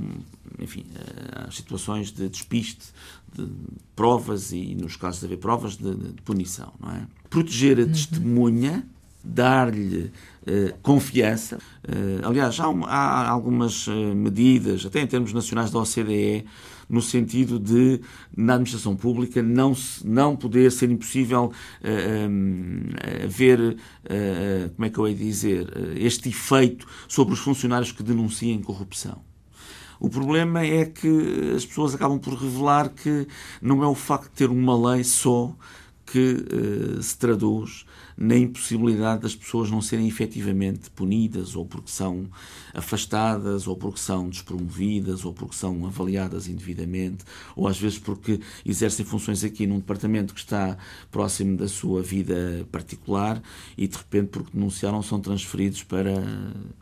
enfim, 0.58 0.84
a 1.32 1.50
situações 1.52 2.10
de 2.10 2.28
despiste 2.28 2.86
de 3.34 3.48
provas 3.96 4.52
e, 4.52 4.74
nos 4.74 4.96
casos 4.96 5.20
de 5.20 5.26
haver 5.26 5.38
provas, 5.38 5.76
de, 5.76 5.94
de 5.94 6.22
punição. 6.22 6.72
Não 6.80 6.90
é? 6.90 7.06
Proteger 7.28 7.78
a 7.78 7.82
uhum. 7.82 7.88
testemunha, 7.88 8.86
dar-lhe 9.24 10.10
uh, 10.46 10.78
confiança. 10.82 11.58
Uh, 11.88 12.26
aliás, 12.26 12.58
há, 12.60 12.66
há 12.66 13.28
algumas 13.30 13.86
uh, 13.86 14.14
medidas, 14.14 14.84
até 14.84 15.00
em 15.00 15.06
termos 15.06 15.32
nacionais 15.32 15.70
da 15.70 15.78
OCDE, 15.78 16.44
no 16.88 17.00
sentido 17.00 17.58
de, 17.58 18.00
na 18.36 18.54
administração 18.54 18.94
pública, 18.94 19.42
não, 19.42 19.74
não 20.04 20.36
poder 20.36 20.70
ser 20.70 20.90
impossível 20.90 21.50
haver, 23.24 23.78
como 24.76 24.84
é 24.84 24.90
que 24.90 24.98
eu 24.98 25.08
ia 25.08 25.14
dizer, 25.14 25.66
este 25.96 26.28
efeito 26.28 26.86
sobre 27.08 27.32
os 27.32 27.40
funcionários 27.40 27.90
que 27.90 28.02
denunciem 28.02 28.60
corrupção. 28.60 29.22
O 30.00 30.08
problema 30.08 30.64
é 30.64 30.84
que 30.84 31.52
as 31.56 31.64
pessoas 31.64 31.94
acabam 31.94 32.18
por 32.18 32.34
revelar 32.34 32.88
que 32.88 33.26
não 33.60 33.82
é 33.82 33.86
o 33.86 33.94
facto 33.94 34.24
de 34.30 34.36
ter 34.36 34.50
uma 34.50 34.92
lei 34.92 35.04
só 35.04 35.54
que 36.06 36.44
uh, 36.98 37.02
se 37.02 37.16
traduz 37.16 37.86
na 38.16 38.36
impossibilidade 38.36 39.22
das 39.22 39.34
pessoas 39.34 39.70
não 39.70 39.80
serem 39.80 40.06
efetivamente 40.06 40.90
punidas, 40.90 41.56
ou 41.56 41.64
porque 41.64 41.90
são 41.90 42.28
afastadas, 42.72 43.66
ou 43.66 43.76
porque 43.76 43.98
são 43.98 44.28
despromovidas, 44.28 45.24
ou 45.24 45.32
porque 45.32 45.56
são 45.56 45.86
avaliadas 45.86 46.48
indevidamente, 46.48 47.24
ou 47.56 47.66
às 47.66 47.78
vezes 47.78 47.98
porque 47.98 48.40
exercem 48.64 49.04
funções 49.04 49.42
aqui 49.42 49.66
num 49.66 49.78
departamento 49.78 50.32
que 50.32 50.40
está 50.40 50.76
próximo 51.10 51.56
da 51.56 51.68
sua 51.68 52.02
vida 52.02 52.66
particular 52.70 53.42
e 53.76 53.86
de 53.88 53.96
repente, 53.96 54.28
porque 54.28 54.50
denunciaram, 54.54 55.02
são 55.02 55.20
transferidos 55.20 55.82
para, 55.82 56.22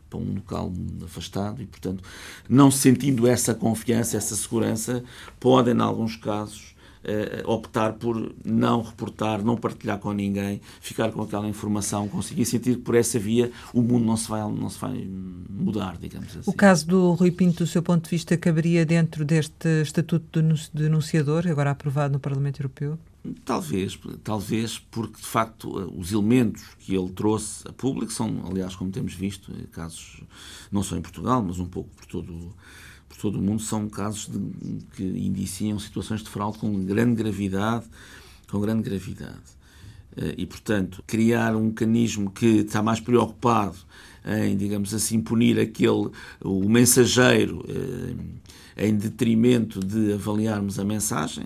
para 0.09 0.19
um 0.19 0.35
local 0.35 0.71
afastado 1.03 1.61
e, 1.61 1.65
portanto, 1.65 2.03
não 2.47 2.69
sentindo 2.69 3.27
essa 3.27 3.53
confiança, 3.53 4.17
essa 4.17 4.35
segurança, 4.35 5.03
podem, 5.39 5.73
em 5.73 5.81
alguns 5.81 6.15
casos, 6.15 6.72
uh, 7.03 7.49
optar 7.49 7.93
por 7.93 8.33
não 8.43 8.81
reportar, 8.81 9.43
não 9.43 9.55
partilhar 9.55 9.99
com 9.99 10.11
ninguém, 10.11 10.61
ficar 10.81 11.11
com 11.11 11.21
aquela 11.21 11.47
informação, 11.47 12.07
conseguir 12.07 12.45
sentir 12.45 12.75
que 12.75 12.81
por 12.81 12.95
essa 12.95 13.19
via 13.19 13.51
o 13.73 13.81
mundo 13.81 14.05
não 14.05 14.17
se 14.17 14.29
vai, 14.29 14.41
não 14.41 14.69
se 14.69 14.79
vai 14.79 15.07
mudar, 15.49 15.97
digamos 15.97 16.35
assim. 16.35 16.49
O 16.49 16.53
caso 16.53 16.87
do 16.87 17.11
Rui 17.13 17.31
Pinto, 17.31 17.63
do 17.63 17.67
seu 17.67 17.81
ponto 17.81 18.05
de 18.05 18.09
vista, 18.09 18.35
caberia 18.37 18.85
dentro 18.85 19.25
deste 19.25 19.81
Estatuto 19.81 20.41
de 20.41 20.69
Denunciador, 20.73 21.47
agora 21.47 21.71
aprovado 21.71 22.13
no 22.13 22.19
Parlamento 22.19 22.59
Europeu? 22.59 22.97
Talvez, 23.45 23.97
talvez, 24.21 24.77
porque 24.77 25.15
de 25.15 25.27
facto 25.27 25.69
os 25.97 26.11
elementos 26.11 26.63
que 26.79 26.93
ele 26.93 27.09
trouxe 27.09 27.65
a 27.65 27.71
público 27.71 28.11
são, 28.11 28.43
aliás, 28.45 28.75
como 28.75 28.91
temos 28.91 29.13
visto, 29.13 29.53
casos 29.71 30.21
não 30.69 30.83
só 30.83 30.97
em 30.97 31.01
Portugal, 31.01 31.41
mas 31.41 31.57
um 31.57 31.65
pouco 31.65 31.89
por 31.95 32.05
todo 32.05 32.33
por 32.33 32.92
todo 33.23 33.39
o 33.39 33.41
mundo, 33.41 33.61
são 33.61 33.87
casos 33.87 34.27
de, 34.27 34.85
que 34.97 35.01
indiciam 35.01 35.79
situações 35.79 36.21
de 36.21 36.29
fraude 36.29 36.57
com 36.57 36.83
grande 36.83 37.15
gravidade, 37.15 37.85
com 38.51 38.59
grande 38.59 38.83
gravidade. 38.83 39.39
Eh, 40.17 40.35
e, 40.39 40.45
portanto, 40.45 41.01
criar 41.07 41.55
um 41.55 41.67
mecanismo 41.67 42.29
que 42.29 42.57
está 42.57 42.83
mais 42.83 42.99
preocupado 42.99 43.77
em, 44.25 44.57
digamos 44.57 44.93
assim, 44.93 45.21
punir 45.21 45.57
aquele, 45.57 46.09
o 46.41 46.67
mensageiro, 46.67 47.63
eh, 48.75 48.87
em 48.87 48.93
detrimento 48.93 49.79
de 49.79 50.11
avaliarmos 50.11 50.77
a 50.77 50.83
mensagem, 50.83 51.45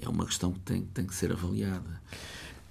é 0.00 0.08
uma 0.08 0.24
questão 0.24 0.52
que 0.52 0.60
tem, 0.60 0.82
tem 0.94 1.04
que 1.04 1.14
ser 1.14 1.32
avaliada. 1.32 2.00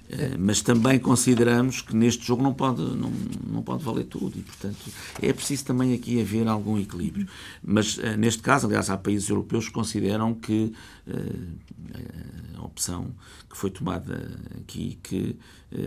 Eh, 0.09 0.37
mas 0.37 0.61
também 0.61 0.97
consideramos 0.97 1.81
que 1.81 1.95
neste 1.95 2.25
jogo 2.25 2.41
não 2.41 2.53
pode, 2.53 2.81
não, 2.81 3.11
não 3.45 3.61
pode 3.61 3.83
valer 3.83 4.05
tudo 4.05 4.37
e, 4.37 4.41
portanto, 4.41 4.77
é 5.21 5.33
preciso 5.33 5.65
também 5.65 5.93
aqui 5.93 6.21
haver 6.21 6.47
algum 6.47 6.79
equilíbrio. 6.79 7.27
Mas, 7.61 7.99
eh, 7.99 8.15
neste 8.15 8.41
caso, 8.41 8.67
aliás, 8.67 8.89
há 8.89 8.97
países 8.97 9.27
europeus 9.29 9.67
que 9.67 9.73
consideram 9.73 10.33
que 10.33 10.73
uh, 11.07 12.57
a 12.57 12.65
opção 12.65 13.13
que 13.49 13.57
foi 13.57 13.69
tomada 13.69 14.39
aqui, 14.59 14.97
que 15.01 15.37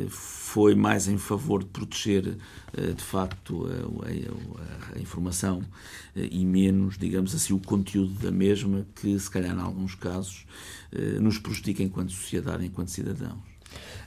foi 0.09 0.75
mais 0.75 1.09
em 1.09 1.17
favor 1.17 1.61
de 1.61 1.71
proteger, 1.71 2.37
de 2.75 3.03
facto, 3.03 3.67
a, 3.67 4.95
a, 4.95 4.99
a 4.99 5.01
informação 5.01 5.63
e 6.15 6.45
menos, 6.45 6.99
digamos 6.99 7.35
assim, 7.35 7.55
o 7.55 7.59
conteúdo 7.59 8.13
da 8.15 8.31
mesma, 8.31 8.87
que, 8.95 9.19
se 9.19 9.31
calhar, 9.31 9.57
em 9.57 9.61
alguns 9.61 9.95
casos, 9.95 10.47
nos 11.21 11.39
prejudica 11.39 11.83
enquanto 11.83 12.13
sociedade, 12.13 12.65
enquanto 12.65 12.91
cidadãos. 12.91 13.51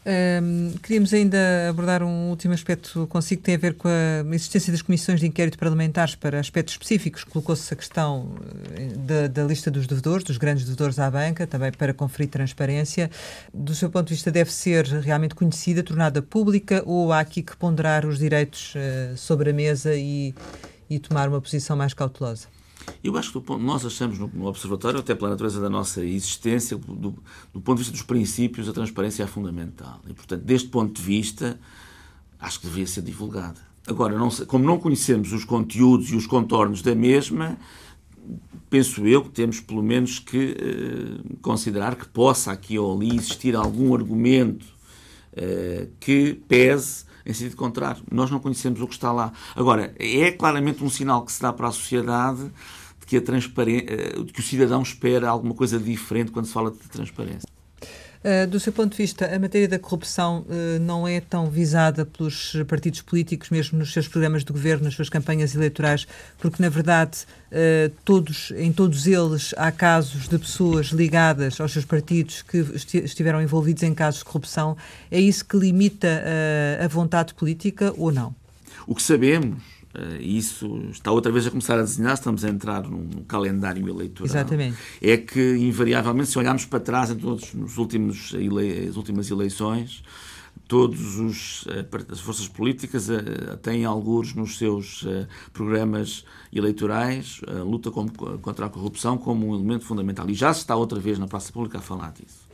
Um, 0.06 0.74
queríamos 0.84 1.14
ainda 1.14 1.38
abordar 1.70 2.04
um 2.04 2.30
último 2.30 2.54
aspecto 2.54 3.08
consigo, 3.08 3.42
que 3.42 3.46
tem 3.46 3.56
a 3.56 3.58
ver 3.58 3.76
com 3.76 3.88
a 3.88 4.36
existência 4.36 4.72
das 4.72 4.82
comissões 4.82 5.22
de 5.22 5.28
inquérito 5.28 5.58
parlamentares 5.58 6.14
para 6.14 6.40
aspectos 6.40 6.74
específicos. 6.74 7.24
Colocou-se 7.24 7.74
a 7.74 7.78
questão 7.78 8.36
eh, 8.76 8.88
da, 8.98 9.28
da, 9.28 9.44
lista 9.44 9.72
dos 9.72 9.88
devedores, 9.88 10.26
dos 10.26 10.38
grandes 10.38 10.66
devedores 10.66 11.00
à 11.00 11.10
banca, 11.10 11.48
também 11.48 11.72
para 11.72 11.94
conferir 11.94 12.30
transparência. 12.30 13.10
Do 13.54 13.74
seu 13.74 13.90
ponto 13.90 14.08
de 14.08 14.16
vista, 14.16 14.30
deve 14.30 14.52
ser 14.52 14.86
realmente 14.86 15.36
conhecida, 15.36 15.82
tornada 15.82 16.22
pública, 16.22 16.84
ou 16.86 17.14
há 17.14 17.22
aqui 17.22 17.42
que 17.42 17.56
ponderar 17.56 18.06
os 18.06 18.18
direitos 18.18 18.76
uh, 18.76 19.16
sobre 19.16 19.52
a 19.52 19.54
mesa 19.54 19.96
e, 19.96 20.36
e 20.90 21.00
tomar 21.00 21.30
uma 21.30 21.40
posição 21.40 21.78
mais 21.78 21.94
cautelosa? 21.94 22.48
Eu 23.04 23.18
acho 23.18 23.40
que 23.40 23.58
nós 23.58 23.86
achamos 23.86 24.18
no, 24.18 24.46
Observatório, 24.46 25.00
até 25.00 25.14
pela 25.14 25.30
natureza 25.30 25.60
da 25.60 25.70
nossa 25.70 26.04
existência, 26.06 26.78
do, 26.78 27.14
do, 27.54 27.62
ponto 27.62 27.78
de 27.78 27.84
vista 27.84 27.92
dos 27.92 28.02
princípios, 28.02 28.70
a 28.70 28.74
transparência 28.74 29.24
é 29.24 29.28
fundamental. 29.28 30.00
E, 30.08 30.14
portanto, 30.14 30.42
deste 30.42 30.70
ponto 30.70 30.94
de 30.94 31.02
vista, 31.02 31.60
acho 32.40 32.60
que 32.60 32.68
devia 32.68 32.88
ser 32.88 33.02
divulgada. 33.02 33.60
Agora, 33.86 34.18
não 34.18 34.30
como 34.30 34.64
não 34.64 34.80
conhecemos 34.80 35.34
os 35.34 35.44
conteúdos 35.44 36.10
e 36.12 36.16
os 36.16 36.26
contornos 36.26 36.82
da 36.82 36.96
mesma, 36.96 37.58
penso 38.70 39.06
eu 39.06 39.22
que 39.24 39.30
temos 39.30 39.60
pelo 39.60 39.84
menos 39.84 40.20
que 40.20 40.56
uh, 40.56 41.38
considerar 41.42 41.96
que 41.96 42.08
possa 42.08 42.52
aqui 42.52 42.80
ou 42.80 42.96
ali 42.96 43.16
existir 43.16 43.56
algum 43.56 43.94
argumento 43.94 44.66
uh, 45.34 45.90
que 46.00 46.42
pese 46.48 47.03
em 47.26 47.34
sentido 47.34 47.56
contrário. 47.56 48.04
Nós 48.12 48.30
não 48.30 48.40
conhecemos 48.40 48.82
o 48.82 48.88
que 48.88 48.94
está 48.94 49.12
lá. 49.12 49.32
Agora, 49.56 49.94
é 50.00 50.32
claramente 50.32 50.84
um 50.84 50.90
sinal 50.90 51.24
que 51.24 51.32
se 51.32 51.42
dá 51.42 51.54
para 51.54 51.68
a 51.68 51.72
sociedade 51.72 52.52
de 53.00 53.06
que, 53.06 53.18
a 53.18 53.22
transparência, 53.22 53.86
eh, 53.90 54.24
de 54.24 54.34
que 54.34 54.40
o 54.40 54.44
cidadão 54.44 54.82
espera 54.82 55.30
alguma 55.30 55.54
coisa 55.54 55.80
diferente 55.80 56.32
quando 56.32 56.46
se 56.46 56.54
fala 56.54 56.72
de 56.72 56.78
transparência. 56.90 57.53
Uh, 58.24 58.48
do 58.48 58.58
seu 58.58 58.72
ponto 58.72 58.92
de 58.92 58.98
vista, 58.98 59.26
a 59.26 59.38
matéria 59.38 59.68
da 59.68 59.78
corrupção 59.78 60.46
uh, 60.48 60.80
não 60.80 61.06
é 61.06 61.20
tão 61.20 61.50
visada 61.50 62.06
pelos 62.06 62.56
partidos 62.70 63.02
políticos, 63.02 63.50
mesmo 63.50 63.78
nos 63.78 63.92
seus 63.92 64.08
programas 64.08 64.46
de 64.46 64.54
governo, 64.54 64.86
nas 64.86 64.94
suas 64.94 65.10
campanhas 65.10 65.54
eleitorais, 65.54 66.08
porque, 66.38 66.64
na 66.64 66.70
verdade, 66.70 67.26
uh, 67.52 67.92
todos, 68.06 68.52
em 68.56 68.72
todos 68.72 69.08
eles 69.08 69.54
há 69.58 69.74
casos 69.74 70.30
de 70.30 70.40
pessoas 70.40 70.88
ligadas 70.88 71.60
aos 71.60 71.74
seus 71.74 71.84
partidos 71.84 72.42
que 72.44 72.60
estiveram 73.04 73.42
envolvidos 73.42 73.84
em 73.84 73.94
casos 73.94 74.20
de 74.20 74.26
corrupção. 74.26 74.78
É 75.12 75.20
isso 75.20 75.44
que 75.44 75.58
limita 75.58 76.24
a 76.82 76.88
vontade 76.88 77.34
política 77.34 77.94
ou 77.98 78.10
não? 78.10 78.34
O 78.88 78.96
que 78.96 79.02
sabemos 79.02 79.73
Uh, 79.94 80.20
isso 80.20 80.88
está 80.90 81.12
outra 81.12 81.32
vez 81.32 81.46
a 81.46 81.52
começar 81.52 81.78
a 81.78 81.84
desenhar, 81.84 82.16
estamos 82.16 82.44
a 82.44 82.50
entrar 82.50 82.82
num, 82.82 83.08
calendário 83.28 83.88
eleitoral. 83.88 84.26
Exatamente. 84.26 84.76
É 85.00 85.18
que, 85.18 85.56
invariavelmente, 85.58 86.30
se 86.30 86.40
olharmos 86.40 86.66
para 86.66 86.80
trás 86.80 87.12
em 87.12 87.16
todos 87.16 87.54
nos 87.54 87.78
últimos 87.78 88.34
ele, 88.34 88.88
as 88.88 88.98
últimas 88.98 89.30
eleições, 89.30 90.04
todos 90.68 91.20
os 91.20 91.64
uh, 91.68 92.12
as 92.12 92.20
forças 92.20 92.48
políticas 92.48 93.08
uh, 93.08 93.56
têm 93.62 93.86
alguns 93.86 94.34
nos 94.34 94.58
seus 94.58 95.06
programas 95.52 96.26
eleitorais 96.52 97.40
a 97.48 97.62
luta 97.62 97.92
contra 97.92 98.66
a 98.66 98.70
corrupção 98.70 99.16
como 99.16 99.50
um 99.50 99.56
elemento 99.56 99.86
fundamental. 99.86 100.28
E 100.28 100.34
já 100.34 100.52
se 100.56 100.62
está 100.62 100.76
outra 100.76 101.00
vez 101.00 101.20
na 101.20 101.28
praça 101.28 101.54
pública 101.54 101.78
a 101.78 101.82
falar 101.82 102.14
disso. 102.14 102.48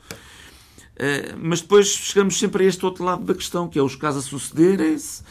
mas 1.37 1.61
depois 1.61 1.87
chegamos 1.87 2.37
sempre 2.37 2.65
a 2.65 2.67
este 2.67 2.85
outro 2.85 3.05
lado 3.05 3.23
da 3.23 3.33
questão, 3.33 3.69
que 3.69 3.79
é 3.79 3.81
os 3.81 3.95
casos 3.95 4.25
a 4.25 4.29
sucederem-se, 4.29 5.23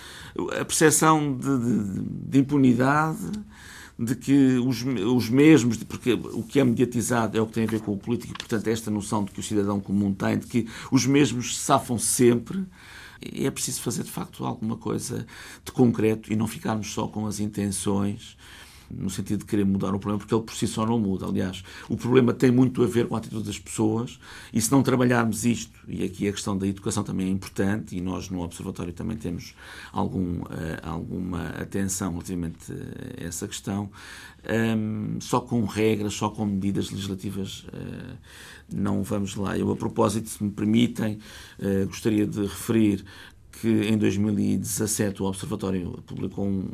a 0.61 0.65
percepção 0.65 1.37
de, 1.37 1.59
de, 1.59 2.01
de 2.31 2.39
impunidade, 2.39 3.31
de 3.99 4.15
que 4.15 4.59
os, 4.59 4.85
os 4.85 5.29
mesmos, 5.29 5.77
porque 5.79 6.13
o 6.13 6.43
que 6.43 6.61
é 6.61 6.65
mediatizado 6.65 7.37
é 7.37 7.41
o 7.41 7.47
que 7.47 7.53
tem 7.53 7.65
a 7.65 7.67
ver 7.67 7.81
com 7.81 7.93
o 7.93 7.99
político, 7.99 8.35
portanto, 8.39 8.69
esta 8.69 8.91
noção 8.91 9.25
de 9.25 9.33
que 9.33 9.41
o 9.41 9.43
cidadão 9.43 9.81
comum 9.81 10.15
tem, 10.15 10.39
de 10.39 10.47
que 10.47 10.69
os 10.93 11.05
mesmos 11.05 11.59
safam 11.59 11.99
sempre, 11.99 12.65
é 13.21 13.51
preciso 13.51 13.81
fazer, 13.83 14.05
de 14.05 14.11
facto, 14.11 14.45
alguma 14.45 14.77
coisa 14.77 15.27
de 15.65 15.73
concreto 15.73 16.33
e 16.33 16.37
não 16.37 16.47
ficarmos 16.47 16.93
só 16.93 17.09
com 17.09 17.27
as 17.27 17.41
intenções 17.41 18.37
no 18.91 19.11
sentido 19.11 19.41
de 19.41 19.45
querer 19.45 19.65
mudar 19.65 19.95
o 19.95 19.99
problema, 19.99 20.19
porque 20.19 20.35
ele 20.35 20.43
por 20.43 20.55
si 20.55 20.67
só 20.67 20.87
não 20.87 20.99
muda. 20.99 21.27
Aliás, 21.27 21.63
o 21.89 21.97
problema 21.97 22.33
tem 22.33 22.51
muito 22.51 22.83
a 22.83 22.87
ver 22.87 23.07
com 23.07 23.15
a 23.15 23.19
atitude 23.19 23.45
das 23.45 23.59
pessoas 23.59 24.19
e 24.53 24.61
se 24.61 24.71
não 24.71 24.83
trabalharmos 24.83 25.45
isto, 25.45 25.79
e 25.87 26.05
aqui 26.05 26.29
a 26.29 26.33
questão 26.33 26.57
da 26.57 26.67
educação 26.67 27.03
também 27.03 27.27
é 27.27 27.31
importante, 27.31 27.97
e 27.97 28.01
nós 28.01 28.29
no 28.31 28.43
Observatório 28.43 28.93
também 28.93 29.17
temos 29.17 29.55
algum, 29.93 30.41
uh, 30.41 30.47
alguma 30.83 31.49
atenção 31.51 32.13
relativamente 32.13 32.73
a 32.73 33.25
essa 33.25 33.47
questão, 33.47 33.91
um, 34.49 34.53
ehm, 34.53 35.21
só 35.21 35.41
com 35.41 35.65
regras, 35.65 36.15
só 36.15 36.31
com 36.31 36.47
medidas 36.47 36.91
legislativas 36.91 37.67
uh, 37.69 38.17
não 38.73 39.03
vamos 39.03 39.35
lá. 39.35 39.57
Eu, 39.57 39.71
a 39.71 39.77
propósito, 39.77 40.29
se 40.29 40.43
me 40.43 40.51
permitem, 40.51 41.19
uh, 41.59 41.87
gostaria 41.87 42.27
de 42.27 42.43
referir 42.43 43.05
que 43.51 43.69
em 43.69 43.97
2017 43.97 45.23
o 45.23 45.27
Observatório 45.27 46.03
publicou 46.07 46.47
um, 46.47 46.69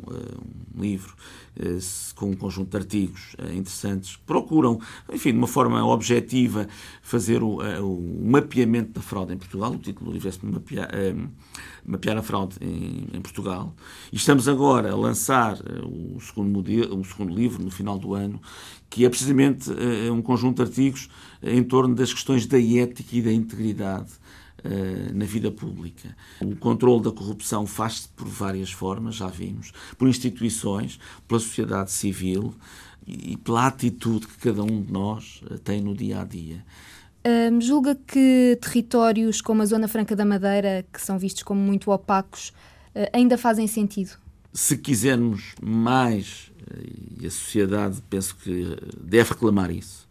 um 0.75 0.81
livro 0.81 1.15
eh, 1.57 1.79
com 2.15 2.31
um 2.31 2.35
conjunto 2.35 2.71
de 2.71 2.77
artigos 2.77 3.35
eh, 3.37 3.53
interessantes 3.53 4.17
que 4.17 4.21
procuram, 4.23 4.79
enfim, 5.11 5.31
de 5.31 5.37
uma 5.37 5.47
forma 5.47 5.83
objetiva, 5.85 6.67
fazer 7.01 7.41
o, 7.41 7.61
eh, 7.61 7.79
o 7.79 8.19
mapeamento 8.23 8.93
da 8.93 9.01
fraude 9.01 9.33
em 9.33 9.37
Portugal. 9.37 9.71
O 9.71 9.77
título 9.77 10.11
do 10.11 10.13
livro 10.13 10.29
é 10.29 10.45
mapear, 10.45 10.89
mapear 11.85 12.17
a 12.17 12.21
fraude 12.21 12.57
em, 12.61 13.07
em, 13.13 13.21
Portugal. 13.21 13.73
E 14.11 14.17
estamos 14.17 14.47
agora 14.47 14.91
a 14.91 14.95
lançar 14.95 15.57
o 15.83 16.19
segundo, 16.19 16.49
modelo, 16.49 16.99
o 16.99 17.05
segundo 17.05 17.33
livro, 17.33 17.63
no 17.63 17.71
final 17.71 17.97
do 17.97 18.13
ano, 18.13 18.39
que 18.89 19.05
é 19.05 19.09
precisamente 19.09 19.71
um 20.11 20.21
conjunto 20.21 20.57
de 20.57 20.69
artigos 20.69 21.09
em 21.41 21.63
torno 21.63 21.95
das 21.95 22.13
questões 22.13 22.45
da 22.45 22.59
ética 22.59 23.15
e 23.15 23.21
da 23.21 23.31
integridade 23.31 24.11
eh, 24.13 24.24
na 25.13 25.25
vida 25.25 25.51
pública. 25.51 26.15
O 26.41 26.55
controle 26.55 27.03
da 27.03 27.11
corrupção 27.11 27.67
faz-se 27.67 28.07
por 28.09 28.27
várias 28.27 28.71
formas, 28.71 29.15
já 29.15 29.27
vimos, 29.27 29.71
por 29.97 30.07
instituições, 30.07 30.99
pela 31.27 31.39
sociedade 31.39 31.91
civil 31.91 32.55
e 33.07 33.37
pela 33.37 33.67
atitude 33.67 34.27
que 34.27 34.37
cada 34.37 34.63
um 34.63 34.81
de 34.81 34.91
nós 34.91 35.41
eh, 35.49 35.57
tem 35.63 35.81
no 35.81 35.93
dia 35.93 36.21
a 36.21 36.25
dia. 36.25 36.65
Um, 37.25 37.59
julga 37.59 37.95
que 37.95 38.57
territórios 38.61 39.41
como 39.41 39.61
a 39.61 39.65
Zona 39.65 39.87
Franca 39.87 40.15
da 40.15 40.25
Madeira, 40.25 40.85
que 40.91 41.01
são 41.01 41.17
vistos 41.17 41.43
como 41.43 41.59
muito 41.59 41.91
opacos, 41.91 42.49
uh, 42.95 43.09
ainda 43.13 43.35
fazem 43.37 43.65
sentido? 43.65 44.11
Se 44.53 44.77
quisermos 44.77 45.55
mais, 45.61 46.51
e 47.19 47.25
a 47.25 47.31
sociedade 47.31 48.01
penso 48.09 48.35
que 48.35 48.77
deve 48.99 49.31
reclamar 49.31 49.71
isso, 49.71 50.07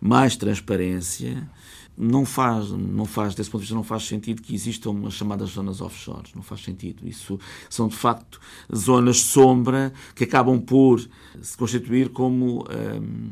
mais 0.00 0.36
transparência, 0.36 1.48
não 1.96 2.24
faz, 2.24 2.70
não 2.70 3.04
faz, 3.04 3.34
desse 3.34 3.48
ponto 3.48 3.60
de 3.60 3.66
vista, 3.66 3.74
não 3.74 3.84
faz 3.84 4.04
sentido 4.04 4.42
que 4.42 4.54
existam 4.54 5.06
as 5.06 5.14
chamadas 5.14 5.50
zonas 5.50 5.80
offshore. 5.80 6.28
Não 6.34 6.42
faz 6.42 6.62
sentido. 6.62 7.06
Isso 7.06 7.38
são, 7.70 7.88
de 7.88 7.96
facto, 7.96 8.40
zonas 8.74 9.20
sombra 9.20 9.92
que 10.14 10.24
acabam 10.24 10.60
por 10.60 11.00
se 11.40 11.56
constituir 11.56 12.08
como 12.08 12.64
hum, 12.64 13.30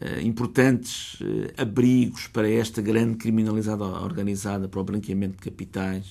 eh, 0.00 0.22
importantes 0.22 1.18
eh, 1.20 1.52
abrigos 1.60 2.26
para 2.28 2.48
esta 2.48 2.80
grande 2.80 3.16
criminalidade 3.16 3.82
organizada, 3.82 4.66
para 4.66 4.80
o 4.80 4.84
branqueamento 4.84 5.36
de 5.36 5.50
capitais, 5.50 6.06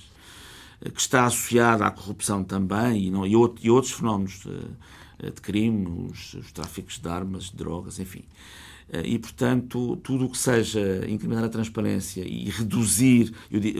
eh, 0.82 0.92
que 0.92 1.02
está 1.02 1.26
associada 1.26 1.86
à 1.86 1.92
corrupção 1.92 2.44
também 2.44 3.08
e, 3.08 3.10
não, 3.10 3.26
e, 3.26 3.36
outro, 3.36 3.74
outros 3.74 3.94
fenómenos 3.94 4.42
de, 4.42 5.32
de 5.32 5.42
crime, 5.42 6.08
os, 6.12 6.36
os 6.36 6.52
tráficos 6.52 7.00
de 7.00 7.10
armas, 7.10 7.46
de 7.46 7.56
drogas, 7.56 8.00
enfim. 8.00 8.24
Eh, 8.92 9.04
e, 9.06 9.20
portanto, 9.20 9.98
tudo 9.98 10.26
o 10.26 10.30
que 10.30 10.38
seja 10.38 11.06
incriminar 11.08 11.44
a 11.44 11.50
transparência 11.50 12.22
e 12.22 12.50
reduzir, 12.50 13.34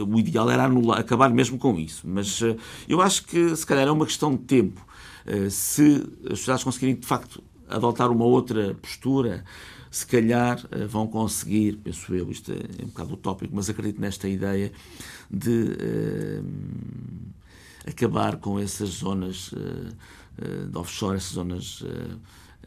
o 0.06 0.18
ideal 0.18 0.50
era 0.50 0.64
anular, 0.64 1.00
acabar 1.00 1.30
mesmo 1.30 1.58
com 1.58 1.78
isso. 1.78 2.06
Mas 2.06 2.40
eh, 2.42 2.56
eu 2.88 3.00
acho 3.00 3.24
que, 3.24 3.54
se 3.56 3.66
calhar, 3.66 3.86
é 3.86 3.90
uma 3.90 4.06
questão 4.06 4.32
de 4.32 4.42
tempo. 4.42 4.84
Eh, 5.26 5.50
se 5.50 6.02
as 6.24 6.38
sociedades 6.38 6.64
conseguirem, 6.64 6.94
de 6.96 7.06
facto, 7.06 7.42
adotar 7.68 8.10
uma 8.10 8.24
outra 8.24 8.74
postura, 8.74 9.44
se 9.90 10.06
calhar 10.06 10.60
vão 10.88 11.06
conseguir, 11.06 11.76
penso 11.82 12.14
eu, 12.14 12.30
isto 12.30 12.52
é 12.52 12.84
um 12.84 12.88
bocado 12.88 13.14
utópico, 13.14 13.54
mas 13.54 13.68
acredito 13.68 14.00
nesta 14.00 14.28
ideia 14.28 14.72
de 15.28 15.76
acabar 17.84 18.36
com 18.36 18.58
essas 18.58 18.88
zonas 18.88 19.52
de 20.70 20.78
offshore, 20.78 21.16
essas 21.16 21.32
zonas 21.32 21.82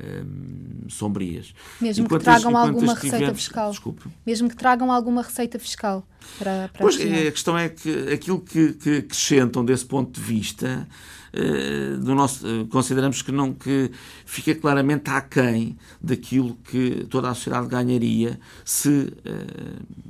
um, 0.01 0.89
sombrias. 0.89 1.53
Mesmo 1.79 2.07
que 2.07 2.19
tragam 2.19 2.57
alguma 2.57 2.93
receita 2.93 3.33
fiscal. 3.33 3.69
Desculpe. 3.71 4.09
Mesmo 4.25 4.49
que 4.49 4.55
tragam 4.55 4.91
alguma 4.91 5.21
receita 5.21 5.59
fiscal 5.59 6.07
para, 6.37 6.69
para 6.69 6.81
Pois, 6.81 6.99
a, 6.99 7.27
a 7.27 7.31
questão 7.31 7.57
é 7.57 7.69
que 7.69 8.11
aquilo 8.11 8.39
que, 8.39 8.73
que 8.73 8.97
acrescentam 8.97 9.63
desse 9.63 9.85
ponto 9.85 10.19
de 10.19 10.25
vista, 10.25 10.87
uh, 11.33 11.97
do 11.99 12.15
nosso, 12.15 12.45
uh, 12.45 12.67
consideramos 12.67 13.21
que 13.21 13.31
não 13.31 13.53
que 13.53 13.91
fica 14.25 14.55
claramente 14.55 15.09
aquém 15.09 15.77
daquilo 16.01 16.55
que 16.63 17.05
toda 17.09 17.29
a 17.29 17.35
sociedade 17.35 17.67
ganharia 17.67 18.39
se 18.65 18.89
uh, 18.89 19.13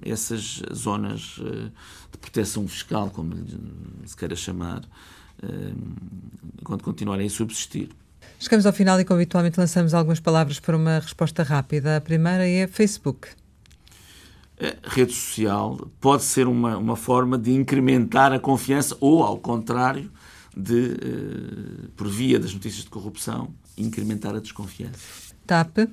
essas 0.01 0.61
zonas 0.73 1.39
de 2.11 2.17
proteção 2.19 2.67
fiscal, 2.67 3.09
como 3.09 3.35
se 4.05 4.15
queira 4.15 4.35
chamar, 4.35 4.83
quando 6.63 6.83
continuarem 6.83 7.27
a 7.27 7.29
subsistir. 7.29 7.89
Chegamos 8.43 8.65
ao 8.65 8.73
final 8.73 8.99
e, 8.99 9.05
como 9.05 9.21
habitualmente, 9.21 9.57
lançamos 9.57 9.93
algumas 9.93 10.19
palavras 10.19 10.59
para 10.59 10.75
uma 10.75 10.99
resposta 10.99 11.43
rápida. 11.43 11.95
A 11.95 12.01
primeira 12.01 12.45
é 12.45 12.67
Facebook. 12.67 13.29
A 14.59 14.89
rede 14.89 15.13
social 15.13 15.89
pode 16.01 16.23
ser 16.23 16.45
uma, 16.45 16.77
uma 16.77 16.97
forma 16.97 17.37
de 17.37 17.53
incrementar 17.53 18.33
a 18.33 18.39
confiança 18.39 18.97
ou, 18.99 19.23
ao 19.23 19.37
contrário, 19.37 20.11
de, 20.57 20.91
eh, 20.91 21.87
por 21.95 22.09
via 22.09 22.37
das 22.37 22.53
notícias 22.53 22.83
de 22.83 22.89
corrupção, 22.89 23.53
incrementar 23.77 24.35
a 24.35 24.41
desconfiança. 24.41 25.33
TAP 25.47 25.87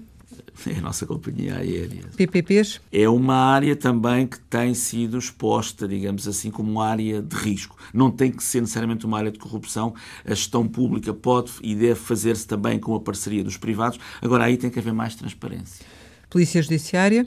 é 0.66 0.78
a 0.78 0.80
nossa 0.80 1.06
companhia 1.06 1.56
aérea. 1.56 2.04
PPPs? 2.16 2.80
É 2.92 3.08
uma 3.08 3.34
área 3.34 3.74
também 3.76 4.26
que 4.26 4.38
tem 4.40 4.74
sido 4.74 5.18
exposta, 5.18 5.86
digamos 5.86 6.26
assim, 6.26 6.50
como 6.50 6.70
uma 6.70 6.86
área 6.86 7.22
de 7.22 7.36
risco. 7.36 7.76
Não 7.92 8.10
tem 8.10 8.30
que 8.30 8.42
ser 8.42 8.60
necessariamente 8.60 9.06
uma 9.06 9.18
área 9.18 9.30
de 9.30 9.38
corrupção. 9.38 9.94
A 10.24 10.30
gestão 10.30 10.66
pública 10.66 11.12
pode 11.12 11.52
e 11.62 11.74
deve 11.74 11.96
fazer-se 11.96 12.46
também 12.46 12.78
com 12.78 12.94
a 12.94 13.00
parceria 13.00 13.44
dos 13.44 13.56
privados. 13.56 13.98
Agora, 14.20 14.44
aí 14.44 14.56
tem 14.56 14.70
que 14.70 14.78
haver 14.78 14.92
mais 14.92 15.14
transparência. 15.14 15.84
Polícia 16.28 16.62
Judiciária? 16.62 17.26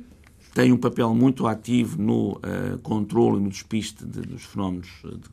tem 0.53 0.71
um 0.71 0.77
papel 0.77 1.13
muito 1.15 1.47
ativo 1.47 2.01
no 2.01 2.33
uh, 2.33 2.77
controle 2.83 3.37
e 3.37 3.43
no 3.43 3.49
despiste 3.49 4.05
de, 4.05 4.21
dos 4.21 4.43
fenómenos 4.43 4.87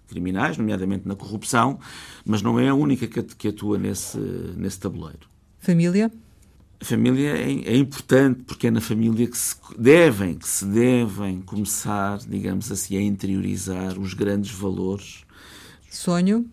criminais, 0.08 0.56
nomeadamente 0.56 1.06
na 1.06 1.14
corrupção, 1.14 1.78
mas 2.24 2.40
não 2.40 2.58
é 2.58 2.68
a 2.68 2.74
única 2.74 3.06
que, 3.06 3.22
que 3.22 3.48
atua 3.48 3.78
nesse, 3.78 4.18
nesse 4.56 4.80
tabuleiro. 4.80 5.28
Família? 5.58 6.10
A 6.80 6.84
família 6.84 7.36
é, 7.36 7.74
é, 7.74 7.76
importante 7.76 8.42
porque 8.44 8.68
é 8.68 8.70
na 8.70 8.80
família 8.80 9.26
que 9.26 9.36
se 9.36 9.54
devem, 9.78 10.34
que 10.34 10.48
se 10.48 10.64
devem 10.64 11.42
começar, 11.42 12.18
digamos 12.18 12.72
assim, 12.72 12.96
a 12.96 13.02
interiorizar 13.02 13.98
os 13.98 14.14
grandes 14.14 14.50
valores. 14.50 15.24
Sonho? 15.90 16.48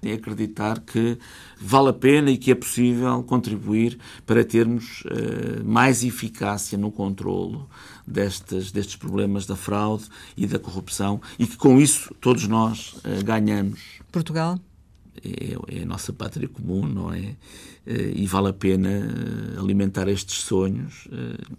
É 0.00 0.12
acreditar 0.12 0.80
que 0.80 1.18
vale 1.60 1.88
a 1.88 1.92
pena 1.92 2.30
e 2.30 2.36
que 2.36 2.52
é 2.52 2.54
possível 2.54 3.22
contribuir 3.24 3.98
para 4.24 4.44
termos 4.44 5.02
uh, 5.02 5.64
mais 5.64 6.04
eficácia 6.04 6.78
no 6.78 6.92
controlo 6.92 7.68
destes, 8.06 8.70
destes 8.70 8.96
problemas 8.96 9.44
da 9.44 9.56
fraude 9.56 10.04
e 10.36 10.46
da 10.46 10.58
corrupção 10.58 11.20
e 11.38 11.46
que 11.46 11.56
com 11.56 11.80
isso 11.80 12.14
todos 12.20 12.46
nós 12.46 12.94
uh, 13.04 13.24
ganhamos. 13.24 13.80
Portugal? 14.10 14.58
É, 15.24 15.78
é, 15.78 15.82
a 15.82 15.86
nossa 15.86 16.12
pátria 16.12 16.48
comum, 16.48 16.86
não 16.86 17.12
é? 17.12 17.36
Uh, 17.86 18.14
e 18.14 18.26
vale 18.26 18.48
a 18.48 18.52
pena 18.52 18.88
alimentar 19.58 20.08
estes 20.08 20.42
sonhos 20.42 21.08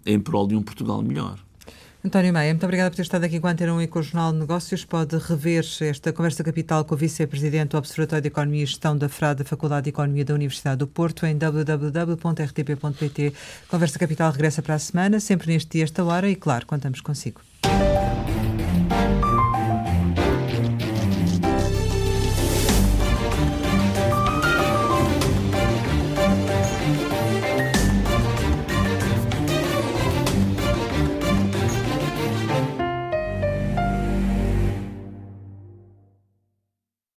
em 0.04 0.18
prol 0.18 0.46
de 0.46 0.56
um 0.56 0.62
Portugal 0.62 1.02
melhor. 1.02 1.38
António 2.06 2.34
Meia, 2.34 2.52
muito 2.52 2.64
obrigada 2.64 2.90
por 2.90 2.96
ter 2.96 3.02
estado 3.02 3.24
aqui 3.24 3.40
com 3.40 3.46
a 3.46 3.52
Antena 3.52 3.72
1 3.72 3.80
e 3.80 3.86
com 3.86 3.98
o 3.98 4.02
Jornal 4.02 4.30
de 4.30 4.38
Negócios. 4.40 4.84
Pode 4.84 5.16
rever 5.16 5.64
esta 5.80 6.12
conversa 6.12 6.44
capital 6.44 6.84
com 6.84 6.94
o 6.94 6.98
Vice-Presidente 6.98 7.70
do 7.70 7.78
Observatório 7.78 8.20
de 8.20 8.28
Economia 8.28 8.64
e 8.64 8.66
Gestão 8.66 8.94
da 8.94 9.08
FRAD, 9.08 9.38
da 9.38 9.44
Faculdade 9.46 9.84
de 9.84 9.88
Economia 9.90 10.22
da 10.22 10.34
Universidade 10.34 10.76
do 10.80 10.86
Porto, 10.86 11.24
em 11.24 11.34
www.rtp.pt. 11.38 13.32
Conversa 13.68 13.98
Capital 13.98 14.30
regressa 14.32 14.60
para 14.60 14.74
a 14.74 14.78
semana, 14.78 15.18
sempre 15.18 15.50
neste 15.50 15.70
dia, 15.70 15.84
esta 15.84 16.04
hora, 16.04 16.28
e 16.28 16.36
claro, 16.36 16.66
contamos 16.66 17.00
consigo. 17.00 17.40